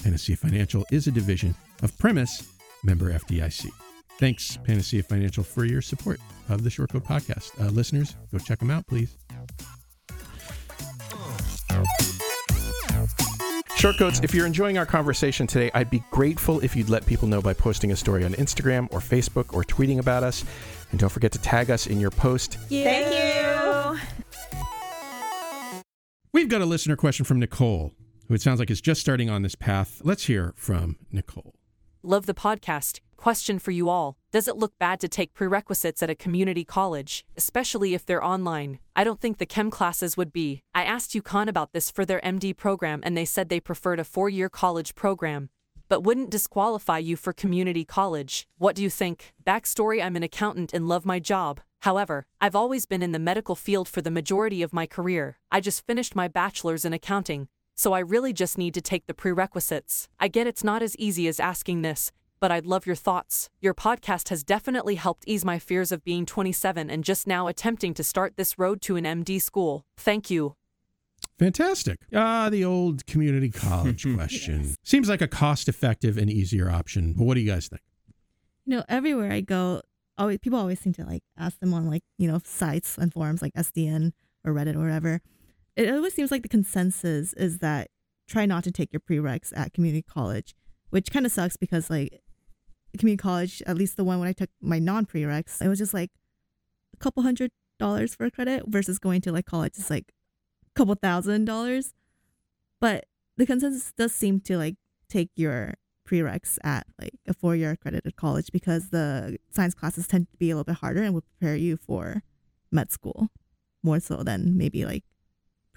Panacea 0.00 0.36
Financial 0.36 0.86
is 0.92 1.08
a 1.08 1.10
division 1.10 1.52
of 1.82 1.90
Primis, 1.98 2.48
member 2.84 3.12
FDIC. 3.12 3.66
Thanks, 4.20 4.56
Panacea 4.58 5.02
Financial, 5.02 5.42
for 5.42 5.64
your 5.64 5.82
support 5.82 6.20
of 6.48 6.62
the 6.62 6.70
Shortcoat 6.70 7.04
Podcast. 7.04 7.60
Uh, 7.60 7.70
listeners, 7.70 8.14
go 8.30 8.38
check 8.38 8.60
them 8.60 8.70
out, 8.70 8.86
please. 8.86 9.16
Shortcoats, 13.76 14.22
if 14.22 14.32
you're 14.32 14.46
enjoying 14.46 14.78
our 14.78 14.86
conversation 14.86 15.48
today, 15.48 15.72
I'd 15.74 15.90
be 15.90 16.04
grateful 16.12 16.60
if 16.60 16.76
you'd 16.76 16.88
let 16.88 17.04
people 17.04 17.26
know 17.26 17.42
by 17.42 17.52
posting 17.52 17.90
a 17.90 17.96
story 17.96 18.24
on 18.24 18.34
Instagram 18.34 18.86
or 18.92 19.00
Facebook 19.00 19.52
or 19.52 19.64
tweeting 19.64 19.98
about 19.98 20.22
us. 20.22 20.44
And 20.92 21.00
don't 21.00 21.10
forget 21.10 21.32
to 21.32 21.40
tag 21.40 21.68
us 21.68 21.88
in 21.88 21.98
your 21.98 22.12
post. 22.12 22.58
Thank 22.68 23.44
you. 23.44 23.49
We've 26.32 26.48
got 26.48 26.62
a 26.62 26.66
listener 26.66 26.94
question 26.94 27.24
from 27.24 27.40
Nicole, 27.40 27.92
who 28.28 28.34
it 28.34 28.40
sounds 28.40 28.60
like 28.60 28.70
is 28.70 28.80
just 28.80 29.00
starting 29.00 29.28
on 29.28 29.42
this 29.42 29.56
path. 29.56 30.00
Let's 30.04 30.26
hear 30.26 30.52
from 30.56 30.96
Nicole. 31.10 31.56
Love 32.04 32.26
the 32.26 32.34
podcast. 32.34 33.00
question 33.16 33.58
for 33.58 33.72
you 33.72 33.88
all 33.88 34.14
Does 34.30 34.46
it 34.46 34.56
look 34.56 34.78
bad 34.78 35.00
to 35.00 35.08
take 35.08 35.34
prerequisites 35.34 36.04
at 36.04 36.08
a 36.08 36.14
community 36.14 36.64
college, 36.64 37.24
especially 37.36 37.94
if 37.94 38.06
they're 38.06 38.24
online? 38.24 38.78
I 38.94 39.02
don't 39.02 39.20
think 39.20 39.38
the 39.38 39.44
chem 39.44 39.72
classes 39.72 40.16
would 40.16 40.32
be. 40.32 40.62
I 40.72 40.84
asked 40.84 41.14
UConn 41.14 41.48
about 41.48 41.72
this 41.72 41.90
for 41.90 42.04
their 42.04 42.20
MD 42.20 42.56
program 42.56 43.00
and 43.02 43.16
they 43.16 43.24
said 43.24 43.48
they 43.48 43.58
preferred 43.60 43.98
a 43.98 44.04
four 44.04 44.28
year 44.28 44.48
college 44.48 44.94
program. 44.94 45.50
But 45.88 46.04
wouldn't 46.04 46.30
disqualify 46.30 46.98
you 46.98 47.16
for 47.16 47.32
community 47.32 47.84
college. 47.84 48.46
What 48.56 48.76
do 48.76 48.84
you 48.84 48.90
think? 48.90 49.32
Backstory 49.44 50.00
I'm 50.00 50.14
an 50.14 50.22
accountant 50.22 50.72
and 50.72 50.86
love 50.86 51.04
my 51.04 51.18
job. 51.18 51.60
However, 51.80 52.26
I've 52.40 52.54
always 52.54 52.84
been 52.86 53.02
in 53.02 53.12
the 53.12 53.18
medical 53.18 53.54
field 53.54 53.88
for 53.88 54.02
the 54.02 54.10
majority 54.10 54.62
of 54.62 54.72
my 54.72 54.86
career. 54.86 55.38
I 55.50 55.60
just 55.60 55.86
finished 55.86 56.14
my 56.14 56.28
bachelor's 56.28 56.84
in 56.84 56.92
accounting, 56.92 57.48
so 57.74 57.94
I 57.94 58.00
really 58.00 58.32
just 58.34 58.58
need 58.58 58.74
to 58.74 58.82
take 58.82 59.06
the 59.06 59.14
prerequisites. 59.14 60.08
I 60.18 60.28
get 60.28 60.46
it's 60.46 60.62
not 60.62 60.82
as 60.82 60.94
easy 60.96 61.26
as 61.26 61.40
asking 61.40 61.80
this, 61.80 62.12
but 62.38 62.50
I'd 62.50 62.66
love 62.66 62.86
your 62.86 62.96
thoughts. 62.96 63.48
Your 63.60 63.72
podcast 63.72 64.28
has 64.28 64.44
definitely 64.44 64.96
helped 64.96 65.24
ease 65.26 65.44
my 65.44 65.58
fears 65.58 65.90
of 65.90 66.04
being 66.04 66.26
27 66.26 66.90
and 66.90 67.02
just 67.02 67.26
now 67.26 67.46
attempting 67.46 67.94
to 67.94 68.04
start 68.04 68.36
this 68.36 68.58
road 68.58 68.82
to 68.82 68.96
an 68.96 69.04
MD 69.04 69.40
school. 69.40 69.86
Thank 69.96 70.30
you. 70.30 70.56
Fantastic. 71.38 71.96
Ah, 72.14 72.50
the 72.50 72.64
old 72.64 73.06
community 73.06 73.48
college 73.50 74.06
question. 74.14 74.74
Seems 74.82 75.08
like 75.08 75.22
a 75.22 75.28
cost 75.28 75.66
effective 75.68 76.18
and 76.18 76.30
easier 76.30 76.70
option. 76.70 77.14
But 77.14 77.24
what 77.24 77.34
do 77.34 77.40
you 77.40 77.50
guys 77.50 77.68
think? 77.68 77.80
You 78.66 78.76
know, 78.76 78.84
everywhere 78.88 79.32
I 79.32 79.40
go, 79.40 79.80
always 80.20 80.38
people 80.38 80.58
always 80.58 80.78
seem 80.78 80.92
to 80.92 81.04
like 81.04 81.22
ask 81.36 81.58
them 81.58 81.74
on 81.74 81.88
like 81.88 82.02
you 82.18 82.30
know 82.30 82.40
sites 82.44 82.98
and 82.98 83.12
forums 83.12 83.42
like 83.42 83.54
SDN 83.54 84.12
or 84.44 84.52
Reddit 84.52 84.76
or 84.76 84.80
whatever. 84.80 85.20
It 85.76 85.90
always 85.90 86.14
seems 86.14 86.30
like 86.30 86.42
the 86.42 86.48
consensus 86.48 87.32
is 87.32 87.58
that 87.58 87.88
try 88.28 88.46
not 88.46 88.62
to 88.64 88.70
take 88.70 88.92
your 88.92 89.00
prereqs 89.00 89.52
at 89.56 89.72
community 89.72 90.02
college, 90.02 90.54
which 90.90 91.10
kind 91.10 91.26
of 91.26 91.32
sucks 91.32 91.56
because 91.56 91.90
like 91.90 92.20
community 92.98 93.20
college, 93.20 93.62
at 93.66 93.76
least 93.76 93.96
the 93.96 94.04
one 94.04 94.20
when 94.20 94.28
I 94.28 94.32
took 94.32 94.50
my 94.60 94.78
non 94.78 95.06
prereqs, 95.06 95.64
it 95.64 95.68
was 95.68 95.78
just 95.78 95.94
like 95.94 96.10
a 96.94 96.98
couple 96.98 97.22
hundred 97.22 97.50
dollars 97.78 98.14
for 98.14 98.26
a 98.26 98.30
credit 98.30 98.64
versus 98.66 98.98
going 98.98 99.22
to 99.22 99.32
like 99.32 99.46
college 99.46 99.78
is 99.78 99.90
like 99.90 100.12
a 100.66 100.78
couple 100.78 100.94
thousand 100.94 101.46
dollars. 101.46 101.94
But 102.80 103.06
the 103.36 103.46
consensus 103.46 103.92
does 103.96 104.14
seem 104.14 104.40
to 104.40 104.58
like 104.58 104.76
take 105.08 105.30
your 105.34 105.74
prereqs 106.10 106.58
at 106.64 106.86
like 107.00 107.14
a 107.28 107.34
four 107.34 107.54
year 107.54 107.72
accredited 107.72 108.16
college 108.16 108.50
because 108.52 108.90
the 108.90 109.38
science 109.50 109.74
classes 109.74 110.06
tend 110.06 110.30
to 110.30 110.36
be 110.36 110.50
a 110.50 110.54
little 110.54 110.64
bit 110.64 110.76
harder 110.76 111.02
and 111.02 111.14
will 111.14 111.24
prepare 111.38 111.56
you 111.56 111.76
for 111.76 112.22
med 112.70 112.90
school 112.90 113.28
more 113.82 114.00
so 114.00 114.16
than 114.16 114.56
maybe 114.56 114.84
like 114.84 115.04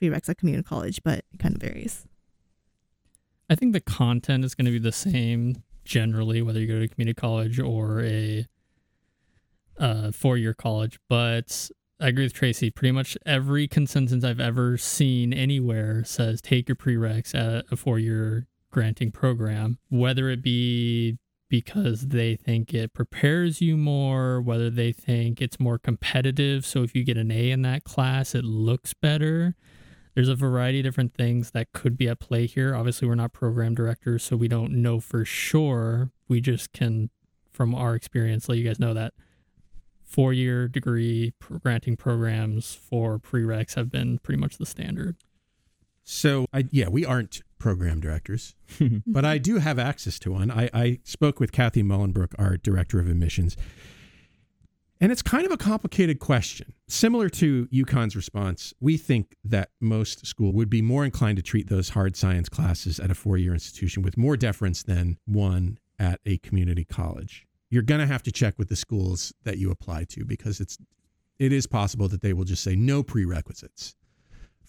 prereqs 0.02 0.30
at 0.30 0.38
community 0.38 0.68
college, 0.68 1.02
but 1.04 1.20
it 1.20 1.40
kind 1.40 1.56
of 1.56 1.62
varies. 1.62 2.06
I 3.50 3.56
think 3.56 3.74
the 3.74 3.82
content 3.82 4.44
is 4.44 4.56
going 4.56 4.66
to 4.66 4.72
be 4.72 4.80
the 4.80 4.92
same 4.92 5.64
generally, 5.86 6.42
whether 6.42 6.60
you 6.60 6.68
go 6.68 6.80
to 6.80 6.88
community 6.88 7.20
college 7.20 7.60
or 7.60 8.02
a 8.02 8.48
uh, 9.78 10.12
four 10.12 10.38
year 10.38 10.54
college. 10.54 11.00
But 11.10 11.70
I 12.00 12.08
agree 12.08 12.24
with 12.26 12.34
Tracy. 12.34 12.70
Pretty 12.72 12.92
much 12.92 13.18
every 13.26 13.68
consensus 13.68 14.24
I've 14.24 14.40
ever 14.40 14.78
seen 14.78 15.34
anywhere 15.34 16.04
says 16.04 16.42
take 16.42 16.68
your 16.68 16.76
prereqs 16.76 17.36
at 17.36 17.66
a 17.72 17.76
four 17.76 18.00
year 18.00 18.48
granting 18.74 19.12
program, 19.12 19.78
whether 19.90 20.30
it 20.30 20.42
be 20.42 21.18
because 21.48 22.08
they 22.08 22.36
think 22.36 22.74
it 22.74 22.94
prepares 22.94 23.62
you 23.62 23.78
more, 23.78 24.42
whether 24.42 24.72
they 24.72 24.92
think 24.92 25.40
it's 25.40 25.60
more 25.60 25.78
competitive. 25.78 26.66
So 26.66 26.82
if 26.82 26.96
you 26.96 27.04
get 27.06 27.16
an 27.16 27.32
A 27.32 27.52
in 27.52 27.62
that 27.62 27.84
class, 27.84 28.34
it 28.34 28.44
looks 28.44 28.94
better. 28.96 29.56
There's 30.16 30.30
a 30.30 30.36
variety 30.36 30.80
of 30.80 30.84
different 30.84 31.14
things 31.14 31.52
that 31.52 31.72
could 31.72 31.96
be 31.96 32.10
at 32.10 32.20
play 32.20 32.48
here. 32.48 32.76
Obviously, 32.76 33.08
we're 33.08 33.16
not 33.16 33.34
program 33.34 33.76
directors, 33.76 34.24
so 34.24 34.36
we 34.36 34.48
don't 34.48 34.72
know 34.74 35.00
for 35.00 35.24
sure. 35.24 36.12
We 36.28 36.42
just 36.42 36.74
can, 36.74 37.12
from 37.52 37.76
our 37.76 37.94
experience, 37.94 38.50
let 38.50 38.58
you 38.58 38.66
guys 38.66 38.80
know 38.80 38.96
that 38.96 39.14
four 40.04 40.34
year 40.34 40.68
degree 40.68 41.34
granting 41.62 41.98
programs 41.98 42.74
for 42.74 43.20
prereqs 43.20 43.76
have 43.76 43.92
been 43.92 44.18
pretty 44.20 44.40
much 44.40 44.58
the 44.58 44.66
standard. 44.66 45.18
So, 46.04 46.48
I, 46.52 46.66
yeah, 46.72 46.90
we 46.90 47.06
aren't 47.06 47.42
program 47.64 48.02
directors, 48.02 48.56
but 49.08 49.24
I 49.24 49.38
do 49.38 49.60
have 49.60 49.80
access 49.80 50.20
to 50.20 50.34
one. 50.34 50.52
I, 50.52 50.70
I 50.74 51.00
spoke 51.06 51.40
with 51.40 51.54
Kathy 51.54 51.82
Mullenbrook, 51.82 52.34
our 52.38 52.58
director 52.58 53.00
of 53.00 53.08
admissions, 53.08 53.56
and 55.00 55.14
it's 55.14 55.22
kind 55.22 55.46
of 55.46 55.52
a 55.54 55.58
complicated 55.58 56.20
question. 56.20 56.74
Similar 56.90 57.30
to 57.30 57.68
UConn's 57.68 58.18
response, 58.18 58.74
we 58.82 58.98
think 58.98 59.38
that 59.46 59.70
most 59.80 60.26
school 60.26 60.52
would 60.52 60.70
be 60.70 60.82
more 60.82 61.06
inclined 61.06 61.38
to 61.38 61.42
treat 61.42 61.70
those 61.70 61.90
hard 61.90 62.18
science 62.18 62.50
classes 62.50 63.00
at 63.00 63.10
a 63.10 63.16
four 63.16 63.38
year 63.38 63.54
institution 63.54 64.04
with 64.04 64.18
more 64.18 64.36
deference 64.36 64.84
than 64.84 65.18
one 65.26 65.78
at 65.98 66.20
a 66.26 66.40
community 66.40 66.84
college. 66.84 67.48
You're 67.70 67.82
going 67.82 68.02
to 68.02 68.08
have 68.08 68.24
to 68.24 68.32
check 68.32 68.60
with 68.60 68.68
the 68.68 68.76
schools 68.76 69.32
that 69.46 69.58
you 69.58 69.72
apply 69.72 70.04
to 70.10 70.26
because 70.26 70.60
it's 70.60 70.78
it 71.40 71.54
is 71.54 71.66
possible 71.66 72.10
that 72.10 72.22
they 72.22 72.34
will 72.34 72.44
just 72.44 72.62
say 72.62 72.76
no 72.76 73.04
prerequisites 73.04 73.96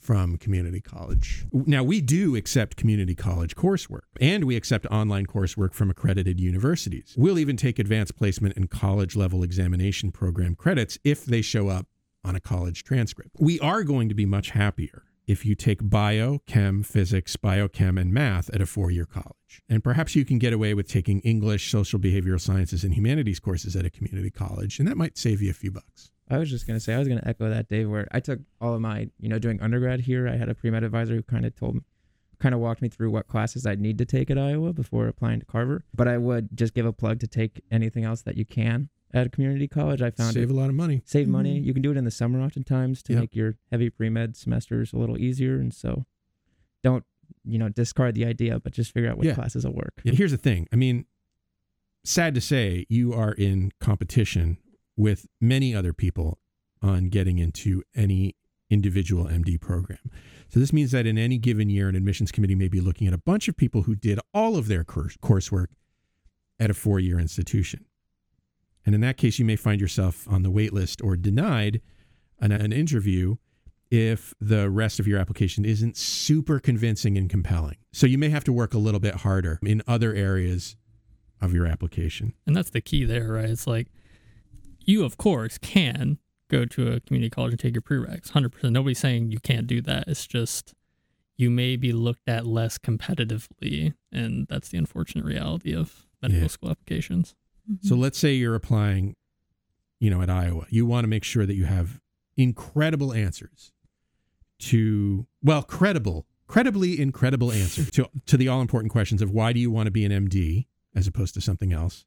from 0.05 0.37
community 0.37 0.81
college. 0.81 1.47
Now, 1.51 1.83
we 1.83 2.03
do 2.03 2.37
accept 2.37 2.77
community 2.77 3.15
college 3.15 3.57
coursework 3.57 4.03
and 4.21 4.45
we 4.45 4.55
accept 4.55 4.85
online 4.87 5.27
coursework 5.27 5.73
from 5.73 5.91
accredited 5.91 6.39
universities. 6.39 7.15
We'll 7.17 7.39
even 7.39 7.57
take 7.57 7.79
advanced 7.79 8.15
placement 8.17 8.57
and 8.57 8.71
college 8.71 9.17
level 9.17 9.43
examination 9.43 10.13
program 10.13 10.57
credits 10.57 10.99
if 11.05 11.25
they 11.25 11.41
show 11.41 11.69
up 11.69 11.87
on 12.23 12.37
a 12.37 12.41
college 12.41 12.85
transcript. 12.85 13.31
We 13.39 13.59
are 13.61 13.83
going 13.83 14.09
to 14.11 14.15
be 14.15 14.27
much 14.27 14.51
happier 14.51 15.05
if 15.27 15.47
you 15.47 15.55
take 15.55 15.89
bio, 15.89 16.41
chem, 16.47 16.83
physics, 16.83 17.37
biochem, 17.37 17.99
and 17.99 18.13
math 18.13 18.51
at 18.51 18.61
a 18.61 18.67
four 18.67 18.91
year 18.91 19.07
college. 19.07 19.63
And 19.69 19.83
perhaps 19.83 20.15
you 20.15 20.25
can 20.25 20.39
get 20.39 20.53
away 20.53 20.75
with 20.75 20.89
taking 20.89 21.21
English, 21.21 21.71
social 21.71 21.99
behavioral 21.99 22.41
sciences, 22.41 22.85
and 22.85 22.95
humanities 22.95 23.41
courses 23.41 23.75
at 23.77 23.87
a 23.87 23.91
community 23.91 24.31
college, 24.31 24.79
and 24.79 24.87
that 24.89 24.97
might 24.97 25.17
save 25.17 25.41
you 25.41 25.51
a 25.51 25.55
few 25.55 25.71
bucks. 25.71 26.11
I 26.31 26.39
was 26.39 26.49
just 26.51 26.67
gonna 26.67 26.81
say 26.81 26.95
I 26.95 26.99
was 26.99 27.09
gonna 27.09 27.23
echo 27.27 27.49
that, 27.51 27.69
Dave. 27.69 27.89
Where 27.91 28.09
I 28.13 28.21
took 28.21 28.41
all 28.61 28.75
of 28.75 28.81
my, 28.81 29.09
you 29.19 29.29
know, 29.29 29.39
doing 29.39 29.61
undergrad 29.61 30.01
here. 30.01 30.27
I 30.29 30.37
had 30.37 30.49
a 30.49 30.55
pre 30.55 30.71
med 30.71 30.83
advisor 30.85 31.15
who 31.15 31.23
kind 31.23 31.45
of 31.45 31.55
told 31.55 31.75
me, 31.77 31.81
kind 32.41 32.55
of 32.55 32.61
walked 32.61 32.83
me 32.83 32.89
through 32.89 33.11
what 33.11 33.27
classes 33.29 33.67
I'd 33.67 33.81
need 33.81 33.99
to 33.99 34.05
take 34.05 34.31
at 34.31 34.39
Iowa 34.39 34.73
before 34.73 35.07
applying 35.07 35.41
to 35.41 35.47
Carver. 35.47 35.85
But 35.95 36.09
I 36.09 36.19
would 36.19 36.49
just 36.57 36.75
give 36.75 36.87
a 36.87 36.93
plug 36.93 37.21
to 37.21 37.27
take 37.27 37.63
anything 37.71 38.05
else 38.05 38.23
that 38.23 38.37
you 38.37 38.45
can 38.45 38.89
at 39.13 39.27
a 39.27 39.31
community 39.31 39.69
college. 39.69 40.03
I 40.03 40.11
found 40.11 40.35
save 40.35 40.51
it, 40.51 40.53
a 40.53 40.57
lot 40.57 40.69
of 40.71 40.75
money. 40.75 41.03
Save 41.05 41.25
Mm-hmm. 41.27 41.33
money. 41.33 41.59
You 41.61 41.73
can 41.73 41.83
do 41.83 41.91
it 41.91 41.97
in 41.97 42.05
the 42.05 42.11
summer 42.11 42.41
oftentimes 42.41 43.03
to 43.05 43.13
Yep. 43.13 43.21
make 43.21 43.37
your 43.37 43.57
heavy 43.71 43.91
pre 43.91 44.09
med 44.09 44.37
semesters 44.37 44.93
a 44.93 44.97
little 44.97 45.19
easier. 45.19 45.57
And 45.61 45.73
so, 45.75 46.05
don't 46.83 47.05
you 47.45 47.59
know 47.59 47.69
discard 47.69 48.15
the 48.15 48.25
idea, 48.25 48.59
but 48.61 48.73
just 48.73 48.93
figure 48.93 49.11
out 49.11 49.19
what 49.19 49.27
Yeah. 49.27 49.35
classes 49.35 49.65
will 49.67 49.75
work. 49.75 50.01
Yeah, 50.05 50.15
here's 50.15 50.31
the 50.33 50.37
thing. 50.39 50.67
I 50.73 50.77
mean, 50.77 51.05
sad 52.03 52.35
to 52.35 52.41
say, 52.41 52.87
you 52.89 53.13
are 53.13 53.33
in 53.33 53.73
competition 53.81 54.59
with 54.97 55.27
many 55.41 55.75
other 55.75 55.93
people 55.93 56.39
on 56.83 57.09
getting 57.09 57.39
into 57.39 57.83
any 57.95 58.37
individual 58.71 59.25
MD 59.25 59.61
program. 59.61 59.99
So 60.49 60.61
this 60.61 60.73
means 60.73 60.91
that 60.93 61.07
in 61.07 61.19
any 61.19 61.39
given 61.39 61.69
year, 61.71 61.89
an 61.89 61.97
admissions 61.97 62.31
committee 62.31 62.55
may 62.55 62.69
be 62.69 62.81
looking 62.81 63.07
at 63.07 63.15
a 63.15 63.19
bunch 63.19 63.49
of 63.49 63.57
people 63.57 63.83
who 63.83 63.95
did 63.95 64.21
all 64.33 64.57
of 64.57 64.69
their 64.69 64.85
course 64.85 65.17
coursework 65.17 65.69
at 66.59 66.71
a 66.71 66.75
four-year 66.75 67.19
institution. 67.19 67.87
And 68.87 68.95
in 68.95 69.01
that 69.01 69.17
case, 69.17 69.39
you 69.39 69.45
may 69.45 69.57
find 69.57 69.81
yourself 69.81 70.29
on 70.29 70.43
the 70.43 70.51
wait 70.51 70.73
list 70.73 71.01
or 71.03 71.17
denied 71.17 71.81
an, 72.39 72.53
an 72.53 72.73
interview 72.73 73.37
if 73.91 74.35
the 74.41 74.69
rest 74.71 74.99
of 74.99 75.07
your 75.07 75.19
application 75.19 75.65
isn't 75.65 75.97
super 75.97 76.59
convincing 76.59 77.17
and 77.17 77.31
compelling. 77.31 77.77
So 77.93 78.07
you 78.07 78.19
may 78.19 78.29
have 78.29 78.45
to 78.45 78.53
work 78.53 78.75
a 78.75 78.79
little 78.79 79.01
bit 79.01 79.17
harder 79.17 79.59
in 79.63 79.83
other 79.87 80.13
areas 80.15 80.77
of 81.41 81.53
your 81.53 81.67
application. 81.67 82.35
And 82.47 82.57
that's 82.57 82.71
the 82.71 82.81
key 82.81 83.05
there, 83.05 83.33
right? 83.33 83.51
It's 83.51 83.67
like 83.67 83.89
you, 84.89 85.05
of 85.05 85.17
course, 85.17 85.59
can 85.59 86.19
go 86.51 86.65
to 86.67 86.93
a 86.93 87.01
community 87.01 87.31
college 87.31 87.53
and 87.53 87.61
take 87.61 87.75
your 87.75 87.83
prereqs. 87.83 88.31
100%. 88.33 88.71
Nobody's 88.71 88.99
saying 88.99 89.31
you 89.31 89.41
can't 89.41 89.67
do 89.67 89.81
that. 89.83 90.05
It's 90.09 90.27
just 90.27 90.75
you 91.37 91.51
may 91.51 91.77
be 91.77 91.93
looked 91.93 92.29
at 92.29 92.47
less 92.47 92.79
competitively. 92.79 93.95
And 94.13 94.47
that's 94.49 94.69
the 94.69 94.79
unfortunate 94.79 95.25
reality 95.25 95.75
of 95.75 96.07
medical 96.23 96.43
Yeah. 96.43 96.49
school 96.49 96.71
applications. 96.71 97.35
Mm-hmm. 97.71 97.87
So 97.89 97.97
let's 97.97 98.19
say 98.19 98.35
you're 98.35 98.55
applying, 98.55 99.17
you 99.99 100.11
know, 100.11 100.21
at 100.23 100.31
Iowa. 100.31 100.67
You 100.71 100.87
want 100.87 101.05
to 101.05 101.09
make 101.09 101.25
sure 101.25 101.45
that 101.47 101.55
you 101.55 101.65
have 101.65 101.99
incredible 102.37 103.13
answers 103.13 103.73
to 104.61 105.27
well, 105.43 105.63
credible, 105.63 106.27
credibly 106.47 107.01
incredible 107.01 107.51
answers 107.53 107.91
to 107.93 108.09
to 108.27 108.37
the 108.37 108.49
all 108.49 108.61
important 108.61 108.93
questions 108.93 109.23
of 109.23 109.31
why 109.31 109.53
do 109.53 109.61
you 109.61 109.71
want 109.71 109.87
to 109.87 109.91
be 109.91 110.05
an 110.05 110.13
MD 110.29 110.67
as 110.95 111.07
opposed 111.07 111.35
to 111.35 111.41
something 111.41 111.73
else, 111.73 112.05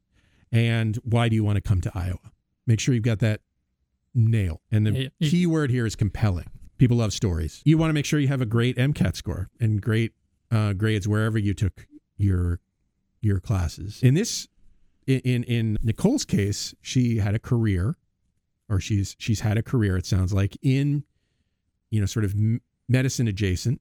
and 0.50 0.96
why 1.04 1.28
do 1.28 1.34
you 1.36 1.44
want 1.44 1.56
to 1.56 1.60
come 1.60 1.80
to 1.82 1.92
Iowa? 1.94 2.32
Make 2.68 2.78
sure 2.80 2.94
you've 2.94 3.02
got 3.02 3.18
that 3.20 3.40
nail. 4.14 4.60
And 4.70 4.86
the 4.86 4.92
Yeah, 4.92 5.08
you- 5.18 5.30
key 5.30 5.46
word 5.46 5.70
here 5.70 5.86
is 5.86 5.96
compelling. 5.96 6.46
People 6.76 6.98
love 6.98 7.12
stories. 7.12 7.62
You 7.64 7.78
want 7.78 7.88
to 7.88 7.94
make 7.94 8.04
sure 8.04 8.20
you 8.20 8.28
have 8.28 8.40
a 8.42 8.46
great 8.46 8.76
MCAT 8.76 9.16
score 9.16 9.48
and 9.58 9.80
great 9.82 10.12
uh, 10.50 10.74
grades 10.74 11.08
wherever 11.08 11.38
you 11.38 11.54
took 11.54 11.86
your 12.16 12.60
your 13.20 13.40
classes. 13.40 14.00
In 14.02 14.14
this, 14.14 14.46
in, 15.06 15.42
in 15.44 15.76
Nicole's 15.82 16.24
case, 16.24 16.72
she 16.80 17.16
had 17.18 17.34
a 17.34 17.38
career, 17.40 17.96
or 18.68 18.78
she's 18.78 19.16
she's 19.18 19.40
had 19.40 19.58
a 19.58 19.62
career. 19.62 19.96
It 19.96 20.06
sounds 20.06 20.32
like 20.32 20.56
in, 20.62 21.02
you 21.90 21.98
know, 22.00 22.06
sort 22.06 22.24
of 22.24 22.34
medicine 22.88 23.26
adjacent. 23.26 23.80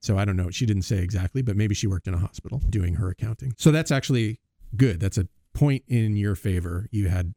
So 0.00 0.16
I 0.16 0.24
don't 0.24 0.36
know. 0.36 0.50
She 0.50 0.64
didn't 0.64 0.82
say 0.82 0.98
exactly, 0.98 1.42
but 1.42 1.56
maybe 1.56 1.74
she 1.74 1.88
worked 1.88 2.06
in 2.06 2.14
a 2.14 2.18
hospital 2.18 2.62
doing 2.70 2.94
her 2.94 3.08
accounting. 3.10 3.52
So 3.58 3.72
that's 3.72 3.90
actually 3.90 4.38
good. 4.76 5.00
That's 5.00 5.18
a 5.18 5.26
point 5.54 5.82
in 5.88 6.14
your 6.16 6.36
favor. 6.36 6.88
You 6.92 7.08
had 7.08 7.34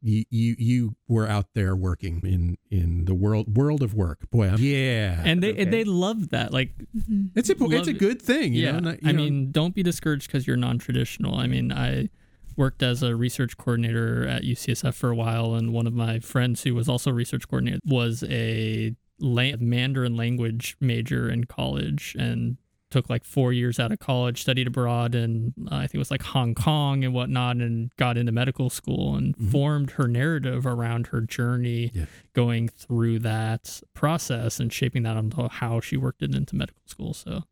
you, 0.00 0.24
you 0.30 0.54
you 0.58 0.96
were 1.08 1.28
out 1.28 1.46
there 1.54 1.74
working 1.76 2.20
in 2.24 2.58
in 2.70 3.04
the 3.04 3.14
world 3.14 3.56
world 3.56 3.82
of 3.82 3.94
work. 3.94 4.30
Boy, 4.30 4.48
I'm, 4.48 4.58
yeah, 4.58 5.22
and 5.24 5.42
they 5.42 5.56
and 5.56 5.72
they 5.72 5.84
love 5.84 6.30
that. 6.30 6.52
Like 6.52 6.72
mm-hmm. 6.96 7.26
it's 7.34 7.50
a 7.50 7.54
it's 7.58 7.88
a 7.88 7.92
good 7.92 8.20
thing. 8.20 8.54
You 8.54 8.64
yeah, 8.64 8.72
know, 8.72 8.78
not- 8.90 9.02
you 9.02 9.08
I 9.08 9.12
know, 9.12 9.22
mean, 9.22 9.50
don't 9.50 9.74
be 9.74 9.82
discouraged 9.82 10.26
because 10.26 10.46
you're 10.46 10.56
non-traditional. 10.56 11.36
I 11.36 11.46
mean, 11.46 11.72
I 11.72 12.08
worked 12.56 12.82
as 12.82 13.02
a 13.02 13.16
research 13.16 13.56
coordinator 13.56 14.26
at 14.26 14.42
UCSF 14.42 14.94
for 14.94 15.10
a 15.10 15.16
while, 15.16 15.54
and 15.54 15.72
one 15.72 15.86
of 15.86 15.94
my 15.94 16.18
friends 16.18 16.62
who 16.62 16.74
was 16.74 16.88
also 16.88 17.10
a 17.10 17.14
research 17.14 17.48
coordinator 17.48 17.80
was 17.84 18.24
a 18.28 18.94
la- 19.18 19.56
Mandarin 19.58 20.16
language 20.16 20.76
major 20.80 21.30
in 21.30 21.44
college 21.44 22.16
and 22.18 22.56
took 22.92 23.10
like 23.10 23.24
four 23.24 23.52
years 23.52 23.80
out 23.80 23.90
of 23.90 23.98
college, 23.98 24.42
studied 24.42 24.68
abroad, 24.68 25.14
and 25.14 25.52
uh, 25.70 25.76
I 25.76 25.80
think 25.82 25.96
it 25.96 25.98
was 25.98 26.10
like 26.10 26.22
Hong 26.22 26.54
Kong 26.54 27.02
and 27.04 27.12
whatnot, 27.12 27.56
and 27.56 27.90
got 27.96 28.16
into 28.16 28.30
medical 28.30 28.70
school 28.70 29.16
and 29.16 29.34
formed 29.50 29.92
her 29.92 30.06
narrative 30.06 30.66
around 30.66 31.08
her 31.08 31.20
journey 31.20 31.90
going 32.34 32.68
through 32.68 33.18
that 33.20 33.80
process 33.94 34.60
and 34.60 34.72
shaping 34.72 35.02
that 35.02 35.16
onto 35.16 35.48
how 35.48 35.80
she 35.80 35.96
worked 35.96 36.22
it 36.22 36.34
into 36.34 36.54
medical 36.54 36.82
school. 36.86 37.14
So 37.14 37.42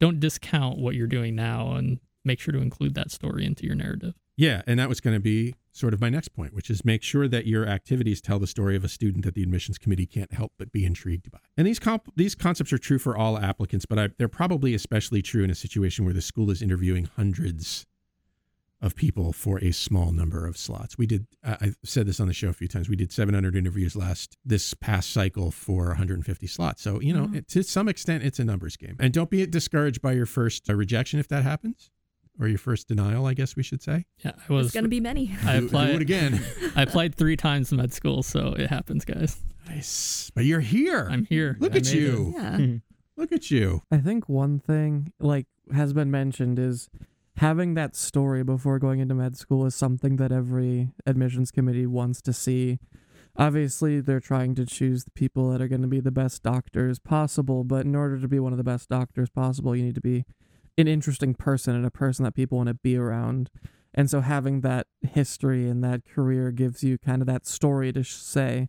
don't 0.00 0.20
discount 0.20 0.78
what 0.78 0.94
you're 0.94 1.06
doing 1.06 1.34
now 1.34 1.72
and 1.72 1.98
make 2.24 2.40
sure 2.40 2.52
to 2.52 2.60
include 2.60 2.94
that 2.94 3.10
story 3.10 3.44
into 3.44 3.66
your 3.66 3.74
narrative. 3.74 4.14
Yeah, 4.36 4.62
and 4.66 4.78
that 4.78 4.88
was 4.88 5.00
going 5.00 5.14
to 5.14 5.20
be 5.20 5.54
sort 5.76 5.94
of 5.94 6.00
my 6.00 6.08
next 6.08 6.28
point, 6.28 6.54
which 6.54 6.70
is 6.70 6.84
make 6.84 7.02
sure 7.02 7.28
that 7.28 7.46
your 7.46 7.66
activities 7.66 8.20
tell 8.20 8.38
the 8.38 8.46
story 8.46 8.76
of 8.76 8.84
a 8.84 8.88
student 8.88 9.24
that 9.24 9.34
the 9.34 9.42
admissions 9.42 9.78
committee 9.78 10.06
can't 10.06 10.32
help 10.32 10.52
but 10.58 10.72
be 10.72 10.84
intrigued 10.84 11.30
by. 11.30 11.38
And 11.56 11.66
these 11.66 11.78
comp- 11.78 12.10
these 12.16 12.34
concepts 12.34 12.72
are 12.72 12.78
true 12.78 12.98
for 12.98 13.16
all 13.16 13.38
applicants, 13.38 13.86
but 13.86 13.98
I, 13.98 14.08
they're 14.18 14.28
probably 14.28 14.74
especially 14.74 15.22
true 15.22 15.44
in 15.44 15.50
a 15.50 15.54
situation 15.54 16.04
where 16.04 16.14
the 16.14 16.22
school 16.22 16.50
is 16.50 16.62
interviewing 16.62 17.08
hundreds 17.16 17.86
of 18.82 18.94
people 18.94 19.32
for 19.32 19.58
a 19.58 19.72
small 19.72 20.12
number 20.12 20.46
of 20.46 20.56
slots. 20.56 20.98
We 20.98 21.06
did 21.06 21.26
I 21.42 21.72
said 21.82 22.06
this 22.06 22.20
on 22.20 22.28
the 22.28 22.34
show 22.34 22.48
a 22.48 22.52
few 22.52 22.68
times. 22.68 22.88
We 22.88 22.96
did 22.96 23.10
700 23.10 23.56
interviews 23.56 23.96
last 23.96 24.36
this 24.44 24.74
past 24.74 25.10
cycle 25.10 25.50
for 25.50 25.88
150 25.88 26.46
slots. 26.46 26.82
So, 26.82 27.00
you 27.00 27.14
know, 27.14 27.30
it, 27.32 27.48
to 27.48 27.62
some 27.62 27.88
extent 27.88 28.22
it's 28.22 28.38
a 28.38 28.44
numbers 28.44 28.76
game. 28.76 28.96
And 29.00 29.12
don't 29.12 29.30
be 29.30 29.44
discouraged 29.46 30.02
by 30.02 30.12
your 30.12 30.26
first 30.26 30.68
uh, 30.68 30.74
rejection 30.74 31.18
if 31.20 31.28
that 31.28 31.42
happens 31.42 31.90
or 32.40 32.48
your 32.48 32.58
first 32.58 32.88
denial, 32.88 33.26
I 33.26 33.34
guess 33.34 33.56
we 33.56 33.62
should 33.62 33.82
say. 33.82 34.04
Yeah, 34.24 34.32
I 34.48 34.52
was 34.52 34.66
It's 34.66 34.74
gonna 34.74 34.88
be 34.88 35.00
many. 35.00 35.34
I 35.44 35.54
Do- 35.54 35.60
do 35.60 35.66
applied 35.66 35.90
it 35.90 36.02
again. 36.02 36.44
I 36.76 36.82
applied 36.82 37.14
three 37.14 37.36
times 37.36 37.70
in 37.72 37.78
med 37.78 37.92
school, 37.92 38.22
so 38.22 38.54
it 38.58 38.68
happens, 38.68 39.04
guys. 39.04 39.38
Nice, 39.68 40.30
but 40.34 40.44
you're 40.44 40.60
here. 40.60 41.08
I'm 41.10 41.24
here. 41.24 41.56
Look 41.60 41.74
I 41.74 41.78
at 41.78 41.92
you. 41.92 42.28
it. 42.36 42.40
Yeah. 42.40 42.50
Mm-hmm. 42.56 42.76
Look 43.20 43.32
at 43.32 43.50
you. 43.50 43.82
I 43.90 43.98
think 43.98 44.28
one 44.28 44.58
thing 44.60 45.12
like 45.18 45.46
has 45.74 45.92
been 45.92 46.10
mentioned 46.10 46.58
is 46.58 46.88
having 47.38 47.74
that 47.74 47.96
story 47.96 48.42
before 48.44 48.78
going 48.78 49.00
into 49.00 49.14
med 49.14 49.36
school 49.36 49.66
is 49.66 49.74
something 49.74 50.16
that 50.16 50.30
every 50.32 50.90
admissions 51.06 51.50
committee 51.50 51.86
wants 51.86 52.20
to 52.22 52.32
see. 52.32 52.78
Obviously, 53.38 54.00
they're 54.00 54.20
trying 54.20 54.54
to 54.54 54.64
choose 54.64 55.04
the 55.04 55.10
people 55.10 55.50
that 55.50 55.60
are 55.60 55.68
going 55.68 55.82
to 55.82 55.88
be 55.88 56.00
the 56.00 56.10
best 56.10 56.42
doctors 56.42 56.98
possible, 56.98 57.64
but 57.64 57.84
in 57.84 57.94
order 57.94 58.18
to 58.18 58.28
be 58.28 58.38
one 58.38 58.52
of 58.52 58.56
the 58.56 58.64
best 58.64 58.88
doctors 58.88 59.28
possible, 59.28 59.76
you 59.76 59.82
need 59.82 59.94
to 59.94 60.00
be 60.00 60.24
an 60.78 60.88
interesting 60.88 61.34
person 61.34 61.74
and 61.74 61.86
a 61.86 61.90
person 61.90 62.24
that 62.24 62.34
people 62.34 62.58
want 62.58 62.68
to 62.68 62.74
be 62.74 62.96
around. 62.96 63.50
And 63.94 64.10
so 64.10 64.20
having 64.20 64.60
that 64.60 64.86
history 65.00 65.68
and 65.68 65.82
that 65.82 66.04
career 66.04 66.50
gives 66.50 66.84
you 66.84 66.98
kind 66.98 67.22
of 67.22 67.26
that 67.26 67.46
story 67.46 67.92
to 67.92 68.02
sh- 68.02 68.14
say 68.16 68.68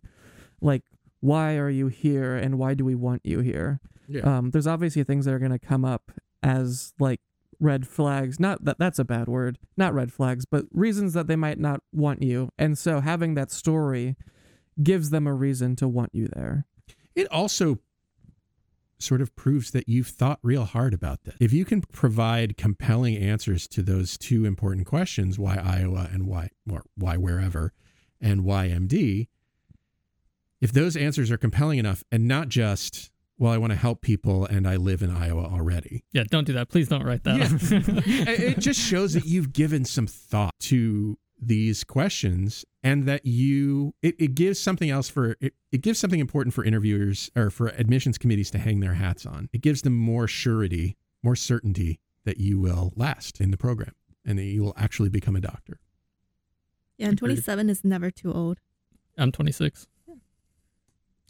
like 0.60 0.82
why 1.20 1.56
are 1.56 1.70
you 1.70 1.88
here 1.88 2.36
and 2.36 2.58
why 2.58 2.74
do 2.74 2.84
we 2.84 2.94
want 2.94 3.22
you 3.24 3.40
here? 3.40 3.80
Yeah. 4.08 4.22
Um, 4.22 4.50
there's 4.50 4.66
obviously 4.66 5.04
things 5.04 5.24
that 5.24 5.34
are 5.34 5.38
going 5.38 5.52
to 5.52 5.58
come 5.58 5.84
up 5.84 6.12
as 6.42 6.94
like 6.98 7.20
red 7.60 7.86
flags. 7.86 8.38
Not 8.38 8.64
that 8.64 8.78
that's 8.78 8.98
a 8.98 9.04
bad 9.04 9.28
word. 9.28 9.58
Not 9.76 9.94
red 9.94 10.12
flags, 10.12 10.44
but 10.44 10.64
reasons 10.72 11.14
that 11.14 11.26
they 11.26 11.36
might 11.36 11.58
not 11.58 11.82
want 11.92 12.22
you. 12.22 12.50
And 12.58 12.78
so 12.78 13.00
having 13.00 13.34
that 13.34 13.50
story 13.50 14.16
gives 14.82 15.10
them 15.10 15.26
a 15.26 15.34
reason 15.34 15.76
to 15.76 15.88
want 15.88 16.14
you 16.14 16.28
there. 16.34 16.66
It 17.14 17.26
also 17.32 17.78
sort 18.98 19.20
of 19.20 19.34
proves 19.36 19.70
that 19.70 19.88
you've 19.88 20.08
thought 20.08 20.38
real 20.42 20.64
hard 20.64 20.94
about 20.94 21.24
this. 21.24 21.36
If 21.40 21.52
you 21.52 21.64
can 21.64 21.82
provide 21.82 22.56
compelling 22.56 23.16
answers 23.16 23.66
to 23.68 23.82
those 23.82 24.18
two 24.18 24.44
important 24.44 24.86
questions, 24.86 25.38
why 25.38 25.56
Iowa 25.56 26.08
and 26.12 26.26
why 26.26 26.50
or 26.70 26.84
why 26.96 27.16
wherever 27.16 27.72
and 28.20 28.44
why 28.44 28.68
MD, 28.68 29.28
if 30.60 30.72
those 30.72 30.96
answers 30.96 31.30
are 31.30 31.38
compelling 31.38 31.78
enough 31.78 32.04
and 32.10 32.26
not 32.26 32.48
just 32.48 33.10
well, 33.40 33.52
I 33.52 33.58
want 33.58 33.72
to 33.72 33.78
help 33.78 34.02
people 34.02 34.46
and 34.46 34.66
I 34.66 34.74
live 34.74 35.00
in 35.00 35.10
Iowa 35.10 35.44
already. 35.44 36.04
Yeah, 36.12 36.24
don't 36.28 36.44
do 36.44 36.54
that. 36.54 36.68
Please 36.70 36.88
don't 36.88 37.04
write 37.04 37.22
that. 37.22 37.36
Yeah. 37.38 37.46
it 38.32 38.40
it 38.40 38.58
just 38.58 38.80
shows 38.80 39.14
that 39.14 39.24
you've 39.26 39.52
given 39.52 39.84
some 39.84 40.08
thought 40.08 40.54
to 40.62 41.16
these 41.40 41.84
questions 41.84 42.64
and 42.82 43.06
that 43.06 43.24
you 43.24 43.94
it, 44.02 44.14
it 44.18 44.34
gives 44.34 44.58
something 44.58 44.90
else 44.90 45.08
for 45.08 45.36
it, 45.40 45.54
it 45.70 45.80
gives 45.82 45.98
something 45.98 46.20
important 46.20 46.52
for 46.54 46.64
interviewers 46.64 47.30
or 47.36 47.48
for 47.50 47.68
admissions 47.68 48.18
committees 48.18 48.50
to 48.50 48.58
hang 48.58 48.80
their 48.80 48.94
hats 48.94 49.24
on 49.24 49.48
it 49.52 49.60
gives 49.60 49.82
them 49.82 49.94
more 49.96 50.26
surety 50.26 50.96
more 51.22 51.36
certainty 51.36 52.00
that 52.24 52.38
you 52.38 52.58
will 52.58 52.92
last 52.96 53.40
in 53.40 53.50
the 53.52 53.56
program 53.56 53.92
and 54.26 54.38
that 54.38 54.44
you 54.44 54.62
will 54.62 54.74
actually 54.76 55.08
become 55.08 55.36
a 55.36 55.40
doctor 55.40 55.78
Yeah, 56.96 57.06
and 57.08 57.18
Agreed. 57.18 57.34
27 57.44 57.70
is 57.70 57.84
never 57.84 58.10
too 58.10 58.32
old. 58.32 58.58
I'm 59.16 59.30
26. 59.32 59.86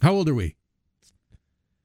how 0.01 0.15
old 0.15 0.29
are 0.29 0.35
we 0.35 0.57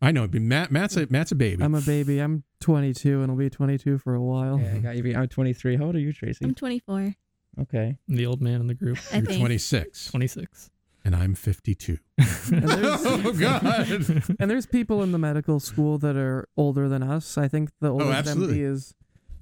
i 0.01 0.11
know 0.11 0.27
but 0.27 0.41
matt 0.41 0.71
matt's 0.71 0.95
a 0.97 1.07
matt's 1.09 1.31
a 1.31 1.35
baby 1.35 1.61
I'm 1.63 1.75
a 1.75 1.81
baby. 1.81 2.19
I'm 2.19 2.43
22 2.61 3.21
and 3.21 3.31
I'll 3.31 3.37
be 3.37 3.49
22 3.49 3.97
for 3.97 4.15
a 4.15 4.21
while. 4.21 4.57
Yeah, 4.57 4.75
I 4.75 4.77
got 4.77 4.95
you. 4.95 5.15
I'm 5.17 5.27
23. 5.27 5.75
How 5.75 5.83
old 5.87 5.95
are 5.95 5.99
you, 5.99 6.13
Tracy? 6.13 6.45
I'm 6.45 6.55
24. 6.55 7.13
Okay. 7.61 7.97
I'm 8.09 8.15
the 8.15 8.25
old 8.25 8.41
man 8.41 8.59
in 8.61 8.67
the 8.67 8.73
group. 8.73 8.97
I 9.11 9.17
you're 9.17 9.25
think. 9.25 9.39
26 9.39 10.09
26. 10.11 10.69
and 11.05 11.15
i'm 11.15 11.35
52 11.35 11.97
And 12.17 12.63
there's, 12.67 13.01
oh 13.05 13.33
god 13.39 13.87
and 14.39 14.49
there's 14.51 14.65
people 14.65 15.03
in 15.03 15.11
the 15.11 15.17
medical 15.19 15.59
school 15.59 15.97
that 15.99 16.15
are 16.15 16.47
older 16.57 16.87
than 16.89 17.03
us. 17.03 17.37
I 17.37 17.47
think 17.47 17.69
the 17.79 17.89
oldest 17.89 18.09
Oh, 18.09 18.13
absolutely. 18.13 18.57
MD 18.59 18.71
is 18.71 18.95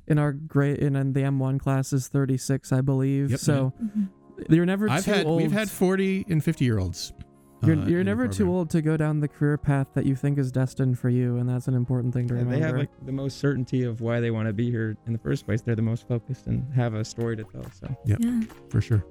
in 0.07 0.17
our 0.17 0.33
grade 0.33 0.79
in, 0.79 0.95
in 0.95 1.13
the 1.13 1.21
M1 1.21 1.59
class 1.59 1.93
is 1.93 2.07
36, 2.07 2.71
I 2.73 2.81
believe. 2.81 3.31
Yep. 3.31 3.39
so 3.39 3.73
Mhm. 3.81 4.09
you're 4.49 4.65
never 4.65 4.89
i've 4.89 5.05
too 5.05 5.11
had 5.11 5.25
old. 5.25 5.41
we've 5.41 5.51
had 5.51 5.69
40 5.69 6.25
and 6.29 6.43
50 6.43 6.65
year 6.65 6.79
olds 6.79 7.13
you're, 7.63 7.77
uh, 7.79 7.85
you're 7.85 8.03
never 8.03 8.27
too 8.27 8.49
old 8.51 8.69
to 8.71 8.81
go 8.81 8.97
down 8.97 9.19
the 9.19 9.27
career 9.27 9.57
path 9.57 9.87
that 9.93 10.05
you 10.05 10.15
think 10.15 10.37
is 10.37 10.51
destined 10.51 10.97
for 10.99 11.09
you, 11.09 11.37
and 11.37 11.47
that's 11.49 11.67
an 11.67 11.73
important 11.75 12.13
thing 12.13 12.27
to 12.27 12.33
Yeah, 12.33 12.39
remember. 12.41 12.59
they 12.59 12.65
have 12.65 12.77
like 12.77 12.89
the 13.05 13.11
most 13.11 13.37
certainty 13.39 13.83
of 13.83 14.01
why 14.01 14.19
they 14.19 14.31
want 14.31 14.47
to 14.47 14.53
be 14.53 14.69
here 14.71 14.97
in 15.07 15.13
the 15.13 15.19
first 15.19 15.45
place. 15.45 15.61
They're 15.61 15.75
the 15.75 15.81
most 15.81 16.07
focused 16.07 16.47
and 16.47 16.71
have 16.73 16.93
a 16.93 17.03
story 17.05 17.37
to 17.37 17.43
tell. 17.43 17.69
So 17.71 17.95
Yep. 18.05 18.19
Yeah. 18.21 18.41
for 18.69 18.81
sure. 18.81 19.03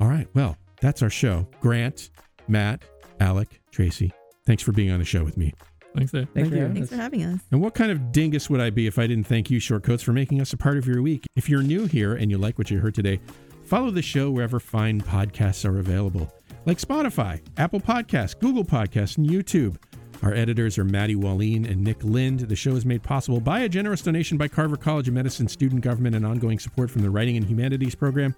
All 0.00 0.08
right. 0.08 0.28
Well, 0.34 0.56
that's 0.80 1.02
our 1.02 1.10
show. 1.10 1.46
Grant, 1.60 2.10
Matt, 2.48 2.82
Alec, 3.20 3.60
Tracy, 3.70 4.12
thanks 4.46 4.62
for 4.62 4.72
being 4.72 4.90
on 4.90 4.98
the 4.98 5.04
show 5.04 5.24
with 5.24 5.36
me. 5.36 5.52
Thanks, 5.94 6.12
Dave. 6.12 6.28
thanks 6.28 6.34
Thank 6.34 6.48
for 6.50 6.54
you. 6.54 6.60
having 6.62 6.74
Thanks 6.76 6.92
us. 6.92 6.96
for 6.96 7.02
having 7.02 7.24
us. 7.24 7.40
And 7.50 7.60
what 7.60 7.74
kind 7.74 7.90
of 7.90 8.12
dingus 8.12 8.48
would 8.48 8.60
I 8.60 8.70
be 8.70 8.86
if 8.86 8.98
I 8.98 9.06
didn't 9.08 9.24
thank 9.26 9.50
you, 9.50 9.58
Shortcoats, 9.58 10.02
for 10.02 10.12
making 10.12 10.40
us 10.40 10.52
a 10.52 10.56
part 10.56 10.78
of 10.78 10.86
your 10.86 11.02
week? 11.02 11.26
If 11.34 11.48
you're 11.48 11.62
new 11.62 11.86
here 11.86 12.14
and 12.14 12.30
you 12.30 12.38
like 12.38 12.58
what 12.58 12.70
you 12.70 12.78
heard 12.78 12.94
today, 12.94 13.20
follow 13.64 13.90
the 13.90 14.00
show 14.02 14.30
wherever 14.30 14.60
fine 14.60 15.00
podcasts 15.00 15.68
are 15.68 15.78
available, 15.80 16.32
like 16.66 16.78
Spotify, 16.78 17.40
Apple 17.56 17.80
Podcasts, 17.80 18.38
Google 18.38 18.64
Podcasts, 18.64 19.18
and 19.18 19.28
YouTube. 19.28 19.76
Our 20.22 20.34
editors 20.34 20.76
are 20.76 20.84
Maddie 20.84 21.16
Wallin 21.16 21.64
and 21.64 21.82
Nick 21.82 22.04
Lind. 22.04 22.40
The 22.40 22.56
show 22.56 22.72
is 22.72 22.84
made 22.84 23.02
possible 23.02 23.40
by 23.40 23.60
a 23.60 23.68
generous 23.68 24.02
donation 24.02 24.36
by 24.36 24.48
Carver 24.48 24.76
College 24.76 25.08
of 25.08 25.14
Medicine 25.14 25.48
student 25.48 25.80
government 25.80 26.14
and 26.14 26.26
ongoing 26.26 26.58
support 26.58 26.90
from 26.90 27.02
the 27.02 27.10
Writing 27.10 27.36
and 27.36 27.46
Humanities 27.46 27.94
program. 27.94 28.34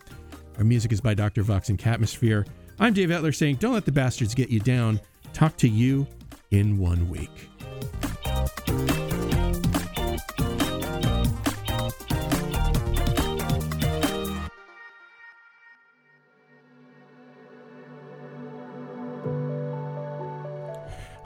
Our 0.59 0.65
music 0.65 0.93
is 0.93 1.01
by 1.01 1.15
Dr. 1.15 1.43
Vox 1.43 1.71
and 1.71 1.79
Catmosphere. 1.79 2.47
I'm 2.79 2.93
Dave 2.93 3.09
Etler 3.09 3.35
saying, 3.35 3.57
don't 3.57 3.75
let 3.75 3.85
the 3.85 3.93
bastards 3.93 4.35
get 4.35 4.49
you 4.49 4.61
down. 4.61 5.01
Talk 5.33 5.57
to 5.57 5.69
you 5.69 6.07
in 6.51 6.79
one 6.79 7.09
week. 7.09 7.52